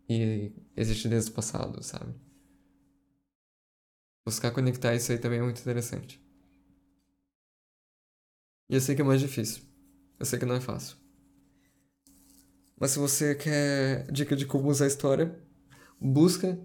e 0.09 0.53
existe 0.75 1.09
desde 1.09 1.31
o 1.31 1.33
passado, 1.33 1.83
sabe? 1.83 2.13
Buscar 4.25 4.51
conectar 4.51 4.95
isso 4.95 5.11
aí 5.11 5.17
também 5.17 5.39
é 5.39 5.43
muito 5.43 5.59
interessante. 5.59 6.21
E 8.69 8.75
eu 8.75 8.81
sei 8.81 8.95
que 8.95 9.01
é 9.01 9.05
mais 9.05 9.19
difícil. 9.19 9.63
Eu 10.19 10.25
sei 10.25 10.39
que 10.39 10.45
não 10.45 10.55
é 10.55 10.61
fácil. 10.61 10.97
Mas 12.79 12.91
se 12.91 12.99
você 12.99 13.35
quer 13.35 14.09
dica 14.11 14.35
de 14.35 14.45
como 14.45 14.69
usar 14.69 14.85
a 14.85 14.87
história, 14.87 15.35
busca 15.99 16.59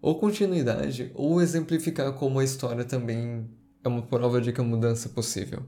ou 0.00 0.18
continuidade 0.18 1.12
ou 1.14 1.40
exemplificar 1.40 2.12
como 2.14 2.40
a 2.40 2.44
história 2.44 2.84
também 2.84 3.48
é 3.84 3.88
uma 3.88 4.02
prova 4.02 4.40
de 4.40 4.52
que 4.52 4.60
a 4.60 4.64
mudança 4.64 5.08
é 5.08 5.12
possível. 5.12 5.62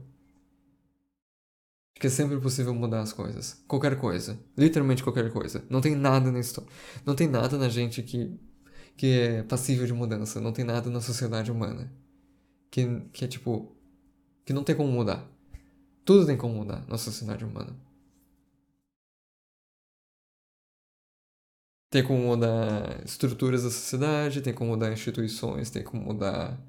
que 1.95 2.07
é 2.07 2.09
sempre 2.09 2.37
possível 2.39 2.73
mudar 2.73 3.01
as 3.01 3.13
coisas. 3.13 3.63
Qualquer 3.67 3.97
coisa. 3.97 4.37
Literalmente 4.57 5.03
qualquer 5.03 5.31
coisa. 5.31 5.63
Não 5.69 5.79
tem 5.81 5.95
nada 5.95 6.31
na 6.31 6.39
história. 6.39 6.69
Não 7.05 7.15
tem 7.15 7.27
nada 7.27 7.57
na 7.57 7.69
gente 7.69 8.03
que, 8.03 8.37
que 8.97 9.07
é 9.19 9.43
passível 9.43 9.85
de 9.87 9.93
mudança. 9.93 10.41
Não 10.41 10.51
tem 10.51 10.65
nada 10.65 10.89
na 10.89 10.99
sociedade 11.01 11.51
humana. 11.51 11.91
Que, 12.69 13.01
que 13.13 13.25
é 13.25 13.27
tipo. 13.27 13.75
Que 14.45 14.53
não 14.53 14.63
tem 14.63 14.75
como 14.75 14.91
mudar. 14.91 15.25
Tudo 16.03 16.25
tem 16.25 16.37
como 16.37 16.55
mudar 16.55 16.85
na 16.87 16.97
sociedade 16.97 17.45
humana. 17.45 17.75
Tem 21.95 22.03
como 22.03 22.19
mudar 22.19 23.01
estruturas 23.05 23.63
da 23.63 23.69
sociedade, 23.69 24.41
tem 24.41 24.53
como 24.53 24.71
mudar 24.71 24.91
instituições, 24.91 25.69
tem 25.69 25.81
como 25.81 26.03
mudar 26.03 26.59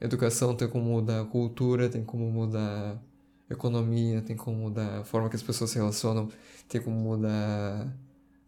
educação, 0.00 0.56
tem 0.56 0.66
como 0.68 0.84
mudar 0.86 1.24
cultura, 1.26 1.88
tem 1.88 2.04
como 2.04 2.28
mudar 2.28 3.00
economia, 3.48 4.20
tem 4.22 4.34
como 4.36 4.56
mudar 4.56 4.98
a 4.98 5.04
forma 5.04 5.28
que 5.30 5.36
as 5.36 5.42
pessoas 5.44 5.70
se 5.70 5.78
relacionam, 5.78 6.28
tem 6.68 6.80
como 6.82 6.98
mudar 6.98 7.96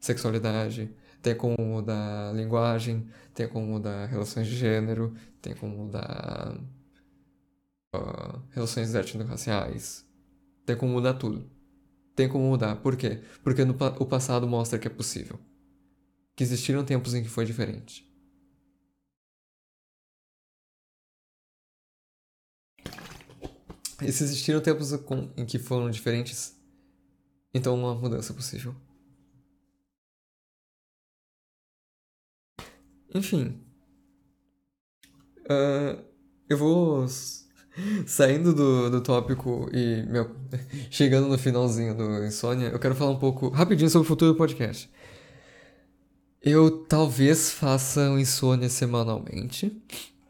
sexualidade, 0.00 0.92
tem 1.22 1.36
como 1.36 1.54
mudar 1.56 2.34
linguagem, 2.34 3.06
tem 3.32 3.46
como 3.46 3.66
mudar 3.66 4.06
relações 4.06 4.48
de 4.48 4.56
gênero, 4.56 5.14
tem 5.40 5.54
como 5.54 5.84
mudar 5.84 6.58
uh, 7.94 8.42
relações 8.50 8.92
étnico-raciais, 8.92 10.04
tem 10.66 10.76
como 10.76 10.94
mudar 10.94 11.14
tudo. 11.14 11.48
Tem 12.16 12.28
como 12.28 12.48
mudar. 12.48 12.74
Por 12.74 12.96
quê? 12.96 13.20
Porque 13.44 13.64
no, 13.64 13.76
o 14.00 14.06
passado 14.06 14.48
mostra 14.48 14.80
que 14.80 14.88
é 14.88 14.90
possível. 14.90 15.38
Que 16.36 16.42
existiram 16.42 16.84
tempos 16.84 17.14
em 17.14 17.22
que 17.22 17.28
foi 17.28 17.44
diferente. 17.44 18.04
E 24.02 24.12
se 24.12 24.24
existiram 24.24 24.60
tempos 24.60 24.92
em 25.36 25.46
que 25.46 25.58
foram 25.58 25.88
diferentes, 25.88 26.54
então 27.54 27.74
uma 27.74 27.94
mudança 27.94 28.32
é 28.32 28.36
possível. 28.36 28.74
Enfim. 33.14 33.60
Uh, 35.44 36.02
eu 36.48 36.58
vou 36.58 37.06
saindo 38.06 38.52
do, 38.52 38.90
do 38.90 39.00
tópico 39.00 39.70
e 39.72 40.02
meu, 40.02 40.34
chegando 40.90 41.28
no 41.28 41.38
finalzinho 41.38 41.94
do 41.96 42.24
Insônia, 42.24 42.68
eu 42.68 42.78
quero 42.78 42.94
falar 42.94 43.12
um 43.12 43.18
pouco 43.18 43.48
rapidinho 43.48 43.88
sobre 43.88 44.06
o 44.06 44.08
futuro 44.08 44.32
do 44.32 44.36
podcast. 44.38 44.90
Eu 46.46 46.84
talvez 46.84 47.50
faça 47.50 48.10
o 48.10 48.18
Insônia 48.18 48.68
semanalmente. 48.68 49.82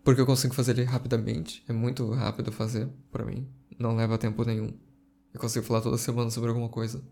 Porque 0.05 0.21
eu 0.21 0.27
consigo 0.27 0.55
fazer 0.55 0.73
ele 0.73 0.85
rapidamente. 0.85 1.65
É 1.69 1.73
muito 1.73 2.09
rápido 2.11 2.53
fazer 2.53 2.89
para 3.11 3.25
mim. 3.25 3.49
Não 3.77 3.97
leva 3.97 4.17
tempo 4.17 4.45
nenhum. 4.45 4.73
Eu 5.33 5.41
consigo 5.41 5.67
falar 5.67 5.81
toda 5.81 5.99
semana 5.99 6.31
sobre 6.31 6.51
alguma 6.51 6.69
coisa. 6.69 7.03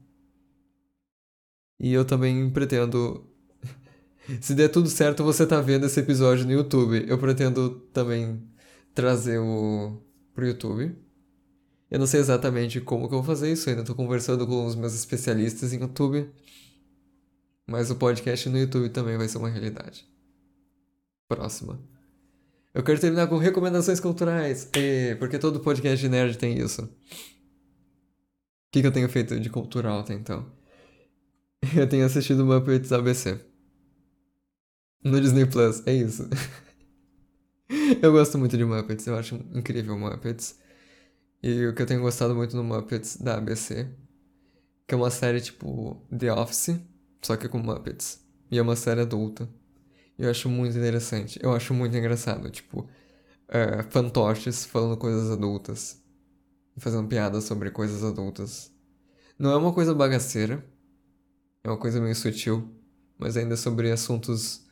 E 1.81 1.93
eu 1.93 2.05
também 2.05 2.49
pretendo. 2.51 3.27
Se 4.41 4.55
der 4.55 4.69
tudo 4.69 4.89
certo, 4.89 5.25
você 5.25 5.45
tá 5.45 5.61
vendo 5.61 5.87
esse 5.87 5.99
episódio 5.99 6.45
no 6.45 6.53
YouTube. 6.53 7.05
Eu 7.09 7.19
pretendo 7.19 7.71
também 7.93 8.41
trazer 8.95 9.39
o 9.39 10.01
pro 10.33 10.47
YouTube. 10.47 10.95
Eu 11.91 11.99
não 11.99 12.07
sei 12.07 12.21
exatamente 12.21 12.81
como 12.81 13.09
que 13.09 13.15
eu 13.15 13.19
vou 13.23 13.27
fazer 13.27 13.53
isso, 13.53 13.69
ainda 13.69 13.83
tô 13.83 13.95
conversando 13.95 14.47
com 14.47 14.65
os 14.65 14.77
meus 14.77 14.95
especialistas 14.95 15.73
em 15.73 15.81
YouTube. 15.81 16.31
Mas 17.73 17.91
o 17.91 17.97
podcast 17.97 18.51
no 18.51 18.59
YouTube 18.59 18.91
também 18.91 19.17
vai 19.17 19.27
ser 19.27 19.39
uma 19.39 19.49
realidade. 19.49 20.07
Próxima. 21.27 21.81
Eu 22.75 22.83
quero 22.83 23.01
terminar 23.01 23.29
com 23.29 23.39
recomendações 23.39 23.99
culturais. 23.99 24.69
E, 24.77 25.15
porque 25.15 25.39
todo 25.39 25.59
podcast 25.59 25.99
de 25.99 26.07
nerd 26.07 26.37
tem 26.37 26.59
isso. 26.59 26.83
O 26.83 26.89
que, 28.71 28.83
que 28.83 28.87
eu 28.87 28.93
tenho 28.93 29.09
feito 29.09 29.41
de 29.41 29.49
cultural 29.49 30.01
até 30.01 30.13
então? 30.13 30.45
Eu 31.75 31.89
tenho 31.89 32.05
assistido 32.05 32.45
Muppets 32.45 32.93
ABC. 32.93 33.41
No 35.03 35.19
Disney 35.19 35.47
Plus, 35.47 35.83
é 35.87 35.95
isso. 35.95 36.29
eu 38.03 38.13
gosto 38.13 38.37
muito 38.37 38.59
de 38.59 38.65
Muppets, 38.65 39.07
eu 39.07 39.17
acho 39.17 39.37
incrível 39.55 39.99
Muppets. 39.99 40.59
E 41.43 41.67
o 41.67 41.75
que 41.75 41.81
eu 41.81 41.87
tenho 41.87 42.03
gostado 42.03 42.35
muito 42.35 42.55
no 42.55 42.65
Muppets 42.65 43.17
da 43.17 43.37
ABC, 43.37 43.89
que 44.87 44.95
é 44.95 44.97
uma 44.97 45.11
série 45.11 45.41
tipo 45.41 46.07
The 46.17 46.33
Office, 46.33 46.92
só 47.23 47.37
que 47.37 47.49
com 47.49 47.59
Muppets. 47.59 48.21
E 48.51 48.59
é 48.59 48.63
uma 48.63 48.77
série 48.77 49.01
adulta. 49.01 49.49
Eu 50.19 50.31
acho 50.31 50.49
muito 50.49 50.77
interessante. 50.77 51.39
Eu 51.43 51.53
acho 51.53 51.73
muito 51.73 51.97
engraçado. 51.97 52.51
Tipo, 52.51 52.89
é, 53.49 53.83
fantoches 53.85 54.65
falando 54.65 54.97
coisas 54.97 55.31
adultas. 55.31 56.03
Fazendo 56.77 57.09
piadas 57.09 57.45
sobre 57.45 57.71
coisas 57.71 58.03
adultas. 58.03 58.73
Não 59.39 59.53
é 59.53 59.57
uma 59.57 59.73
coisa 59.73 59.95
bagaceira. 59.95 60.65
É 61.65 61.69
uma 61.69 61.79
coisa 61.79 62.01
meio 62.01 62.15
sutil. 62.15 62.75
Mas 63.17 63.37
ainda 63.37 63.57
sobre 63.57 63.91
assuntos. 63.91 64.67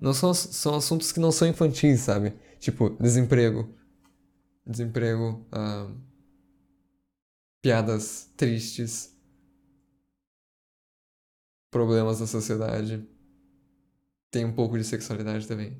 Não 0.00 0.12
são, 0.12 0.34
são 0.34 0.76
assuntos 0.76 1.12
que 1.12 1.20
não 1.20 1.32
são 1.32 1.48
infantis, 1.48 2.00
sabe? 2.00 2.34
Tipo, 2.60 2.90
desemprego. 3.00 3.74
Desemprego. 4.66 5.46
Uh, 5.52 5.96
piadas 7.62 8.30
tristes. 8.36 9.15
Problemas 11.76 12.20
da 12.20 12.26
sociedade 12.26 13.06
tem 14.30 14.46
um 14.46 14.52
pouco 14.52 14.78
de 14.78 14.84
sexualidade 14.84 15.46
também. 15.46 15.76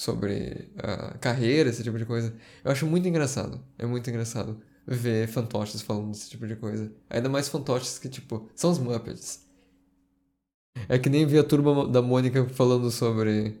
Sobre 0.00 0.70
uh, 0.76 1.18
carreira, 1.18 1.68
esse 1.68 1.82
tipo 1.82 1.98
de 1.98 2.06
coisa. 2.06 2.32
Eu 2.62 2.70
acho 2.70 2.86
muito 2.86 3.08
engraçado. 3.08 3.60
É 3.76 3.84
muito 3.84 4.08
engraçado 4.08 4.62
ver 4.86 5.26
fantoches 5.26 5.82
falando 5.82 6.12
desse 6.12 6.30
tipo 6.30 6.46
de 6.46 6.54
coisa. 6.54 6.94
Ainda 7.10 7.28
mais 7.28 7.48
fantoches 7.48 7.98
que, 7.98 8.08
tipo, 8.08 8.48
são 8.54 8.70
os 8.70 8.78
Muppets. 8.78 9.44
É 10.88 10.96
que 10.96 11.08
nem 11.10 11.26
ver 11.26 11.40
a 11.40 11.44
turma 11.44 11.88
da 11.88 12.00
Mônica 12.00 12.48
falando 12.50 12.92
sobre. 12.92 13.60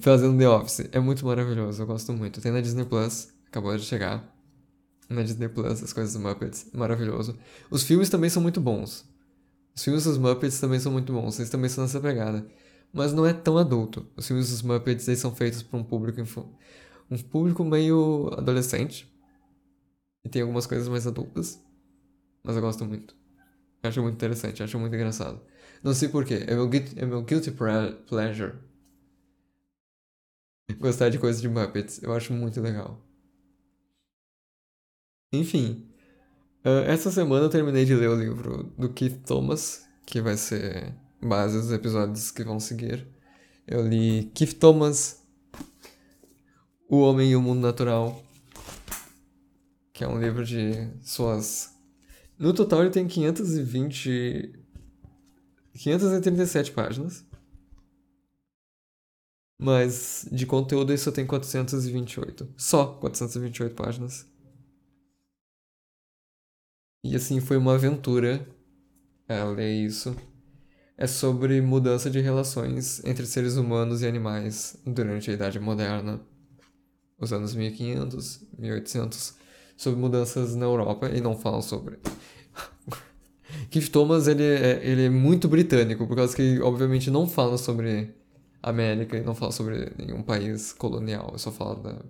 fazendo 0.00 0.38
The 0.38 0.48
Office. 0.48 0.88
É 0.90 0.98
muito 0.98 1.26
maravilhoso, 1.26 1.82
eu 1.82 1.86
gosto 1.86 2.14
muito. 2.14 2.40
Tem 2.40 2.50
na 2.50 2.62
Disney 2.62 2.86
Plus, 2.86 3.28
acabou 3.46 3.76
de 3.76 3.84
chegar. 3.84 4.37
Na 5.08 5.22
Disney 5.22 5.48
Plus, 5.48 5.82
as 5.82 5.92
coisas 5.92 6.12
dos 6.12 6.22
Muppets. 6.22 6.66
Maravilhoso. 6.72 7.36
Os 7.70 7.82
filmes 7.82 8.10
também 8.10 8.28
são 8.28 8.42
muito 8.42 8.60
bons. 8.60 9.06
Os 9.74 9.84
filmes 9.84 10.04
dos 10.04 10.18
Muppets 10.18 10.60
também 10.60 10.80
são 10.80 10.92
muito 10.92 11.12
bons, 11.12 11.38
eles 11.38 11.50
também 11.50 11.70
são 11.70 11.84
nessa 11.84 12.00
pegada. 12.00 12.46
Mas 12.92 13.12
não 13.12 13.24
é 13.26 13.32
tão 13.32 13.56
adulto. 13.56 14.06
Os 14.16 14.26
filmes 14.26 14.50
dos 14.50 14.62
Muppets 14.62 15.06
eles 15.08 15.20
são 15.20 15.34
feitos 15.34 15.62
para 15.62 15.78
um 15.78 15.84
público 15.84 16.20
um 17.10 17.18
público 17.18 17.64
meio 17.64 18.30
adolescente. 18.36 19.08
E 20.24 20.28
tem 20.28 20.42
algumas 20.42 20.66
coisas 20.66 20.88
mais 20.88 21.06
adultas. 21.06 21.62
Mas 22.42 22.56
eu 22.56 22.62
gosto 22.62 22.84
muito. 22.84 23.14
Eu 23.82 23.88
acho 23.88 24.02
muito 24.02 24.16
interessante, 24.16 24.62
acho 24.62 24.78
muito 24.78 24.94
engraçado. 24.94 25.40
Não 25.82 25.94
sei 25.94 26.08
porquê, 26.08 26.44
é 26.46 26.54
meu, 26.54 26.68
é 26.96 27.06
meu 27.06 27.22
guilty 27.22 27.52
pleasure. 27.52 28.54
Gostar 30.78 31.08
de 31.08 31.18
coisas 31.18 31.40
de 31.40 31.48
Muppets, 31.48 32.02
eu 32.02 32.12
acho 32.12 32.32
muito 32.32 32.60
legal. 32.60 33.07
Enfim, 35.32 35.88
Uh, 36.64 36.82
essa 36.86 37.10
semana 37.10 37.46
eu 37.46 37.48
terminei 37.48 37.84
de 37.84 37.94
ler 37.94 38.10
o 38.10 38.14
livro 38.14 38.64
do 38.76 38.88
Keith 38.88 39.22
Thomas, 39.24 39.86
que 40.04 40.20
vai 40.20 40.36
ser 40.36 40.92
base 41.22 41.56
dos 41.56 41.70
episódios 41.70 42.30
que 42.30 42.42
vão 42.42 42.58
seguir. 42.58 43.06
Eu 43.66 43.86
li 43.86 44.30
Keith 44.34 44.58
Thomas, 44.58 45.22
O 46.88 46.98
Homem 46.98 47.30
e 47.30 47.36
o 47.36 47.40
Mundo 47.40 47.60
Natural, 47.60 48.22
que 49.92 50.02
é 50.02 50.08
um 50.08 50.20
livro 50.20 50.44
de 50.44 50.90
suas. 51.00 51.74
No 52.38 52.52
total 52.52 52.82
ele 52.82 52.90
tem 52.90 53.06
520. 53.06 54.52
537 55.74 56.72
páginas. 56.72 57.24
Mas 59.60 60.28
de 60.30 60.44
conteúdo 60.44 60.92
isso 60.92 61.10
tem 61.12 61.24
428. 61.24 62.48
Só 62.56 62.86
428 62.94 63.74
páginas. 63.74 64.26
E 67.02 67.14
assim, 67.14 67.40
foi 67.40 67.56
uma 67.56 67.74
aventura 67.74 68.46
é, 69.28 69.42
ler 69.44 69.72
isso. 69.84 70.16
É 70.96 71.06
sobre 71.06 71.60
mudança 71.60 72.10
de 72.10 72.20
relações 72.20 73.04
entre 73.04 73.24
seres 73.26 73.56
humanos 73.56 74.02
e 74.02 74.06
animais 74.06 74.76
durante 74.84 75.30
a 75.30 75.34
Idade 75.34 75.60
Moderna, 75.60 76.20
os 77.20 77.32
anos 77.32 77.54
1500, 77.54 78.48
1800, 78.58 79.34
sobre 79.76 80.00
mudanças 80.00 80.56
na 80.56 80.64
Europa 80.66 81.08
e 81.08 81.20
não 81.20 81.38
falam 81.38 81.62
sobre. 81.62 81.98
Keith 83.70 83.90
Thomas 83.90 84.26
ele 84.26 84.42
é, 84.42 84.80
ele 84.84 85.04
é 85.04 85.10
muito 85.10 85.46
britânico, 85.46 86.06
por 86.06 86.16
causa 86.16 86.34
que 86.34 86.60
obviamente 86.60 87.10
não 87.10 87.28
fala 87.28 87.56
sobre 87.56 88.12
América 88.60 89.16
e 89.16 89.22
não 89.22 89.36
fala 89.36 89.52
sobre 89.52 89.92
nenhum 89.96 90.22
país 90.22 90.72
colonial, 90.72 91.38
só 91.38 91.52
fala 91.52 91.76
da. 91.76 92.02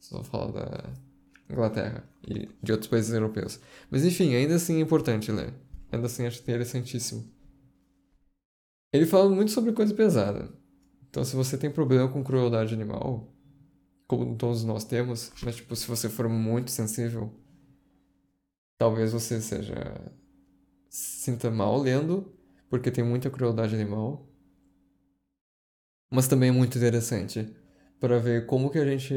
Só 0.00 0.24
fala 0.24 0.50
da 0.50 1.09
Inglaterra 1.52 2.04
e 2.26 2.48
de 2.62 2.72
outros 2.72 2.88
países 2.90 3.12
europeus. 3.12 3.60
Mas 3.90 4.04
enfim, 4.04 4.34
ainda 4.34 4.54
assim 4.54 4.76
é 4.76 4.80
importante 4.80 5.32
ler. 5.32 5.52
Ainda 5.90 6.06
assim 6.06 6.26
acho 6.26 6.40
interessantíssimo. 6.40 7.24
Ele 8.92 9.06
fala 9.06 9.30
muito 9.30 9.50
sobre 9.50 9.72
coisa 9.72 9.94
pesada. 9.94 10.52
Então 11.08 11.24
se 11.24 11.34
você 11.34 11.56
tem 11.58 11.70
problema 11.70 12.08
com 12.08 12.22
crueldade 12.22 12.74
animal, 12.74 13.32
como 14.06 14.36
todos 14.36 14.64
nós 14.64 14.84
temos, 14.84 15.32
mas 15.42 15.56
tipo, 15.56 15.74
se 15.76 15.86
você 15.86 16.08
for 16.08 16.28
muito 16.28 16.70
sensível, 16.70 17.32
talvez 18.78 19.12
você 19.12 19.40
seja 19.40 20.12
sinta 20.88 21.50
mal 21.50 21.78
lendo, 21.78 22.32
porque 22.68 22.90
tem 22.90 23.04
muita 23.04 23.30
crueldade 23.30 23.74
animal. 23.74 24.28
Mas 26.10 26.26
também 26.26 26.48
é 26.48 26.52
muito 26.52 26.76
interessante 26.76 27.54
para 28.00 28.18
ver 28.18 28.46
como 28.46 28.70
que 28.70 28.78
a 28.78 28.84
gente 28.84 29.14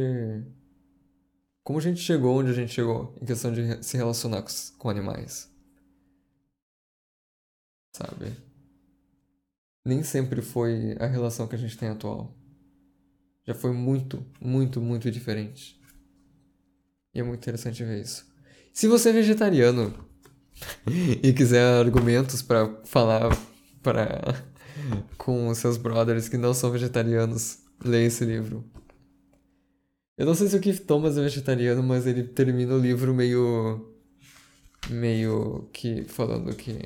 como 1.64 1.80
a 1.80 1.82
gente 1.82 2.02
chegou 2.02 2.40
onde 2.40 2.52
a 2.52 2.54
gente 2.54 2.74
chegou 2.74 3.16
em 3.22 3.26
questão 3.26 3.52
de 3.52 3.84
se 3.84 3.96
relacionar 3.96 4.44
com, 4.78 4.90
animais. 4.90 5.50
Sabe? 7.96 8.36
Nem 9.86 10.04
sempre 10.04 10.42
foi 10.42 10.98
a 11.00 11.06
relação 11.06 11.48
que 11.48 11.56
a 11.56 11.58
gente 11.60 11.78
tem 11.78 11.90
atual. 11.90 12.36
Já 13.46 13.54
foi 13.54 13.72
muito, 13.72 14.26
muito, 14.42 14.82
muito 14.82 15.10
diferente. 15.10 15.80
E 17.14 17.20
é 17.20 17.24
muito 17.24 17.40
interessante 17.40 17.84
ver 17.84 18.02
isso. 18.02 18.26
Se 18.74 18.88
você 18.88 19.10
é 19.10 19.14
vegetariano 19.14 19.94
e 21.22 21.32
quiser 21.32 21.80
argumentos 21.80 22.42
para 22.42 22.82
falar 22.84 23.30
para 23.82 24.44
com 25.18 25.54
seus 25.54 25.78
brothers 25.78 26.28
que 26.28 26.38
não 26.38 26.54
são 26.54 26.72
vegetarianos, 26.72 27.60
leia 27.84 28.08
esse 28.08 28.26
livro. 28.26 28.70
Eu 30.16 30.28
não 30.28 30.36
sei 30.36 30.48
se 30.48 30.56
o 30.56 30.62
Keith 30.62 30.86
Thomas 30.86 31.18
é 31.18 31.22
vegetariano, 31.24 31.82
mas 31.82 32.06
ele 32.06 32.24
termina 32.24 32.76
o 32.76 32.80
livro 32.80 33.14
meio. 33.14 33.92
meio 34.90 35.68
que 35.74 36.04
falando 36.04 36.56
que. 36.56 36.78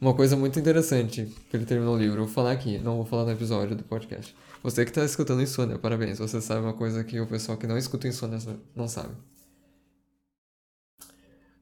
Uma 0.00 0.14
coisa 0.14 0.36
muito 0.36 0.58
interessante 0.58 1.26
que 1.50 1.56
ele 1.56 1.66
terminou 1.66 1.94
o 1.94 1.98
livro. 1.98 2.24
Vou 2.24 2.28
falar 2.28 2.52
aqui, 2.52 2.78
não 2.78 2.96
vou 2.96 3.04
falar 3.04 3.24
no 3.24 3.32
episódio 3.32 3.76
do 3.76 3.84
podcast. 3.84 4.34
Você 4.62 4.84
que 4.84 4.90
está 4.90 5.04
escutando 5.04 5.42
Insônia, 5.42 5.78
parabéns. 5.78 6.18
Você 6.18 6.40
sabe 6.40 6.62
uma 6.62 6.72
coisa 6.72 7.04
que 7.04 7.20
o 7.20 7.26
pessoal 7.26 7.58
que 7.58 7.66
não 7.66 7.76
escuta 7.78 8.08
Insônia 8.08 8.38
não 8.74 8.88
sabe. 8.88 9.14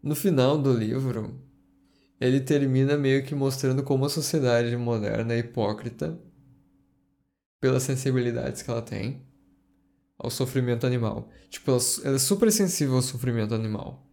No 0.02 0.14
final 0.14 0.56
do 0.56 0.72
livro, 0.72 1.38
ele 2.20 2.40
termina 2.40 2.96
meio 2.96 3.24
que 3.24 3.34
mostrando 3.34 3.82
como 3.82 4.04
a 4.04 4.08
sociedade 4.08 4.74
moderna 4.76 5.34
é 5.34 5.38
hipócrita 5.38 6.18
pelas 7.60 7.82
sensibilidades 7.82 8.62
que 8.62 8.70
ela 8.70 8.80
tem 8.80 9.29
ao 10.20 10.30
sofrimento 10.30 10.86
animal. 10.86 11.28
Tipo, 11.48 11.70
ela, 11.70 11.80
ela 12.04 12.16
é 12.16 12.18
super 12.18 12.52
sensível 12.52 12.96
ao 12.96 13.02
sofrimento 13.02 13.54
animal. 13.54 14.06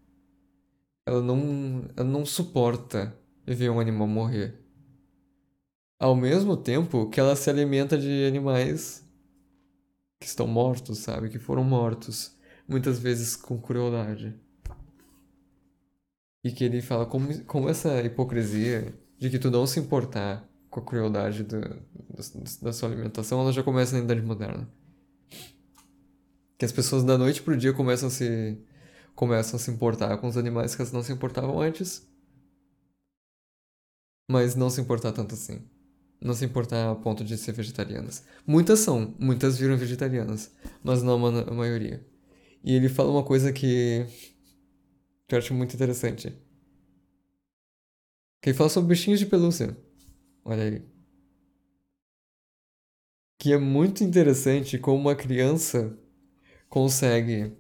Ela 1.05 1.21
não, 1.21 1.85
ela 1.95 2.07
não 2.07 2.25
suporta 2.25 3.13
ver 3.45 3.69
um 3.69 3.79
animal 3.79 4.07
morrer. 4.07 4.57
Ao 5.99 6.15
mesmo 6.15 6.55
tempo 6.55 7.09
que 7.09 7.19
ela 7.19 7.35
se 7.35 7.49
alimenta 7.49 7.97
de 7.97 8.25
animais 8.25 9.05
que 10.19 10.27
estão 10.27 10.47
mortos, 10.47 10.99
sabe? 10.99 11.29
Que 11.29 11.39
foram 11.39 11.63
mortos. 11.63 12.35
Muitas 12.67 12.99
vezes 12.99 13.35
com 13.35 13.59
crueldade. 13.59 14.33
E 16.43 16.51
que 16.51 16.63
ele 16.63 16.81
fala 16.81 17.05
como, 17.05 17.43
como 17.43 17.69
essa 17.69 18.01
hipocrisia 18.01 18.93
de 19.17 19.29
que 19.29 19.39
tu 19.39 19.51
não 19.51 19.67
se 19.67 19.79
importar 19.79 20.47
com 20.69 20.79
a 20.79 20.83
crueldade 20.83 21.43
do, 21.43 21.59
da 22.61 22.71
sua 22.71 22.89
alimentação, 22.89 23.41
ela 23.41 23.51
já 23.51 23.63
começa 23.63 23.97
na 23.97 24.03
Idade 24.03 24.21
Moderna. 24.21 24.69
Que 26.57 26.65
as 26.65 26.71
pessoas 26.71 27.03
da 27.03 27.17
noite 27.17 27.41
pro 27.41 27.55
dia 27.55 27.71
começam 27.71 28.07
a 28.07 28.11
se, 28.11 28.57
começam 29.15 29.57
a 29.57 29.59
se 29.59 29.69
importar 29.69 30.17
com 30.17 30.27
os 30.27 30.37
animais 30.37 30.75
que 30.75 30.81
elas 30.81 30.91
não 30.91 31.03
se 31.03 31.11
importavam 31.11 31.61
antes. 31.61 32.07
Mas 34.29 34.55
não 34.55 34.69
se 34.69 34.81
importar 34.81 35.11
tanto 35.11 35.35
assim. 35.35 35.61
Não 36.19 36.33
se 36.33 36.43
importar 36.43 36.91
a 36.91 36.95
ponto 36.95 37.23
de 37.23 37.37
ser 37.37 37.51
vegetarianas. 37.51 38.25
Muitas 38.45 38.79
são, 38.79 39.15
muitas 39.19 39.57
viram 39.57 39.77
vegetarianas, 39.77 40.51
mas 40.83 41.03
não 41.03 41.23
a 41.25 41.53
maioria. 41.53 42.05
E 42.63 42.73
ele 42.73 42.89
fala 42.89 43.11
uma 43.11 43.23
coisa 43.23 43.53
que, 43.53 44.05
que 45.27 45.35
eu 45.35 45.39
acho 45.39 45.53
muito 45.53 45.75
interessante. 45.75 46.33
Que 48.41 48.49
ele 48.49 48.57
fala 48.57 48.69
sobre 48.69 48.89
bichinhos 48.89 49.19
de 49.19 49.27
pelúcia. 49.27 49.77
Olha 50.43 50.63
aí. 50.63 50.81
Que 53.39 53.53
é 53.53 53.57
muito 53.57 54.03
interessante 54.03 54.79
como 54.79 54.99
uma 54.99 55.15
criança 55.15 55.95
consegue 56.69 57.55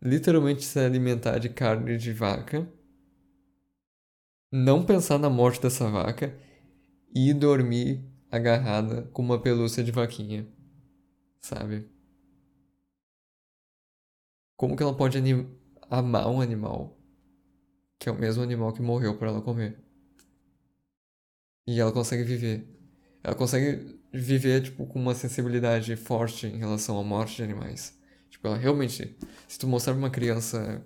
literalmente 0.00 0.64
se 0.64 0.78
alimentar 0.78 1.38
de 1.38 1.48
carne 1.48 1.96
de 1.96 2.12
vaca, 2.12 2.70
não 4.52 4.84
pensar 4.84 5.18
na 5.18 5.30
morte 5.30 5.60
dessa 5.60 5.88
vaca 5.88 6.38
e 7.14 7.32
dormir 7.32 8.04
agarrada 8.30 9.02
com 9.12 9.22
uma 9.22 9.40
pelúcia 9.40 9.82
de 9.82 9.90
vaquinha, 9.90 10.46
sabe? 11.40 11.88
Como 14.56 14.76
que 14.76 14.82
ela 14.82 14.96
pode 14.96 15.18
amar 15.90 16.28
um 16.28 16.40
animal 16.40 16.98
que 17.98 18.08
é 18.08 18.12
o 18.12 18.18
mesmo 18.18 18.42
animal 18.42 18.72
que 18.72 18.82
morreu 18.82 19.16
para 19.16 19.28
ela 19.28 19.40
comer? 19.40 19.82
E 21.66 21.80
ela 21.80 21.92
consegue 21.92 22.22
viver. 22.22 22.68
Ela 23.22 23.34
consegue 23.34 23.98
viver 24.12 24.62
tipo 24.62 24.86
com 24.86 25.00
uma 25.00 25.14
sensibilidade 25.14 25.96
forte 25.96 26.46
em 26.46 26.58
relação 26.58 26.98
à 26.98 27.02
morte 27.02 27.36
de 27.36 27.42
animais. 27.42 27.98
Tipo, 28.44 28.48
ela 28.48 28.56
realmente, 28.58 29.16
se 29.48 29.58
tu 29.58 29.66
mostrar 29.66 29.94
pra 29.94 29.98
uma 29.98 30.10
criança 30.10 30.84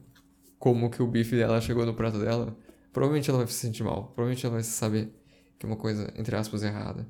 como 0.61 0.89
que 0.91 1.03
o 1.03 1.07
bife 1.09 1.35
dela 1.35 1.61
chegou 1.61 1.85
no 1.85 1.93
prato 1.93 2.21
dela, 2.21 2.57
provavelmente 2.93 3.29
ela 3.29 3.39
vai 3.39 3.49
se 3.49 3.55
sentir 3.55 3.83
mal. 3.83 4.13
Provavelmente 4.15 4.47
ela 4.47 4.55
vai 4.55 4.63
saber 4.63 5.13
que 5.59 5.67
é 5.67 5.69
uma 5.69 5.77
coisa, 5.77 6.13
entre 6.17 6.37
aspas, 6.37 6.63
errada. 6.63 7.05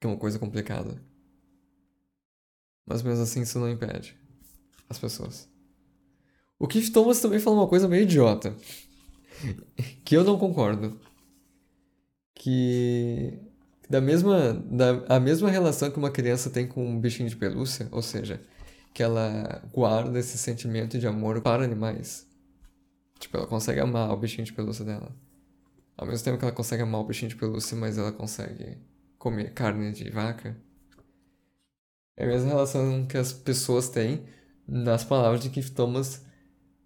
Que 0.00 0.06
é 0.06 0.08
uma 0.08 0.16
coisa 0.16 0.38
complicada. 0.38 1.02
Mas 2.86 3.02
mesmo 3.02 3.22
assim 3.22 3.42
isso 3.42 3.58
não 3.58 3.70
impede 3.70 4.16
as 4.88 4.98
pessoas. 4.98 5.46
O 6.58 6.66
Keith 6.66 6.90
Thomas 6.92 7.20
também 7.20 7.38
fala 7.38 7.56
uma 7.56 7.68
coisa 7.68 7.86
meio 7.86 8.04
idiota. 8.04 8.56
que 10.06 10.16
eu 10.16 10.24
não 10.24 10.38
concordo. 10.38 10.98
Que 12.34 13.38
da 13.90 14.00
mesma, 14.00 14.54
da, 14.54 15.16
a 15.16 15.18
mesma 15.18 15.50
relação 15.50 15.90
que 15.90 15.98
uma 15.98 16.12
criança 16.12 16.48
tem 16.48 16.64
com 16.64 16.86
um 16.86 17.00
bichinho 17.00 17.28
de 17.28 17.34
pelúcia, 17.34 17.88
ou 17.90 18.00
seja, 18.00 18.40
que 18.94 19.02
ela 19.02 19.62
guarda 19.72 20.16
esse 20.16 20.38
sentimento 20.38 20.96
de 20.96 21.08
amor 21.08 21.40
para 21.40 21.64
animais. 21.64 22.24
Tipo, 23.18 23.38
ela 23.38 23.48
consegue 23.48 23.80
amar 23.80 24.12
o 24.12 24.16
bichinho 24.16 24.44
de 24.44 24.52
pelúcia 24.52 24.84
dela. 24.84 25.12
Ao 25.96 26.06
mesmo 26.06 26.24
tempo 26.24 26.38
que 26.38 26.44
ela 26.44 26.54
consegue 26.54 26.84
amar 26.84 27.00
o 27.00 27.04
bichinho 27.04 27.30
de 27.30 27.34
pelúcia, 27.34 27.76
mas 27.76 27.98
ela 27.98 28.12
consegue 28.12 28.78
comer 29.18 29.52
carne 29.52 29.90
de 29.90 30.08
vaca. 30.08 30.56
É 32.16 32.24
a 32.24 32.28
mesma 32.28 32.48
relação 32.48 33.06
que 33.06 33.18
as 33.18 33.32
pessoas 33.32 33.88
têm, 33.88 34.24
nas 34.68 35.02
palavras 35.02 35.42
de 35.42 35.50
Keith 35.50 35.74
Thomas, 35.74 36.24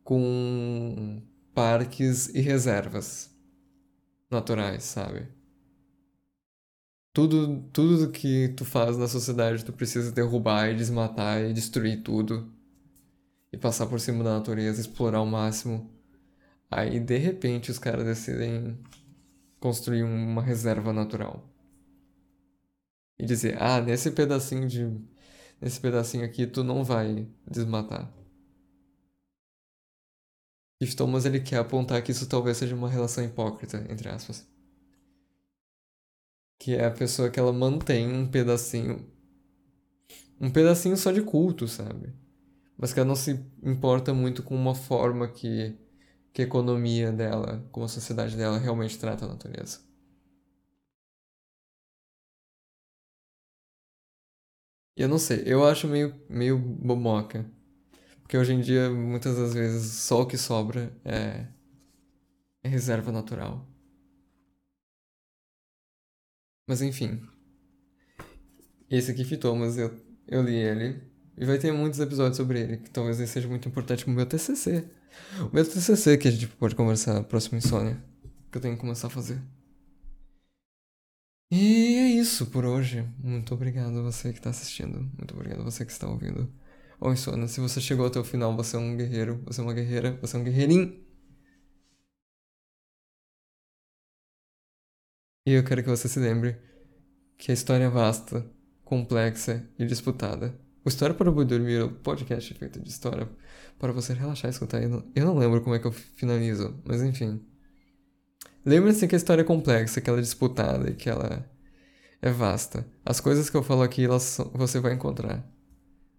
com 0.02 1.22
parques 1.54 2.28
e 2.28 2.40
reservas 2.40 3.30
naturais, 4.30 4.84
sabe? 4.84 5.33
Tudo, 7.14 7.62
tudo 7.72 8.10
que 8.10 8.48
tu 8.48 8.64
faz 8.64 8.98
na 8.98 9.06
sociedade 9.08 9.64
tu 9.64 9.72
precisa 9.72 10.10
derrubar 10.12 10.70
e 10.70 10.76
desmatar 10.76 11.42
e 11.42 11.52
destruir 11.54 12.02
tudo 12.02 12.52
e 13.52 13.56
passar 13.56 13.86
por 13.86 14.00
cima 14.00 14.24
da 14.24 14.34
natureza, 14.34 14.80
explorar 14.80 15.18
ao 15.18 15.26
máximo. 15.26 15.88
Aí 16.70 16.98
de 16.98 17.16
repente 17.18 17.70
os 17.70 17.78
caras 17.78 18.04
decidem 18.04 18.76
construir 19.60 20.02
uma 20.02 20.42
reserva 20.42 20.92
natural. 20.92 21.48
E 23.18 23.24
dizer, 23.24 23.62
ah, 23.62 23.80
nesse 23.80 24.10
pedacinho 24.10 24.66
de. 24.68 24.90
Nesse 25.60 25.80
pedacinho 25.80 26.24
aqui 26.24 26.46
tu 26.46 26.64
não 26.64 26.82
vai 26.82 27.28
desmatar. 27.48 28.12
E 30.80 30.86
Thomas 30.88 31.24
ele 31.24 31.40
quer 31.40 31.58
apontar 31.58 32.02
que 32.02 32.10
isso 32.10 32.28
talvez 32.28 32.56
seja 32.56 32.74
uma 32.74 32.90
relação 32.90 33.24
hipócrita, 33.24 33.86
entre 33.88 34.08
aspas 34.08 34.53
que 36.64 36.74
é 36.74 36.86
a 36.86 36.90
pessoa 36.90 37.28
que 37.28 37.38
ela 37.38 37.52
mantém 37.52 38.08
um 38.10 38.26
pedacinho 38.26 39.06
um 40.40 40.50
pedacinho 40.50 40.96
só 40.96 41.12
de 41.12 41.20
culto, 41.20 41.68
sabe? 41.68 42.14
Mas 42.78 42.92
que 42.94 43.00
ela 43.00 43.08
não 43.08 43.16
se 43.16 43.32
importa 43.62 44.14
muito 44.14 44.42
com 44.42 44.54
uma 44.54 44.74
forma 44.74 45.28
que, 45.28 45.76
que 46.32 46.40
a 46.42 46.44
economia 46.46 47.12
dela, 47.12 47.62
como 47.70 47.84
a 47.84 47.88
sociedade 47.88 48.34
dela 48.36 48.58
realmente 48.58 48.98
trata 48.98 49.26
a 49.26 49.28
natureza. 49.28 49.80
E 54.96 55.02
eu 55.02 55.08
não 55.08 55.18
sei, 55.18 55.42
eu 55.44 55.64
acho 55.64 55.86
meio, 55.86 56.14
meio 56.28 56.58
bomoca. 56.58 57.44
Porque 58.22 58.38
hoje 58.38 58.54
em 58.54 58.60
dia, 58.62 58.90
muitas 58.90 59.36
das 59.36 59.52
vezes, 59.54 59.92
só 59.92 60.22
o 60.22 60.26
que 60.26 60.38
sobra 60.38 60.92
é, 61.04 61.46
é 62.62 62.68
reserva 62.68 63.12
natural. 63.12 63.73
Mas 66.66 66.82
enfim. 66.82 67.20
Esse 68.90 69.10
aqui 69.10 69.24
fitou, 69.24 69.54
mas 69.56 69.76
eu, 69.76 69.92
eu 70.26 70.42
li 70.42 70.54
ele. 70.54 71.02
E 71.36 71.44
vai 71.44 71.58
ter 71.58 71.72
muitos 71.72 71.98
episódios 72.00 72.36
sobre 72.36 72.60
ele, 72.60 72.76
que 72.76 72.90
talvez 72.90 73.18
ele 73.18 73.26
seja 73.26 73.48
muito 73.48 73.68
importante 73.68 74.04
como 74.04 74.14
o 74.14 74.16
meu 74.16 74.26
TCC. 74.26 74.88
O 75.40 75.54
meu 75.54 75.64
TCC 75.64 76.16
que 76.16 76.28
a 76.28 76.30
gente 76.30 76.46
pode 76.48 76.74
conversar 76.74 77.22
próximo 77.24 77.58
insônia. 77.58 78.02
Que 78.50 78.58
eu 78.58 78.62
tenho 78.62 78.74
que 78.74 78.80
começar 78.80 79.08
a 79.08 79.10
fazer. 79.10 79.40
E 81.50 81.96
é 81.96 82.08
isso 82.08 82.46
por 82.46 82.64
hoje. 82.64 83.08
Muito 83.22 83.54
obrigado 83.54 83.98
a 83.98 84.02
você 84.02 84.32
que 84.32 84.38
está 84.38 84.50
assistindo. 84.50 85.00
Muito 85.16 85.34
obrigado 85.34 85.60
a 85.60 85.64
você 85.64 85.84
que 85.84 85.92
está 85.92 86.08
ouvindo. 86.08 86.52
Ô, 87.00 87.12
Insônia, 87.12 87.46
se 87.48 87.60
você 87.60 87.80
chegou 87.80 88.06
até 88.06 88.18
o 88.18 88.24
final, 88.24 88.56
você 88.56 88.76
é 88.76 88.78
um 88.78 88.96
guerreiro, 88.96 89.42
você 89.44 89.60
é 89.60 89.64
uma 89.64 89.74
guerreira, 89.74 90.18
você 90.20 90.36
é 90.36 90.40
um 90.40 90.44
guerreirinho. 90.44 91.03
E 95.46 95.52
eu 95.52 95.62
quero 95.62 95.82
que 95.82 95.90
você 95.90 96.08
se 96.08 96.18
lembre 96.18 96.56
que 97.36 97.50
a 97.50 97.54
história 97.54 97.84
é 97.84 97.88
vasta, 97.88 98.50
complexa 98.82 99.68
e 99.78 99.84
disputada. 99.84 100.58
O 100.82 100.88
História 100.88 101.14
para 101.14 101.30
o 101.30 101.44
Dormir 101.44 101.80
é 101.80 101.84
um 101.84 101.94
podcast 101.94 102.54
feito 102.54 102.80
de 102.80 102.88
história 102.88 103.28
para 103.78 103.92
você 103.92 104.14
relaxar 104.14 104.50
e 104.50 104.52
escutar. 104.52 104.82
Eu 104.82 105.04
não 105.16 105.36
lembro 105.36 105.60
como 105.62 105.74
é 105.74 105.78
que 105.78 105.86
eu 105.86 105.92
finalizo, 105.92 106.80
mas 106.84 107.02
enfim. 107.02 107.44
Lembre-se 108.64 109.06
que 109.06 109.14
a 109.14 109.18
história 109.18 109.42
é 109.42 109.44
complexa, 109.44 110.00
que 110.00 110.08
ela 110.08 110.18
é 110.18 110.22
disputada 110.22 110.90
e 110.90 110.94
que 110.94 111.10
ela 111.10 111.46
é 112.22 112.30
vasta. 112.30 112.86
As 113.04 113.20
coisas 113.20 113.50
que 113.50 113.56
eu 113.56 113.62
falo 113.62 113.82
aqui, 113.82 114.04
elas, 114.04 114.38
você 114.54 114.80
vai 114.80 114.94
encontrar 114.94 115.46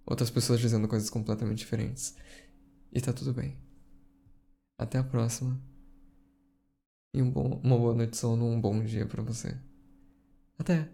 outras 0.05 0.29
pessoas 0.29 0.59
dizendo 0.59 0.87
coisas 0.87 1.09
completamente 1.09 1.59
diferentes. 1.59 2.15
E 2.93 3.01
tá 3.01 3.11
tudo 3.11 3.33
bem. 3.33 3.57
Até 4.77 4.99
a 4.99 5.03
próxima. 5.03 5.59
E 7.15 7.21
um 7.21 7.31
bom, 7.31 7.61
uma 7.63 7.77
boa 7.77 7.93
noite 7.93 8.09
de 8.11 8.17
sono, 8.17 8.45
um 8.45 8.59
bom 8.59 8.83
dia 8.83 9.05
para 9.05 9.23
você. 9.23 9.57
Até! 10.59 10.89